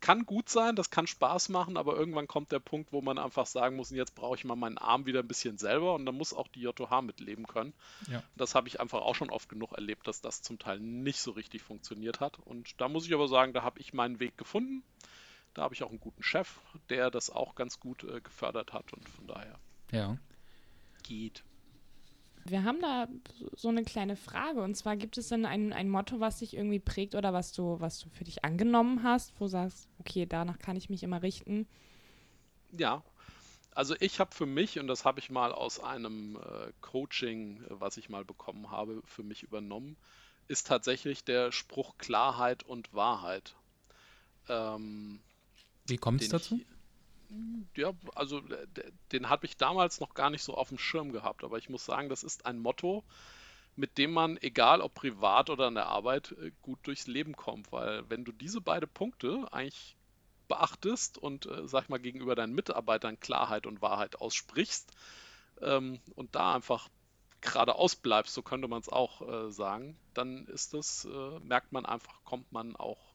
kann 0.00 0.26
gut 0.26 0.48
sein, 0.48 0.76
das 0.76 0.90
kann 0.90 1.06
Spaß 1.06 1.48
machen, 1.48 1.76
aber 1.76 1.96
irgendwann 1.96 2.26
kommt 2.28 2.52
der 2.52 2.58
Punkt, 2.60 2.92
wo 2.92 3.00
man 3.00 3.18
einfach 3.18 3.46
sagen 3.46 3.76
muss, 3.76 3.90
jetzt 3.90 4.14
brauche 4.14 4.36
ich 4.36 4.44
mal 4.44 4.56
meinen 4.56 4.78
Arm 4.78 5.06
wieder 5.06 5.20
ein 5.20 5.28
bisschen 5.28 5.58
selber 5.58 5.94
und 5.94 6.04
dann 6.06 6.16
muss 6.16 6.34
auch 6.34 6.48
die 6.48 6.60
JOH 6.62 7.02
mitleben 7.02 7.46
können. 7.46 7.72
Ja. 8.08 8.22
Das 8.36 8.54
habe 8.54 8.68
ich 8.68 8.80
einfach 8.80 9.00
auch 9.00 9.14
schon 9.14 9.30
oft 9.30 9.48
genug 9.48 9.72
erlebt, 9.72 10.06
dass 10.06 10.20
das 10.20 10.42
zum 10.42 10.58
Teil 10.58 10.80
nicht 10.80 11.20
so 11.20 11.30
richtig 11.32 11.62
funktioniert 11.62 12.20
hat. 12.20 12.38
Und 12.38 12.80
da 12.80 12.88
muss 12.88 13.06
ich 13.06 13.14
aber 13.14 13.28
sagen, 13.28 13.52
da 13.52 13.62
habe 13.62 13.78
ich 13.80 13.92
meinen 13.92 14.20
Weg 14.20 14.36
gefunden. 14.36 14.82
Da 15.54 15.62
habe 15.62 15.74
ich 15.74 15.82
auch 15.82 15.90
einen 15.90 16.00
guten 16.00 16.22
Chef, 16.22 16.60
der 16.88 17.10
das 17.10 17.28
auch 17.30 17.54
ganz 17.54 17.78
gut 17.78 18.04
äh, 18.04 18.20
gefördert 18.20 18.72
hat 18.72 18.92
und 18.94 19.08
von 19.08 19.26
daher 19.26 19.58
Ja. 19.90 20.16
geht. 21.02 21.44
Wir 22.44 22.64
haben 22.64 22.80
da 22.80 23.08
so 23.56 23.68
eine 23.68 23.84
kleine 23.84 24.16
Frage 24.16 24.62
und 24.62 24.76
zwar 24.76 24.96
gibt 24.96 25.16
es 25.18 25.28
denn 25.28 25.46
ein, 25.46 25.72
ein 25.72 25.88
Motto, 25.88 26.20
was 26.20 26.40
dich 26.40 26.54
irgendwie 26.54 26.80
prägt 26.80 27.14
oder 27.14 27.32
was 27.32 27.52
du, 27.52 27.80
was 27.80 27.98
du 28.00 28.08
für 28.10 28.24
dich 28.24 28.44
angenommen 28.44 29.02
hast, 29.02 29.32
wo 29.38 29.44
du 29.44 29.50
sagst, 29.50 29.88
okay, 29.98 30.26
danach 30.26 30.58
kann 30.58 30.76
ich 30.76 30.90
mich 30.90 31.02
immer 31.02 31.22
richten. 31.22 31.66
Ja, 32.76 33.02
also 33.74 33.94
ich 34.00 34.20
habe 34.20 34.34
für 34.34 34.46
mich, 34.46 34.78
und 34.78 34.86
das 34.86 35.04
habe 35.04 35.18
ich 35.18 35.30
mal 35.30 35.52
aus 35.52 35.80
einem 35.80 36.36
äh, 36.36 36.72
Coaching, 36.80 37.62
äh, 37.62 37.80
was 37.80 37.96
ich 37.96 38.08
mal 38.08 38.24
bekommen 38.24 38.70
habe, 38.70 39.02
für 39.04 39.22
mich 39.22 39.42
übernommen, 39.42 39.96
ist 40.48 40.66
tatsächlich 40.66 41.24
der 41.24 41.52
Spruch 41.52 41.96
Klarheit 41.98 42.62
und 42.64 42.92
Wahrheit. 42.92 43.54
Ähm, 44.48 45.20
Wie 45.86 45.96
kommt 45.96 46.20
es 46.20 46.28
dazu? 46.28 46.56
Ich, 46.56 46.66
ja, 47.76 47.92
also 48.14 48.38
äh, 48.38 48.66
den 49.12 49.28
habe 49.28 49.46
ich 49.46 49.56
damals 49.56 50.00
noch 50.00 50.14
gar 50.14 50.30
nicht 50.30 50.42
so 50.42 50.54
auf 50.54 50.68
dem 50.68 50.78
Schirm 50.78 51.12
gehabt, 51.12 51.44
aber 51.44 51.58
ich 51.58 51.68
muss 51.68 51.84
sagen, 51.84 52.08
das 52.08 52.22
ist 52.22 52.46
ein 52.46 52.58
Motto, 52.58 53.04
mit 53.76 53.98
dem 53.98 54.12
man, 54.12 54.36
egal 54.38 54.80
ob 54.80 54.94
privat 54.94 55.50
oder 55.50 55.68
in 55.68 55.74
der 55.74 55.86
Arbeit, 55.86 56.32
äh, 56.32 56.52
gut 56.62 56.78
durchs 56.82 57.06
Leben 57.06 57.34
kommt, 57.36 57.72
weil 57.72 58.08
wenn 58.10 58.24
du 58.24 58.32
diese 58.32 58.60
beiden 58.60 58.88
Punkte 58.88 59.46
eigentlich 59.50 59.96
beachtest 60.48 61.18
und, 61.18 61.46
äh, 61.46 61.66
sag 61.66 61.84
ich 61.84 61.88
mal, 61.88 62.00
gegenüber 62.00 62.34
deinen 62.34 62.54
Mitarbeitern 62.54 63.20
Klarheit 63.20 63.66
und 63.66 63.80
Wahrheit 63.80 64.16
aussprichst, 64.16 64.92
ähm, 65.60 66.00
und 66.14 66.34
da 66.34 66.54
einfach 66.54 66.88
geradeaus 67.40 67.96
bleibst, 67.96 68.34
so 68.34 68.42
könnte 68.42 68.68
man 68.68 68.80
es 68.80 68.88
auch 68.88 69.22
äh, 69.22 69.50
sagen, 69.50 69.96
dann 70.14 70.46
ist 70.46 70.74
das, 70.74 71.04
äh, 71.04 71.38
merkt 71.40 71.72
man 71.72 71.86
einfach, 71.86 72.22
kommt 72.24 72.52
man 72.52 72.76
auch 72.76 73.14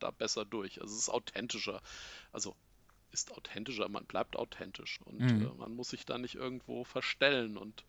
da 0.00 0.10
besser 0.10 0.44
durch. 0.44 0.80
Also 0.80 0.94
es 0.94 1.02
ist 1.02 1.08
authentischer. 1.10 1.82
Also 2.32 2.56
ist 3.12 3.32
authentischer, 3.32 3.88
man 3.88 4.04
bleibt 4.04 4.36
authentisch 4.36 5.00
und 5.04 5.20
Mhm. 5.20 5.42
äh, 5.42 5.54
man 5.58 5.74
muss 5.74 5.90
sich 5.90 6.04
da 6.06 6.18
nicht 6.18 6.34
irgendwo 6.34 6.84
verstellen. 6.84 7.56
Und 7.56 7.84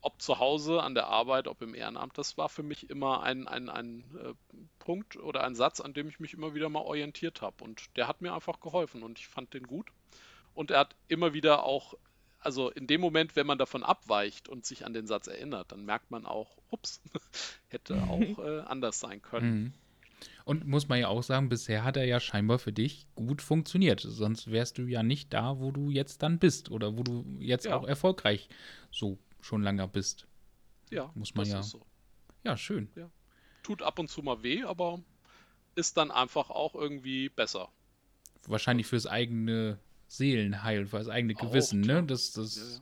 ob 0.00 0.20
zu 0.20 0.38
Hause, 0.38 0.82
an 0.82 0.94
der 0.94 1.08
Arbeit, 1.08 1.48
ob 1.48 1.60
im 1.62 1.74
Ehrenamt, 1.74 2.18
das 2.18 2.36
war 2.38 2.48
für 2.48 2.62
mich 2.62 2.88
immer 2.90 3.22
ein, 3.22 3.48
ein, 3.48 3.68
ein 3.68 4.04
äh, 4.22 4.34
Punkt 4.78 5.16
oder 5.16 5.44
ein 5.44 5.54
Satz, 5.54 5.80
an 5.80 5.94
dem 5.94 6.08
ich 6.08 6.20
mich 6.20 6.34
immer 6.34 6.54
wieder 6.54 6.68
mal 6.68 6.80
orientiert 6.82 7.42
habe. 7.42 7.64
Und 7.64 7.96
der 7.96 8.06
hat 8.08 8.20
mir 8.20 8.32
einfach 8.32 8.60
geholfen 8.60 9.02
und 9.02 9.18
ich 9.18 9.28
fand 9.28 9.54
den 9.54 9.66
gut. 9.66 9.90
Und 10.54 10.70
er 10.70 10.80
hat 10.80 10.96
immer 11.08 11.34
wieder 11.34 11.64
auch, 11.64 11.94
also 12.40 12.70
in 12.70 12.86
dem 12.86 13.00
Moment, 13.00 13.36
wenn 13.36 13.46
man 13.46 13.58
davon 13.58 13.82
abweicht 13.82 14.48
und 14.48 14.64
sich 14.64 14.84
an 14.86 14.92
den 14.92 15.06
Satz 15.06 15.26
erinnert, 15.26 15.72
dann 15.72 15.84
merkt 15.84 16.10
man 16.10 16.26
auch, 16.26 16.56
ups, 16.70 17.00
hätte 17.68 18.02
auch 18.08 18.38
äh, 18.38 18.60
anders 18.60 19.00
sein 19.00 19.20
können. 19.22 19.62
Mhm. 19.62 19.72
Und 20.44 20.66
muss 20.66 20.88
man 20.88 20.98
ja 20.98 21.08
auch 21.08 21.22
sagen, 21.22 21.48
bisher 21.48 21.84
hat 21.84 21.96
er 21.96 22.04
ja 22.04 22.20
scheinbar 22.20 22.58
für 22.58 22.72
dich 22.72 23.06
gut 23.14 23.42
funktioniert. 23.42 24.00
Sonst 24.00 24.50
wärst 24.50 24.78
du 24.78 24.82
ja 24.86 25.02
nicht 25.02 25.32
da, 25.34 25.58
wo 25.60 25.70
du 25.72 25.90
jetzt 25.90 26.22
dann 26.22 26.38
bist 26.38 26.70
oder 26.70 26.96
wo 26.96 27.02
du 27.02 27.24
jetzt 27.38 27.66
Ja. 27.66 27.76
auch 27.76 27.86
erfolgreich 27.86 28.48
so 28.90 29.18
schon 29.40 29.62
lange 29.62 29.86
bist. 29.88 30.26
Ja, 30.90 31.10
Muss 31.14 31.34
man 31.34 31.44
das 31.44 31.52
ja- 31.52 31.60
ist 31.60 31.70
so. 31.70 31.86
Ja, 32.44 32.56
schön. 32.56 32.88
Tut 33.62 33.82
ab 33.82 33.98
und 33.98 34.08
zu 34.08 34.22
mal 34.22 34.42
weh, 34.42 34.62
aber 34.64 35.02
ist 35.74 35.96
dann 35.98 36.10
einfach 36.10 36.48
auch 36.50 36.74
irgendwie 36.74 37.28
besser. 37.28 37.68
Wahrscheinlich 38.46 38.86
fürs 38.86 39.06
eigene 39.06 39.78
Seelenheil, 40.06 40.86
für 40.86 40.96
das 40.98 41.08
eigene 41.08 41.34
Gewissen, 41.34 41.82
ne? 41.82 42.02
Dass, 42.02 42.34
Ja, 42.34 42.42
ja. 42.62 42.80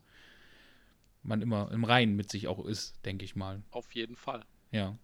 man 1.25 1.43
immer 1.43 1.73
im 1.73 1.83
Reinen 1.83 2.15
mit 2.15 2.31
sich 2.31 2.47
auch 2.47 2.65
ist, 2.65 3.05
denke 3.05 3.25
ich 3.25 3.35
mal. 3.35 3.63
Auf 3.73 3.93
jeden 3.97 4.15
Fall. 4.15 4.45
Ja. 4.71 4.97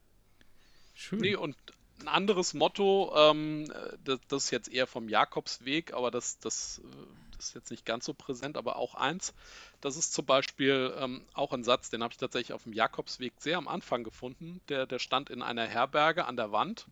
Schön. 0.94 1.18
Nee, 1.20 1.34
und 1.34 1.56
ein 2.02 2.08
anderes 2.08 2.54
Motto, 2.54 3.12
ähm, 3.16 3.70
äh, 3.70 3.96
das, 4.04 4.20
das 4.28 4.44
ist 4.44 4.50
jetzt 4.50 4.68
eher 4.68 4.86
vom 4.86 5.08
Jakobsweg, 5.08 5.92
aber 5.92 6.10
das, 6.10 6.38
das, 6.38 6.80
äh, 6.84 7.36
das 7.36 7.46
ist 7.48 7.54
jetzt 7.54 7.70
nicht 7.70 7.86
ganz 7.86 8.04
so 8.04 8.14
präsent, 8.14 8.56
aber 8.56 8.76
auch 8.76 8.94
eins. 8.94 9.34
Das 9.80 9.96
ist 9.96 10.12
zum 10.12 10.26
Beispiel 10.26 10.94
ähm, 10.98 11.24
auch 11.34 11.52
ein 11.52 11.64
Satz, 11.64 11.90
den 11.90 12.02
habe 12.02 12.12
ich 12.12 12.18
tatsächlich 12.18 12.52
auf 12.52 12.64
dem 12.64 12.72
Jakobsweg 12.72 13.32
sehr 13.38 13.58
am 13.58 13.68
Anfang 13.68 14.04
gefunden. 14.04 14.60
Der, 14.68 14.86
der 14.86 14.98
stand 14.98 15.30
in 15.30 15.42
einer 15.42 15.66
Herberge 15.66 16.26
an 16.26 16.36
der 16.36 16.52
Wand. 16.52 16.86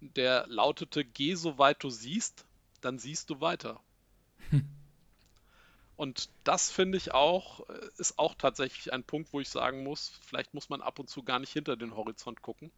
Der 0.00 0.46
lautete: 0.48 1.04
Geh 1.04 1.34
so 1.34 1.58
weit 1.58 1.82
du 1.82 1.90
siehst, 1.90 2.44
dann 2.80 2.98
siehst 2.98 3.30
du 3.30 3.40
weiter. 3.40 3.80
Und 5.96 6.30
das 6.42 6.70
finde 6.70 6.98
ich 6.98 7.14
auch, 7.14 7.68
äh, 7.68 7.88
ist 7.98 8.18
auch 8.18 8.34
tatsächlich 8.34 8.92
ein 8.92 9.04
Punkt, 9.04 9.32
wo 9.32 9.40
ich 9.40 9.48
sagen 9.48 9.84
muss, 9.84 10.18
vielleicht 10.26 10.52
muss 10.54 10.68
man 10.68 10.80
ab 10.80 10.98
und 10.98 11.08
zu 11.08 11.22
gar 11.22 11.38
nicht 11.38 11.52
hinter 11.52 11.76
den 11.76 11.94
Horizont 11.94 12.42
gucken. 12.42 12.72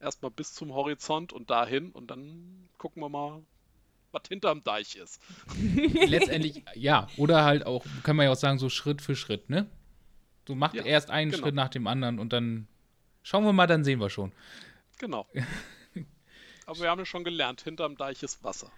Erstmal 0.00 0.30
bis 0.30 0.52
zum 0.52 0.74
Horizont 0.74 1.32
und 1.32 1.50
dahin 1.50 1.90
und 1.90 2.10
dann 2.10 2.68
gucken 2.78 3.02
wir 3.02 3.08
mal, 3.08 3.42
was 4.12 4.22
hinterm 4.28 4.62
Deich 4.62 4.96
ist. 4.96 5.20
Letztendlich, 6.06 6.64
ja. 6.74 7.08
Oder 7.16 7.44
halt 7.44 7.66
auch, 7.66 7.84
kann 8.02 8.16
man 8.16 8.26
ja 8.26 8.32
auch 8.32 8.36
sagen, 8.36 8.58
so 8.58 8.68
Schritt 8.68 9.02
für 9.02 9.16
Schritt, 9.16 9.48
ne? 9.50 9.66
Du 10.44 10.54
machst 10.54 10.76
Ja, 10.76 10.84
erst 10.84 11.10
einen 11.10 11.30
genau. 11.30 11.42
Schritt 11.42 11.54
nach 11.54 11.68
dem 11.68 11.86
anderen 11.86 12.18
und 12.18 12.32
dann 12.32 12.68
schauen 13.22 13.44
wir 13.44 13.52
mal, 13.52 13.66
dann 13.66 13.84
sehen 13.84 14.00
wir 14.00 14.10
schon. 14.10 14.32
Genau. 14.98 15.26
Aber 16.66 16.78
wir 16.80 16.90
haben 16.90 16.98
ja 16.98 17.06
schon 17.06 17.24
gelernt, 17.24 17.62
hinterm 17.62 17.96
Deich 17.96 18.22
ist 18.22 18.42
Wasser. 18.44 18.70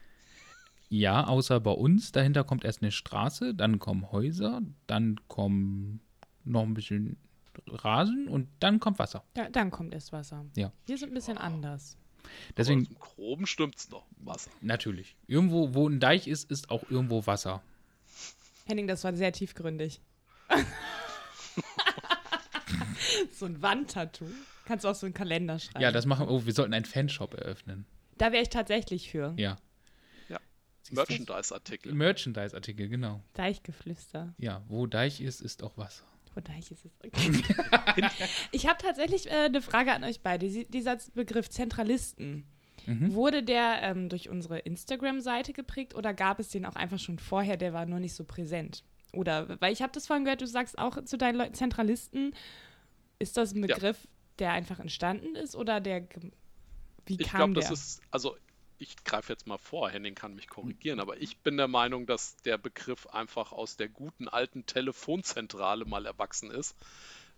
Ja, 0.90 1.26
außer 1.26 1.60
bei 1.60 1.70
uns. 1.70 2.12
Dahinter 2.12 2.44
kommt 2.44 2.64
erst 2.64 2.82
eine 2.82 2.92
Straße, 2.92 3.54
dann 3.54 3.78
kommen 3.78 4.10
Häuser, 4.10 4.62
dann 4.86 5.20
kommen 5.28 6.00
noch 6.44 6.62
ein 6.62 6.74
bisschen 6.74 7.18
Rasen 7.66 8.28
und 8.28 8.48
dann 8.60 8.80
kommt 8.80 8.98
Wasser. 8.98 9.24
Ja, 9.36 9.48
dann 9.50 9.70
kommt 9.70 9.92
erst 9.94 10.12
Wasser. 10.12 10.44
Ja. 10.56 10.72
Wir 10.86 10.98
sind 10.98 11.10
ein 11.10 11.14
bisschen 11.14 11.38
anders. 11.38 11.96
Deswegen, 12.56 12.82
Aber 12.86 12.90
im 12.90 12.98
Groben 12.98 13.46
stimmt's 13.46 13.88
doch. 13.88 14.04
Wasser. 14.18 14.50
natürlich. 14.60 15.16
Irgendwo, 15.26 15.74
wo 15.74 15.88
ein 15.88 16.00
Deich 16.00 16.28
ist, 16.28 16.50
ist 16.50 16.70
auch 16.70 16.82
irgendwo 16.90 17.26
Wasser. 17.26 17.62
Henning, 18.66 18.86
das 18.86 19.04
war 19.04 19.14
sehr 19.14 19.32
tiefgründig. 19.32 20.00
so 23.32 23.46
ein 23.46 23.62
Wandtattoo. 23.62 24.26
Kannst 24.66 24.84
du 24.84 24.88
auch 24.90 24.94
so 24.94 25.06
einen 25.06 25.14
Kalender 25.14 25.58
schreiben. 25.58 25.80
Ja, 25.80 25.90
das 25.92 26.04
machen 26.04 26.28
Oh, 26.28 26.44
wir 26.44 26.52
sollten 26.52 26.74
einen 26.74 26.84
Fanshop 26.84 27.32
eröffnen. 27.34 27.86
Da 28.18 28.32
wäre 28.32 28.42
ich 28.42 28.50
tatsächlich 28.50 29.10
für. 29.10 29.32
Ja. 29.38 29.56
Ja. 30.28 30.38
Merchandise-Artikel. 30.90 31.94
Merchandise-Artikel, 31.94 32.88
genau. 32.88 33.22
Deichgeflüster. 33.34 34.34
Ja, 34.38 34.62
wo 34.68 34.86
Deich 34.86 35.20
ist, 35.22 35.40
ist 35.40 35.62
auch 35.62 35.78
Wasser. 35.78 36.04
Wo 36.34 36.40
Deich 36.40 36.70
ist 36.70 36.84
es? 36.84 36.92
ich 38.52 38.66
habe 38.68 38.78
tatsächlich 38.82 39.26
äh, 39.30 39.46
eine 39.46 39.62
Frage 39.62 39.92
an 39.92 40.04
euch 40.04 40.20
beide. 40.20 40.48
Dieser 40.48 40.98
Begriff 41.14 41.48
Zentralisten, 41.50 42.44
Mhm. 42.86 43.12
wurde 43.12 43.42
der 43.42 43.80
ähm, 43.82 44.08
durch 44.08 44.30
unsere 44.30 44.60
Instagram-Seite 44.60 45.52
geprägt 45.52 45.94
oder 45.94 46.14
gab 46.14 46.38
es 46.38 46.48
den 46.48 46.64
auch 46.64 46.74
einfach 46.76 46.98
schon 46.98 47.18
vorher, 47.18 47.58
der 47.58 47.74
war 47.74 47.84
nur 47.84 48.00
nicht 48.00 48.14
so 48.14 48.24
präsent? 48.24 48.82
Oder, 49.12 49.60
weil 49.60 49.74
ich 49.74 49.82
habe 49.82 49.92
das 49.92 50.06
vorhin 50.06 50.24
gehört, 50.24 50.40
du 50.40 50.46
sagst 50.46 50.78
auch 50.78 51.04
zu 51.04 51.18
deinen 51.18 51.34
Leuten 51.36 51.52
Zentralisten, 51.52 52.34
ist 53.18 53.36
das 53.36 53.52
ein 53.52 53.62
Ja. 53.64 53.74
Begriff, 53.74 54.08
der 54.38 54.52
einfach 54.52 54.78
entstanden 54.78 55.34
ist 55.34 55.54
oder 55.54 55.80
der, 55.80 56.08
wie 57.04 57.16
Ich 57.20 57.26
kam 57.28 57.52
glaube, 57.52 57.54
der? 57.60 57.68
das 57.68 57.78
ist, 57.78 58.00
also 58.10 58.36
ich 58.78 58.96
greife 59.04 59.32
jetzt 59.32 59.46
mal 59.46 59.58
vor, 59.58 59.90
Henning 59.90 60.14
kann 60.14 60.34
mich 60.34 60.48
korrigieren, 60.48 61.00
aber 61.00 61.20
ich 61.20 61.38
bin 61.38 61.56
der 61.56 61.68
Meinung, 61.68 62.06
dass 62.06 62.36
der 62.36 62.58
Begriff 62.58 63.06
einfach 63.08 63.52
aus 63.52 63.76
der 63.76 63.88
guten 63.88 64.28
alten 64.28 64.66
Telefonzentrale 64.66 65.84
mal 65.84 66.06
erwachsen 66.06 66.50
ist. 66.50 66.76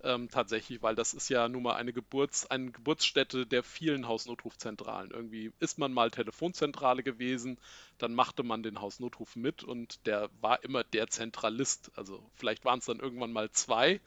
Ähm, 0.03 0.31
tatsächlich, 0.31 0.83
weil 0.83 0.95
das 0.95 1.13
ist 1.13 1.29
ja 1.29 1.47
nun 1.47 1.63
mal 1.63 1.75
eine, 1.75 1.93
Geburts-, 1.93 2.47
eine 2.51 2.71
Geburtsstätte 2.71 3.47
der 3.47 3.63
vielen 3.63 4.09
Hausnotrufzentralen. 4.09 5.11
Irgendwie 5.11 5.53
ist 5.61 5.79
man 5.79 5.93
mal 5.93 6.11
Telefonzentrale 6.11 7.03
gewesen, 7.03 7.59
dann 7.99 8.15
machte 8.15 8.43
man 8.43 8.63
den 8.63 8.81
Hausnotruf 8.81 9.37
mit 9.37 9.63
und 9.63 10.07
der 10.07 10.31
war 10.41 10.65
immer 10.65 10.85
der 10.85 11.09
Zentralist. 11.09 11.91
Also 11.97 12.23
vielleicht 12.37 12.65
waren 12.65 12.79
es 12.79 12.87
dann 12.87 13.01
irgendwann 13.01 13.33
mal 13.33 13.51
zwei, 13.51 14.01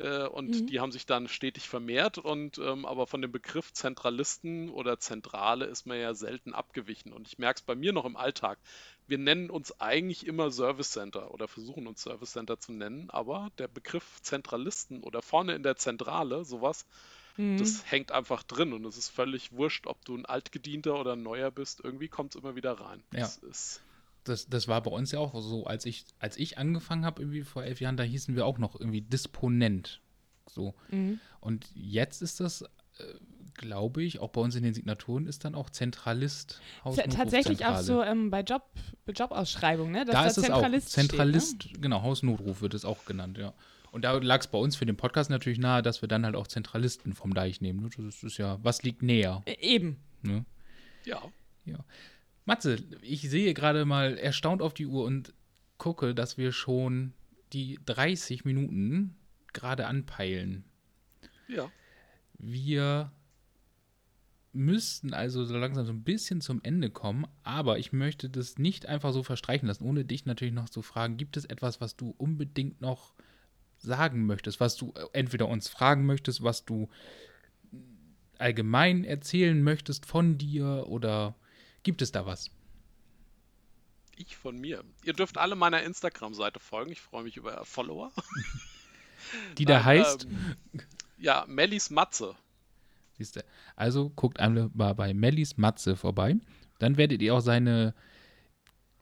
äh, 0.00 0.26
und 0.26 0.62
Mhm. 0.62 0.66
die 0.66 0.80
haben 0.80 0.92
sich 0.92 1.06
dann 1.06 1.28
stetig 1.28 1.68
vermehrt 1.68 2.18
und 2.18 2.58
ähm, 2.58 2.84
aber 2.86 3.06
von 3.06 3.22
dem 3.22 3.32
Begriff 3.32 3.72
Zentralisten 3.72 4.70
oder 4.70 4.98
Zentrale 4.98 5.66
ist 5.66 5.86
man 5.86 5.98
ja 5.98 6.14
selten 6.14 6.54
abgewichen 6.54 7.12
und 7.12 7.28
ich 7.28 7.38
merke 7.38 7.58
es 7.58 7.62
bei 7.62 7.74
mir 7.74 7.92
noch 7.92 8.04
im 8.04 8.16
Alltag. 8.16 8.58
Wir 9.06 9.18
nennen 9.18 9.50
uns 9.50 9.80
eigentlich 9.80 10.26
immer 10.26 10.50
Service 10.50 10.90
Center 10.92 11.32
oder 11.32 11.48
versuchen 11.48 11.86
uns 11.86 12.02
Service 12.02 12.32
Center 12.32 12.58
zu 12.58 12.72
nennen, 12.72 13.10
aber 13.10 13.50
der 13.58 13.68
Begriff 13.68 14.20
Zentralisten 14.22 15.02
oder 15.02 15.22
vorne 15.22 15.54
in 15.54 15.62
der 15.62 15.76
Zentrale, 15.76 16.44
sowas, 16.44 16.86
Mhm. 17.36 17.56
das 17.58 17.90
hängt 17.90 18.12
einfach 18.12 18.42
drin 18.42 18.72
und 18.72 18.84
es 18.84 18.96
ist 18.96 19.08
völlig 19.08 19.52
wurscht, 19.52 19.86
ob 19.86 20.04
du 20.04 20.16
ein 20.16 20.26
Altgedienter 20.26 20.98
oder 20.98 21.12
ein 21.12 21.22
Neuer 21.22 21.50
bist, 21.50 21.80
irgendwie 21.82 22.08
kommt 22.08 22.34
es 22.34 22.40
immer 22.40 22.56
wieder 22.56 22.72
rein. 22.72 23.02
Ja. 23.12 23.20
Das 23.20 23.38
ist, 23.38 23.82
Das, 24.24 24.48
das 24.48 24.68
war 24.68 24.82
bei 24.82 24.90
uns 24.90 25.12
ja 25.12 25.18
auch 25.18 25.38
so, 25.40 25.64
als 25.66 25.86
ich, 25.86 26.04
als 26.18 26.36
ich 26.36 26.58
angefangen 26.58 27.04
habe, 27.04 27.22
irgendwie 27.22 27.42
vor 27.42 27.64
elf 27.64 27.80
Jahren, 27.80 27.96
da 27.96 28.02
hießen 28.02 28.36
wir 28.36 28.44
auch 28.46 28.58
noch 28.58 28.78
irgendwie 28.78 29.00
Disponent. 29.00 30.00
So. 30.48 30.74
Mhm. 30.90 31.20
Und 31.40 31.66
jetzt 31.74 32.20
ist 32.22 32.40
das, 32.40 32.62
äh, 32.62 32.66
glaube 33.54 34.02
ich, 34.02 34.18
auch 34.20 34.30
bei 34.30 34.40
uns 34.40 34.54
in 34.56 34.62
den 34.62 34.74
Signaturen 34.74 35.26
ist 35.26 35.44
dann 35.44 35.54
auch 35.54 35.70
Zentralist. 35.70 36.60
Ta- 36.84 37.02
Tatsächlich 37.08 37.64
auch 37.66 37.78
so 37.80 38.02
ähm, 38.02 38.30
bei 38.30 38.40
Job, 38.42 38.62
Jobausschreibungen, 39.06 39.92
ne? 39.92 40.04
dass 40.04 40.14
da 40.14 40.22
da 40.22 40.28
ist 40.28 40.38
es 40.38 40.44
auch. 40.50 40.60
Zentralist 40.60 40.90
Zentralist, 40.90 41.62
Steht, 41.62 41.72
ne? 41.74 41.80
genau, 41.80 42.02
Hausnotruf 42.02 42.60
wird 42.62 42.74
es 42.74 42.84
auch 42.84 43.04
genannt, 43.04 43.38
ja. 43.38 43.54
Und 43.92 44.04
da 44.04 44.12
lag 44.18 44.40
es 44.40 44.46
bei 44.46 44.58
uns 44.58 44.76
für 44.76 44.86
den 44.86 44.96
Podcast 44.96 45.30
natürlich 45.30 45.58
nahe, 45.58 45.82
dass 45.82 46.00
wir 46.00 46.08
dann 46.08 46.24
halt 46.24 46.36
auch 46.36 46.46
Zentralisten 46.46 47.12
vom 47.12 47.34
Deich 47.34 47.60
nehmen. 47.60 47.80
ne? 47.82 47.90
Das 47.96 48.22
ist 48.22 48.38
ja, 48.38 48.58
was 48.62 48.82
liegt 48.84 49.02
näher? 49.02 49.42
Äh, 49.46 49.56
Eben. 49.60 49.96
Ne? 50.22 50.44
ja, 51.04 51.22
Matze, 52.50 52.78
ich 53.00 53.30
sehe 53.30 53.54
gerade 53.54 53.84
mal 53.84 54.18
erstaunt 54.18 54.60
auf 54.60 54.74
die 54.74 54.86
Uhr 54.86 55.04
und 55.04 55.34
gucke, 55.78 56.16
dass 56.16 56.36
wir 56.36 56.50
schon 56.50 57.12
die 57.52 57.78
30 57.86 58.44
Minuten 58.44 59.14
gerade 59.52 59.86
anpeilen. 59.86 60.64
ja. 61.46 61.70
Wir 62.38 63.12
müssten 64.52 65.14
also 65.14 65.44
so 65.44 65.56
langsam 65.56 65.86
so 65.86 65.92
ein 65.92 66.02
bisschen 66.02 66.40
zum 66.40 66.60
Ende 66.64 66.90
kommen, 66.90 67.24
aber 67.44 67.78
ich 67.78 67.92
möchte 67.92 68.28
das 68.28 68.58
nicht 68.58 68.86
einfach 68.86 69.12
so 69.12 69.22
verstreichen 69.22 69.68
lassen, 69.68 69.84
ohne 69.84 70.04
dich 70.04 70.26
natürlich 70.26 70.54
noch 70.54 70.70
zu 70.70 70.82
fragen, 70.82 71.18
gibt 71.18 71.36
es 71.36 71.44
etwas, 71.44 71.80
was 71.80 71.94
du 71.94 72.16
unbedingt 72.18 72.80
noch 72.80 73.14
sagen 73.78 74.26
möchtest, 74.26 74.58
was 74.58 74.76
du 74.76 74.92
äh, 74.96 75.04
entweder 75.12 75.46
uns 75.46 75.68
fragen 75.68 76.04
möchtest, 76.04 76.42
was 76.42 76.64
du 76.64 76.88
allgemein 78.38 79.04
erzählen 79.04 79.62
möchtest 79.62 80.04
von 80.04 80.36
dir 80.36 80.86
oder 80.88 81.36
gibt 81.82 82.02
es 82.02 82.12
da 82.12 82.26
was? 82.26 82.50
Ich 84.16 84.36
von 84.36 84.58
mir. 84.58 84.84
Ihr 85.04 85.14
dürft 85.14 85.38
alle 85.38 85.56
meiner 85.56 85.82
Instagram-Seite 85.82 86.60
folgen. 86.60 86.92
Ich 86.92 87.00
freue 87.00 87.24
mich 87.24 87.36
über 87.36 87.64
Follower. 87.64 88.12
Die 89.58 89.64
da 89.64 89.74
Nein, 89.74 89.84
heißt, 89.84 90.24
ähm, 90.24 90.56
ja, 91.18 91.44
Mellis 91.46 91.90
Matze. 91.90 92.34
siehst 93.16 93.36
du, 93.36 93.44
also 93.76 94.10
guckt 94.10 94.40
einmal 94.40 94.68
bei 94.94 95.14
Mellis 95.14 95.56
Matze 95.56 95.96
vorbei, 95.96 96.36
dann 96.78 96.96
werdet 96.96 97.22
ihr 97.22 97.34
auch 97.34 97.40
seine 97.40 97.94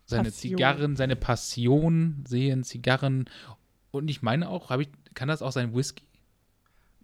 seine 0.08 0.30
Passion. 0.30 0.50
Zigarren, 0.50 0.96
seine 0.96 1.16
Passion 1.16 2.24
sehen, 2.26 2.64
Zigarren 2.64 3.28
Und 3.90 4.08
ich 4.08 4.22
meine 4.22 4.48
auch, 4.48 4.70
habe 4.70 4.82
ich, 4.82 4.88
kann 5.14 5.28
das 5.28 5.42
auch 5.42 5.52
sein 5.52 5.74
Whisky? 5.74 6.04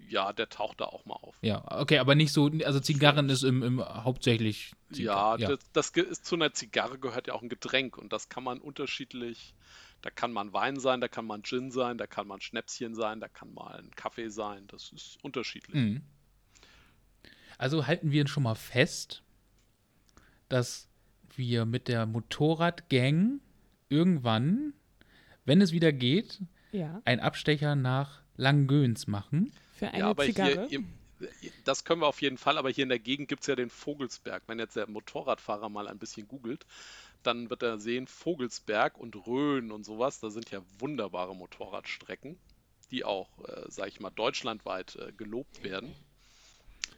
Ja, 0.09 0.33
der 0.33 0.49
taucht 0.49 0.81
da 0.81 0.85
auch 0.85 1.05
mal 1.07 1.15
auf. 1.15 1.35
Ja, 1.43 1.65
okay, 1.81 1.99
aber 1.99 2.15
nicht 2.15 2.33
so, 2.33 2.51
also 2.65 2.81
Zigarren 2.81 3.29
ist 3.31 3.43
im, 3.43 3.63
im 3.63 3.81
hauptsächlich. 3.85 4.73
Ja, 4.93 5.35
Ziga- 5.35 5.41
ja. 5.41 5.49
Das, 5.49 5.61
das 5.73 5.91
ist 5.91 6.27
zu 6.27 6.35
einer 6.35 6.53
Zigarre 6.53 6.99
gehört 6.99 7.27
ja 7.27 7.35
auch 7.35 7.43
ein 7.43 7.49
Getränk 7.49 7.97
und 7.99 8.13
das 8.13 8.29
kann 8.29 8.45
man 8.45 8.59
unterschiedlich. 8.59 9.55
Da 10.03 10.11
kann 10.11 10.33
man 10.33 10.53
Wein 10.53 10.79
sein, 10.79 11.01
da 11.01 11.09
kann 11.09 11.25
man 11.25 11.43
Gin 11.45 11.71
sein, 11.71 11.97
da 11.97 12.07
kann 12.07 12.27
man 12.27 12.41
Schnäpschen 12.43 12.95
sein, 12.95 13.21
da 13.21 13.29
kann 13.29 13.55
mal 13.55 13.79
ein 13.79 13.91
Kaffee 13.97 14.29
sein. 14.29 14.67
Das 14.67 14.93
ist 14.93 15.17
unterschiedlich. 15.23 15.75
Mhm. 15.75 16.03
Also 17.57 17.87
halten 17.87 18.11
wir 18.11 18.27
schon 18.27 18.43
mal 18.43 18.55
fest, 18.57 19.23
dass 20.49 20.89
wir 21.37 21.65
mit 21.65 21.89
der 21.89 22.05
Motorradgang 22.07 23.41
irgendwann, 23.89 24.75
wenn 25.45 25.61
es 25.61 25.73
wieder 25.73 25.93
geht, 25.93 26.41
Ja, 26.73 27.01
einen 27.05 27.21
Abstecher 27.21 27.75
nach 27.75 28.21
Langgöns 28.37 29.07
machen. 29.07 29.53
Für 29.89 29.95
eine 29.95 29.99
Ja, 30.01 30.11
aber 30.11 30.25
Zigarre. 30.25 30.67
hier, 30.69 30.79
im- 30.79 30.87
das 31.65 31.85
können 31.85 32.03
wir 32.03 32.07
auf 32.09 32.21
jeden 32.23 32.39
Fall, 32.39 32.59
aber 32.59 32.71
hier 32.71 32.83
in 32.83 32.89
der 32.89 32.99
Gegend 32.99 33.29
gibt 33.29 33.43
es 33.43 33.47
ja 33.47 33.57
den 33.57 33.71
Vogelsberg. 33.71 34.43
Wenn 34.47 34.59
jetzt 34.59 34.77
der 34.77 34.89
Motorradfahrer 34.89 35.69
mal 35.69 35.89
ein 35.89 35.99
bisschen 35.99 36.27
googelt, 36.29 36.67
dann 37.23 37.51
wird 37.51 37.63
er 37.63 37.79
sehen, 37.79 38.07
Vogelsberg 38.07 38.99
und 38.99 39.15
Rhön 39.27 39.71
und 39.73 39.85
sowas, 39.85 40.21
da 40.21 40.31
sind 40.31 40.51
ja 40.51 40.61
wunderbare 40.79 41.35
Motorradstrecken, 41.35 42.37
die 42.91 43.05
auch, 43.05 43.29
äh, 43.49 43.65
sag 43.69 43.89
ich 43.89 44.01
mal, 44.01 44.11
deutschlandweit 44.11 44.97
äh, 44.97 45.13
gelobt 45.13 45.63
werden. 45.65 45.95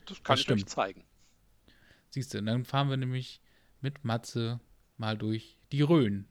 Das 0.06 0.22
kann 0.22 0.34
Das 0.34 0.40
ich 0.40 0.50
euch 0.50 0.64
stimmt. 0.64 0.70
zeigen. 0.70 1.04
Siehst 2.10 2.34
du, 2.34 2.42
dann 2.42 2.64
fahren 2.64 2.88
wir 2.90 2.96
nämlich 2.96 3.40
mit 3.80 4.04
Matze 4.04 4.60
mal 4.96 5.16
durch 5.16 5.58
die 5.72 5.82
Rhön. 5.82 6.26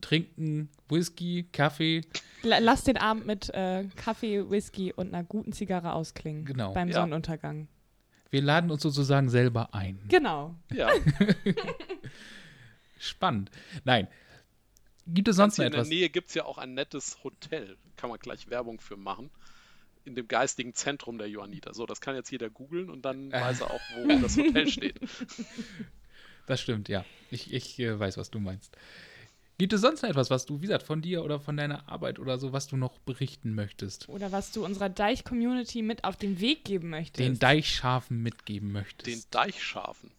Trinken 0.00 0.68
Whisky, 0.88 1.46
Kaffee. 1.52 2.02
La- 2.42 2.58
Lass 2.58 2.84
den 2.84 2.96
Abend 2.96 3.26
mit 3.26 3.50
äh, 3.50 3.84
Kaffee, 3.96 4.48
Whisky 4.50 4.92
und 4.92 5.12
einer 5.14 5.24
guten 5.24 5.52
Zigarre 5.52 5.92
ausklingen. 5.92 6.44
Genau. 6.44 6.72
Beim 6.72 6.88
Ja. 6.88 6.94
Sonnenuntergang. 7.00 7.68
Wir 8.30 8.42
laden 8.42 8.70
uns 8.70 8.82
sozusagen 8.82 9.28
selber 9.28 9.74
ein. 9.74 9.98
Genau. 10.08 10.54
Ja, 10.72 10.90
Spannend. 12.98 13.50
Nein. 13.84 14.08
Gibt 15.06 15.28
es 15.28 15.36
sonst 15.36 15.56
hier 15.56 15.64
noch 15.64 15.66
in 15.66 15.72
der 15.72 15.80
etwas? 15.80 15.88
Nähe 15.88 16.08
gibt 16.10 16.28
es 16.28 16.34
ja 16.34 16.44
auch 16.44 16.58
ein 16.58 16.74
nettes 16.74 17.22
Hotel. 17.24 17.76
Kann 17.96 18.10
man 18.10 18.18
gleich 18.18 18.48
Werbung 18.50 18.80
für 18.80 18.96
machen. 18.96 19.30
In 20.04 20.14
dem 20.14 20.28
geistigen 20.28 20.74
Zentrum 20.74 21.18
der 21.18 21.28
Johanniter. 21.28 21.74
So, 21.74 21.86
das 21.86 22.00
kann 22.00 22.14
jetzt 22.14 22.30
jeder 22.30 22.50
googeln 22.50 22.90
und 22.90 23.02
dann 23.04 23.30
Äh. 23.32 23.40
weiß 23.40 23.62
er 23.62 23.70
auch, 23.70 23.80
wo 23.96 24.20
das 24.20 24.36
Hotel 24.36 24.68
steht. 24.68 25.00
Das 26.46 26.60
stimmt, 26.60 26.88
ja. 26.88 27.04
Ich, 27.30 27.52
ich 27.52 27.78
äh, 27.80 27.98
weiß, 27.98 28.16
was 28.16 28.30
du 28.30 28.38
meinst. 28.38 28.76
Gibt 29.60 29.74
es 29.74 29.82
sonst 29.82 30.00
noch 30.00 30.08
etwas, 30.08 30.30
was 30.30 30.46
du, 30.46 30.62
wie 30.62 30.68
gesagt, 30.68 30.84
von 30.84 31.02
dir 31.02 31.22
oder 31.22 31.38
von 31.38 31.54
deiner 31.54 31.86
Arbeit 31.86 32.18
oder 32.18 32.38
so, 32.38 32.54
was 32.54 32.66
du 32.66 32.78
noch 32.78 32.98
berichten 33.00 33.54
möchtest? 33.54 34.08
Oder 34.08 34.32
was 34.32 34.52
du 34.52 34.64
unserer 34.64 34.88
Deich-Community 34.88 35.82
mit 35.82 36.04
auf 36.04 36.16
den 36.16 36.40
Weg 36.40 36.64
geben 36.64 36.88
möchtest. 36.88 37.18
Den 37.18 37.38
Deichschafen 37.38 38.22
mitgeben 38.22 38.72
möchtest? 38.72 39.06
Den 39.06 39.22
Deichschafen. 39.30 40.12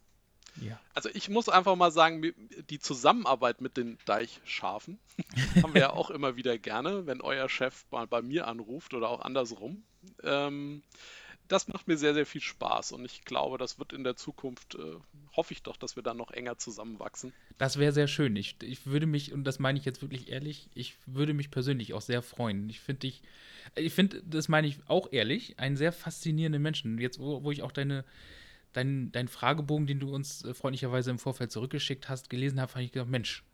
ja. 0.60 0.78
Also 0.94 1.08
ich 1.12 1.28
muss 1.28 1.48
einfach 1.48 1.74
mal 1.74 1.90
sagen, 1.90 2.22
die 2.70 2.78
Zusammenarbeit 2.78 3.60
mit 3.60 3.76
den 3.76 3.98
Deichschafen 4.04 5.00
haben 5.60 5.74
wir 5.74 5.80
ja 5.80 5.92
auch 5.92 6.10
immer 6.12 6.36
wieder 6.36 6.56
gerne, 6.56 7.06
wenn 7.06 7.20
euer 7.20 7.48
Chef 7.48 7.84
mal 7.90 8.06
bei 8.06 8.22
mir 8.22 8.46
anruft 8.46 8.94
oder 8.94 9.08
auch 9.08 9.22
andersrum. 9.22 9.82
Ähm, 10.22 10.84
das 11.52 11.68
macht 11.68 11.86
mir 11.86 11.98
sehr, 11.98 12.14
sehr 12.14 12.24
viel 12.24 12.40
Spaß 12.40 12.92
und 12.92 13.04
ich 13.04 13.24
glaube, 13.24 13.58
das 13.58 13.78
wird 13.78 13.92
in 13.92 14.04
der 14.04 14.16
Zukunft, 14.16 14.74
äh, 14.74 14.96
hoffe 15.36 15.52
ich 15.52 15.62
doch, 15.62 15.76
dass 15.76 15.96
wir 15.96 16.02
dann 16.02 16.16
noch 16.16 16.30
enger 16.30 16.56
zusammenwachsen. 16.56 17.32
Das 17.58 17.78
wäre 17.78 17.92
sehr 17.92 18.08
schön. 18.08 18.34
Ich, 18.36 18.56
ich 18.62 18.86
würde 18.86 19.06
mich, 19.06 19.32
und 19.32 19.44
das 19.44 19.58
meine 19.58 19.78
ich 19.78 19.84
jetzt 19.84 20.00
wirklich 20.00 20.30
ehrlich, 20.30 20.70
ich 20.74 20.96
würde 21.04 21.34
mich 21.34 21.50
persönlich 21.50 21.92
auch 21.92 22.00
sehr 22.00 22.22
freuen. 22.22 22.70
Ich 22.70 22.80
finde 22.80 23.00
dich, 23.00 23.22
ich 23.76 23.92
finde, 23.92 24.22
das 24.24 24.48
meine 24.48 24.66
ich 24.66 24.78
auch 24.86 25.12
ehrlich, 25.12 25.58
einen 25.58 25.76
sehr 25.76 25.92
faszinierenden 25.92 26.62
Menschen. 26.62 26.98
Jetzt, 26.98 27.18
wo, 27.18 27.44
wo 27.44 27.50
ich 27.50 27.62
auch 27.62 27.72
deine, 27.72 28.04
dein, 28.72 29.12
dein 29.12 29.28
Fragebogen, 29.28 29.86
den 29.86 30.00
du 30.00 30.14
uns 30.14 30.44
äh, 30.44 30.54
freundlicherweise 30.54 31.10
im 31.10 31.18
Vorfeld 31.18 31.52
zurückgeschickt 31.52 32.08
hast, 32.08 32.30
gelesen 32.30 32.60
habe, 32.62 32.72
habe 32.72 32.84
ich 32.84 32.92
gedacht, 32.92 33.10
Mensch, 33.10 33.44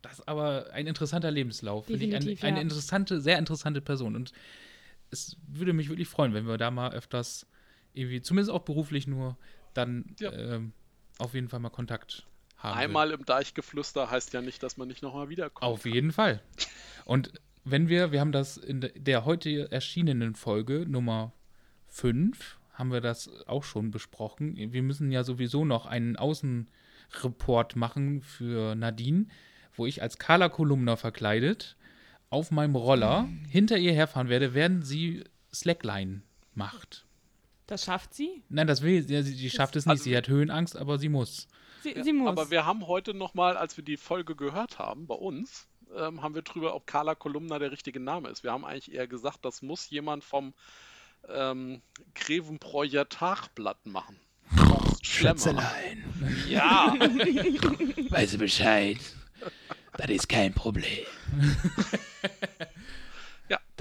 das 0.00 0.14
ist 0.14 0.28
aber 0.28 0.70
ein 0.72 0.86
interessanter 0.86 1.30
Lebenslauf. 1.30 1.84
Finde 1.86 2.04
ich 2.04 2.14
eine, 2.14 2.20
Definitiv, 2.20 2.44
eine 2.44 2.56
ja. 2.56 2.62
interessante, 2.62 3.20
sehr 3.20 3.38
interessante 3.38 3.82
Person. 3.82 4.16
Und 4.16 4.32
es 5.12 5.36
würde 5.46 5.72
mich 5.72 5.88
wirklich 5.88 6.08
freuen, 6.08 6.34
wenn 6.34 6.46
wir 6.46 6.58
da 6.58 6.70
mal 6.72 6.92
öfters 6.92 7.46
irgendwie, 7.94 8.20
zumindest 8.22 8.50
auch 8.50 8.62
beruflich 8.62 9.06
nur, 9.06 9.36
dann 9.74 10.16
Ja. 10.18 10.32
ähm, 10.32 10.72
auf 11.18 11.34
jeden 11.34 11.48
Fall 11.48 11.60
mal 11.60 11.70
Kontakt 11.70 12.26
haben. 12.56 12.78
Einmal 12.78 13.10
im 13.12 13.24
Deichgeflüster 13.24 14.10
heißt 14.10 14.32
ja 14.32 14.40
nicht, 14.40 14.62
dass 14.62 14.76
man 14.76 14.88
nicht 14.88 15.02
nochmal 15.02 15.28
wiederkommt. 15.28 15.62
Auf 15.70 15.84
jeden 15.84 16.10
Fall. 16.12 16.40
Und 17.04 17.32
wenn 17.64 17.88
wir, 17.88 18.10
wir 18.12 18.20
haben 18.20 18.32
das 18.32 18.56
in 18.56 18.80
de- 18.80 18.98
der 18.98 19.24
heute 19.24 19.70
erschienenen 19.70 20.34
Folge 20.34 20.86
Nummer 20.88 21.32
5, 21.88 22.58
haben 22.72 22.90
wir 22.90 23.00
das 23.02 23.28
auch 23.46 23.64
schon 23.64 23.90
besprochen. 23.90 24.56
Wir 24.56 24.82
müssen 24.82 25.12
ja 25.12 25.22
sowieso 25.24 25.64
noch 25.64 25.84
einen 25.86 26.16
Außenreport 26.16 27.76
machen 27.76 28.22
für 28.22 28.74
Nadine, 28.74 29.26
wo 29.76 29.86
ich 29.86 30.02
als 30.02 30.18
Carla 30.18 30.48
Kolumna 30.48 30.96
verkleidet 30.96 31.76
auf 32.32 32.50
meinem 32.50 32.74
Roller 32.76 33.28
hinter 33.48 33.76
ihr 33.78 33.92
herfahren 33.92 34.28
werde, 34.28 34.54
während 34.54 34.86
sie 34.86 35.24
Slackline 35.54 36.22
macht. 36.54 37.04
Das 37.66 37.84
schafft 37.84 38.14
sie. 38.14 38.42
Nein, 38.48 38.66
das 38.66 38.82
will 38.82 39.02
sie, 39.06 39.22
sie 39.22 39.50
schafft 39.50 39.76
es 39.76 39.86
nicht. 39.86 39.92
Also- 39.92 40.04
sie 40.04 40.16
hat 40.16 40.28
Höhenangst, 40.28 40.76
aber 40.76 40.98
sie 40.98 41.08
muss. 41.08 41.46
Sie, 41.82 41.94
sie 42.02 42.12
muss. 42.12 42.28
Aber 42.28 42.50
wir 42.50 42.64
haben 42.64 42.86
heute 42.86 43.12
nochmal, 43.12 43.56
als 43.56 43.76
wir 43.76 43.84
die 43.84 43.96
Folge 43.96 44.36
gehört 44.36 44.78
haben, 44.78 45.06
bei 45.06 45.14
uns, 45.14 45.66
ähm, 45.96 46.22
haben 46.22 46.34
wir 46.34 46.42
drüber, 46.42 46.74
ob 46.74 46.86
Carla 46.86 47.14
Kolumna 47.14 47.58
der 47.58 47.70
richtige 47.72 48.00
Name 48.00 48.28
ist. 48.28 48.42
Wir 48.42 48.52
haben 48.52 48.64
eigentlich 48.64 48.92
eher 48.94 49.06
gesagt, 49.06 49.44
das 49.44 49.62
muss 49.62 49.90
jemand 49.90 50.24
vom 50.24 50.54
ähm, 51.28 51.82
Grevenbräuer 52.14 53.08
Tagblatt 53.08 53.84
machen. 53.86 54.16
Schlemmer. 55.02 55.70
Ja, 56.48 56.94
Weiß 58.10 58.36
Bescheid. 58.38 58.98
Das 59.96 60.08
ist 60.08 60.28
kein 60.28 60.52
Problem. 60.54 61.04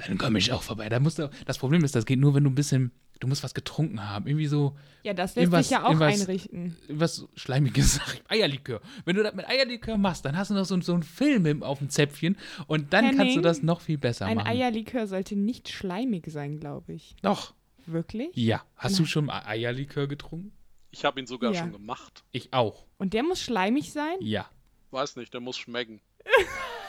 Dann 0.07 0.17
komme 0.17 0.39
ich 0.39 0.51
auch 0.51 0.63
vorbei. 0.63 0.89
Da 0.89 0.99
musst 0.99 1.19
du, 1.19 1.29
das 1.45 1.57
Problem 1.57 1.83
ist, 1.83 1.95
das 1.95 2.05
geht 2.05 2.19
nur, 2.19 2.33
wenn 2.33 2.43
du 2.43 2.49
ein 2.49 2.55
bisschen, 2.55 2.91
du 3.19 3.27
musst 3.27 3.43
was 3.43 3.53
getrunken 3.53 4.07
haben. 4.09 4.27
Irgendwie 4.27 4.47
so 4.47 4.75
ja, 5.03 5.13
das 5.13 5.35
lässt 5.35 5.51
sich 5.51 5.69
ja 5.69 5.83
auch 5.83 5.89
irgendwas- 5.91 6.21
einrichten. 6.21 6.75
was 6.89 7.27
Schleimiges, 7.35 7.99
Eierlikör. 8.27 8.81
Wenn 9.05 9.15
du 9.15 9.23
das 9.23 9.33
mit 9.35 9.47
Eierlikör 9.47 9.97
machst, 9.97 10.25
dann 10.25 10.37
hast 10.37 10.49
du 10.51 10.53
noch 10.55 10.65
so, 10.65 10.79
so 10.81 10.93
einen 10.93 11.03
Film 11.03 11.45
im, 11.45 11.63
auf 11.63 11.79
dem 11.79 11.89
Zäpfchen 11.89 12.37
und 12.67 12.93
dann 12.93 13.05
kannst 13.05 13.19
du 13.19 13.23
Henning, 13.25 13.41
das 13.43 13.61
noch 13.63 13.81
viel 13.81 13.97
besser 13.97 14.25
Ein 14.25 14.37
machen. 14.37 14.47
Eierlikör 14.47 15.07
sollte 15.07 15.35
nicht 15.35 15.69
schleimig 15.69 16.25
sein, 16.27 16.59
glaube 16.59 16.93
ich. 16.93 17.15
Doch. 17.21 17.53
Wirklich? 17.87 18.29
Ja. 18.35 18.63
Hast 18.75 18.99
du 18.99 19.05
schon 19.05 19.25
mal 19.25 19.43
Eierlikör 19.45 20.07
getrunken? 20.07 20.51
ich 20.93 21.05
habe 21.05 21.19
ihn 21.21 21.25
sogar 21.25 21.53
Ja. 21.53 21.61
schon 21.61 21.71
gemacht. 21.71 22.23
Ich 22.33 22.51
auch. 22.53 22.85
Und 22.97 23.13
der 23.13 23.23
muss 23.23 23.39
schleimig 23.41 23.91
sein? 23.93 24.17
Ja. 24.19 24.49
Weiß 24.91 25.15
nicht, 25.15 25.33
der 25.33 25.39
muss 25.39 25.57
schmecken. 25.57 26.01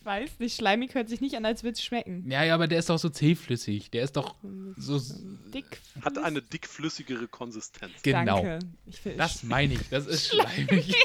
Ich 0.00 0.06
weiß 0.06 0.38
nicht, 0.38 0.56
schleimig 0.56 0.94
hört 0.94 1.10
sich 1.10 1.20
nicht 1.20 1.36
an, 1.36 1.44
als 1.44 1.62
würde 1.62 1.74
es 1.74 1.84
schmecken. 1.84 2.24
Ja, 2.30 2.42
ja, 2.42 2.54
aber 2.54 2.66
der 2.66 2.78
ist 2.78 2.88
doch 2.88 2.98
so 2.98 3.10
zähflüssig. 3.10 3.90
Der 3.90 4.02
ist 4.02 4.16
doch 4.16 4.34
so. 4.78 4.98
Dick. 5.52 5.78
Hat 6.00 6.16
eine 6.16 6.40
dickflüssigere 6.40 7.28
Konsistenz. 7.28 7.92
Genau. 8.02 8.42
Danke. 8.42 8.58
Ich 8.86 9.02
Das 9.18 9.42
meine 9.42 9.74
ich. 9.74 9.88
Das 9.90 10.06
ist 10.06 10.28
schleimig. 10.28 10.94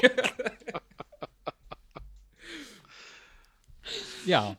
ja. 4.24 4.56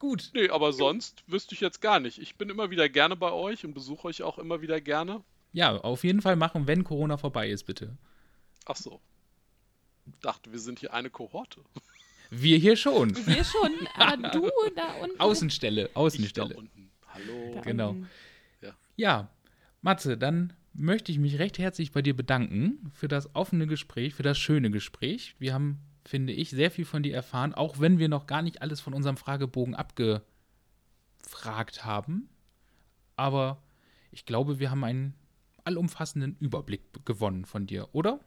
Gut. 0.00 0.32
Nee, 0.34 0.48
aber 0.48 0.72
sonst 0.72 1.22
wüsste 1.28 1.54
ich 1.54 1.60
jetzt 1.60 1.80
gar 1.80 2.00
nicht. 2.00 2.18
Ich 2.18 2.34
bin 2.34 2.50
immer 2.50 2.70
wieder 2.70 2.88
gerne 2.88 3.14
bei 3.14 3.30
euch 3.30 3.64
und 3.64 3.72
besuche 3.72 4.08
euch 4.08 4.24
auch 4.24 4.38
immer 4.38 4.62
wieder 4.62 4.80
gerne. 4.80 5.22
Ja, 5.52 5.76
auf 5.76 6.02
jeden 6.02 6.22
Fall 6.22 6.34
machen, 6.34 6.66
wenn 6.66 6.82
Corona 6.82 7.18
vorbei 7.18 7.48
ist, 7.50 7.62
bitte. 7.66 7.96
Ach 8.66 8.74
so. 8.74 9.00
Dachte, 10.22 10.50
wir 10.50 10.58
sind 10.58 10.80
hier 10.80 10.92
eine 10.92 11.08
Kohorte. 11.08 11.60
Wir 12.36 12.58
hier 12.58 12.76
schon. 12.76 13.14
Wir 13.26 13.44
schon, 13.44 13.70
aber 13.94 14.28
du 14.30 14.50
da 14.74 14.92
unten. 15.02 15.20
Außenstelle, 15.20 15.82
Ich 15.86 15.92
da 15.92 16.00
Außenstelle. 16.00 16.56
unten. 16.56 16.90
Hallo. 17.06 17.52
Da 17.54 17.60
genau. 17.60 17.90
unten. 17.90 18.08
Ja, 18.96 19.28
Matze, 19.82 20.16
dann 20.16 20.52
möchte 20.72 21.10
ich 21.10 21.18
mich 21.18 21.38
recht 21.38 21.58
herzlich 21.58 21.90
bei 21.92 22.00
dir 22.00 22.14
bedanken 22.14 22.90
für 22.92 23.08
das 23.08 23.34
offene 23.34 23.66
Gespräch, 23.66 24.14
für 24.14 24.22
das 24.22 24.38
schöne 24.38 24.70
Gespräch. 24.70 25.34
Wir 25.38 25.52
haben, 25.52 25.80
finde 26.04 26.32
ich, 26.32 26.50
sehr 26.50 26.70
viel 26.70 26.84
von 26.84 27.02
dir 27.02 27.14
erfahren, 27.14 27.54
auch 27.54 27.80
wenn 27.80 27.98
wir 27.98 28.08
noch 28.08 28.26
gar 28.26 28.42
nicht 28.42 28.62
alles 28.62 28.80
von 28.80 28.94
unserem 28.94 29.16
Fragebogen 29.16 29.74
abgefragt 29.74 30.24
haben. 31.84 32.28
Aber 33.16 33.62
ich 34.12 34.26
glaube, 34.26 34.58
wir 34.60 34.70
haben 34.70 34.84
einen 34.84 35.14
allumfassenden 35.64 36.36
Überblick 36.38 36.82
gewonnen 37.04 37.44
von 37.46 37.66
dir, 37.66 37.88
oder? 37.92 38.20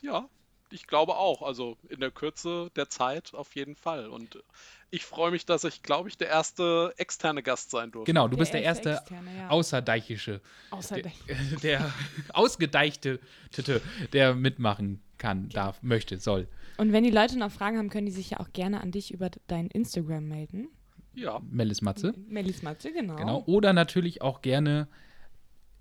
Ja, 0.00 0.28
ich 0.70 0.86
glaube 0.86 1.16
auch. 1.16 1.42
Also 1.42 1.76
in 1.88 2.00
der 2.00 2.10
Kürze 2.10 2.70
der 2.76 2.88
Zeit 2.88 3.34
auf 3.34 3.54
jeden 3.54 3.76
Fall. 3.76 4.08
Und 4.08 4.42
ich 4.90 5.04
freue 5.04 5.30
mich, 5.30 5.44
dass 5.44 5.64
ich, 5.64 5.82
glaube 5.82 6.08
ich, 6.08 6.16
der 6.16 6.28
erste 6.28 6.94
externe 6.96 7.42
Gast 7.42 7.70
sein 7.70 7.90
durfte. 7.90 8.10
Genau, 8.10 8.28
du 8.28 8.36
bist 8.36 8.52
der 8.52 8.62
erste 8.62 8.92
Externe, 8.92 9.36
ja. 9.36 9.48
außerdeichische, 9.48 10.40
Außer 10.70 10.96
der, 10.96 11.12
der 11.62 11.92
ausgedeichte, 12.32 13.18
Tüte, 13.50 13.80
der 14.12 14.34
mitmachen 14.34 15.02
kann, 15.18 15.48
darf, 15.48 15.82
möchte, 15.82 16.18
soll. 16.18 16.48
Und 16.76 16.92
wenn 16.92 17.04
die 17.04 17.10
Leute 17.10 17.38
noch 17.38 17.50
Fragen 17.50 17.78
haben, 17.78 17.90
können 17.90 18.06
die 18.06 18.12
sich 18.12 18.30
ja 18.30 18.40
auch 18.40 18.52
gerne 18.52 18.80
an 18.80 18.92
dich 18.92 19.12
über 19.12 19.30
dein 19.46 19.68
Instagram 19.68 20.28
melden. 20.28 20.68
Ja, 21.14 21.40
Melis 21.50 21.82
Matze. 21.82 22.14
Melis 22.28 22.62
Matze, 22.62 22.92
genau. 22.92 23.16
Genau. 23.16 23.42
Oder 23.46 23.72
natürlich 23.72 24.22
auch 24.22 24.42
gerne 24.42 24.88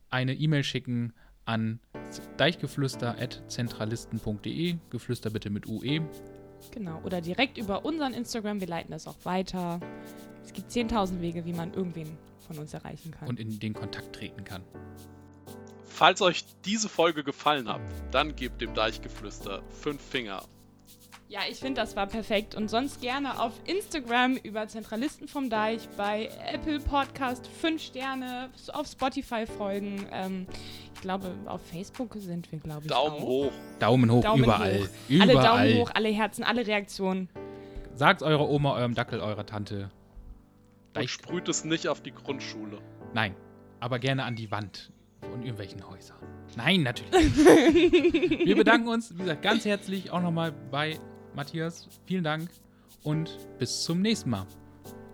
eine 0.09 0.35
E-Mail 0.35 0.63
schicken 0.63 1.13
an 1.45 1.79
deichgeflüster.zentralisten.de. 2.37 4.75
Geflüster 4.89 5.29
bitte 5.29 5.49
mit. 5.49 5.65
UE. 5.67 6.01
Genau. 6.71 7.01
Oder 7.03 7.19
direkt 7.21 7.57
über 7.57 7.83
unseren 7.85 8.13
Instagram. 8.13 8.59
Wir 8.61 8.67
leiten 8.67 8.91
das 8.91 9.07
auch 9.07 9.17
weiter. 9.23 9.79
Es 10.43 10.51
gibt 10.53 10.71
10.000 10.71 11.21
Wege, 11.21 11.45
wie 11.45 11.53
man 11.53 11.73
irgendwen 11.73 12.17
von 12.47 12.57
uns 12.59 12.73
erreichen 12.73 13.11
kann. 13.11 13.27
und 13.29 13.39
in 13.39 13.59
den 13.59 13.73
Kontakt 13.73 14.13
treten 14.15 14.43
kann. 14.43 14.61
falls 15.85 16.21
euch 16.21 16.43
diese 16.65 16.89
Folge 16.89 17.23
gefallen 17.23 17.69
hat, 17.69 17.79
dann 18.11 18.35
gebt 18.35 18.59
dem 18.61 18.73
Deichgeflüster 18.73 19.61
fünf 19.69 20.01
Finger. 20.01 20.43
Ja, 21.33 21.39
ich 21.49 21.57
finde, 21.57 21.81
das 21.81 21.95
war 21.95 22.05
perfekt. 22.05 22.53
Und 22.53 22.69
sonst 22.69 23.01
gerne 23.01 23.41
auf 23.41 23.53
Instagram 23.65 24.37
über 24.37 24.67
Zentralisten 24.67 25.27
vom 25.27 25.49
Deich, 25.49 25.89
bei 25.97 26.29
Apple 26.53 26.79
Podcast 26.79 27.47
5 27.47 27.81
Sterne, 27.81 28.51
auf 28.71 28.85
Spotify 28.85 29.47
folgen. 29.47 30.05
Ähm, 30.11 30.45
ich 30.93 31.01
glaube, 31.01 31.31
auf 31.47 31.59
Facebook 31.71 32.13
sind 32.19 32.51
wir, 32.51 32.59
glaube 32.59 32.81
ich. 32.83 32.87
Daumen 32.87 33.15
auch. 33.15 33.21
hoch. 33.21 33.51
Daumen 33.79 34.11
hoch, 34.11 34.21
Daumen 34.21 34.43
überall. 34.43 34.81
hoch. 34.81 34.87
Überall. 35.09 35.29
Alle 35.29 35.43
Daumen 35.43 35.81
hoch, 35.81 35.91
alle 35.95 36.09
Herzen, 36.09 36.43
alle 36.43 36.67
Reaktionen. 36.67 37.29
Sagt 37.95 38.21
eurer 38.21 38.47
Oma, 38.47 38.75
eurem 38.75 38.93
Dackel, 38.93 39.19
eurer 39.19 39.47
Tante. 39.47 39.89
Und 40.95 41.09
sprüht 41.09 41.49
es 41.49 41.65
nicht 41.65 41.87
auf 41.87 42.01
die 42.01 42.11
Grundschule. 42.11 42.77
nein, 43.15 43.35
aber 43.79 43.97
gerne 43.97 44.25
an 44.25 44.35
die 44.35 44.51
Wand 44.51 44.91
von 45.19 45.41
irgendwelchen 45.41 45.89
Häusern. 45.89 46.17
Nein, 46.55 46.83
natürlich. 46.83 47.35
nicht. 47.73 47.91
Wir 48.45 48.55
bedanken 48.55 48.87
uns, 48.87 49.15
wie 49.15 49.21
gesagt, 49.21 49.41
ganz 49.41 49.65
herzlich 49.65 50.11
auch 50.11 50.21
nochmal 50.21 50.51
bei 50.51 50.99
Matthias. 51.35 51.87
Vielen 52.05 52.23
Dank 52.23 52.49
und 53.03 53.37
bis 53.59 53.83
zum 53.83 54.01
nächsten 54.01 54.29
Mal. 54.29 54.45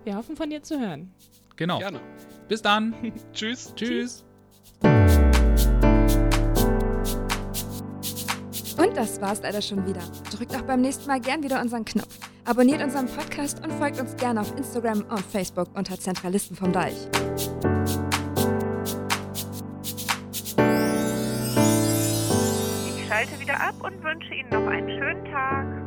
Wir 0.04 0.16
hoffen, 0.16 0.36
von 0.36 0.48
dir 0.48 0.62
zu 0.62 0.80
hören. 0.80 1.12
Genau. 1.56 1.78
Gerne. 1.78 2.00
Bis 2.48 2.62
dann. 2.62 2.94
Tschüss. 3.32 3.72
Tschüss. 3.74 4.24
Und 8.80 8.96
das 8.96 9.20
war's 9.20 9.42
leider 9.42 9.60
schon 9.60 9.86
wieder. 9.86 10.00
Drückt 10.34 10.56
auch 10.56 10.62
beim 10.62 10.80
nächsten 10.80 11.06
Mal 11.06 11.20
gern 11.20 11.42
wieder 11.42 11.60
unseren 11.60 11.84
Knopf. 11.84 12.18
Abonniert 12.46 12.82
unseren 12.82 13.06
Podcast 13.06 13.62
und 13.62 13.72
folgt 13.74 14.00
uns 14.00 14.16
gerne 14.16 14.40
auf 14.40 14.56
Instagram 14.56 15.02
und 15.02 15.20
Facebook 15.20 15.68
unter 15.76 15.98
Zentralisten 16.00 16.56
vom 16.56 16.72
Deich. 16.72 16.96
Ich 22.96 23.06
schalte 23.06 23.38
wieder 23.38 23.60
ab 23.60 23.74
und 23.82 24.02
wünsche 24.02 24.34
Ihnen 24.34 24.48
noch 24.48 24.66
einen 24.66 24.88
schönen 24.88 25.24
Tag. 25.26 25.79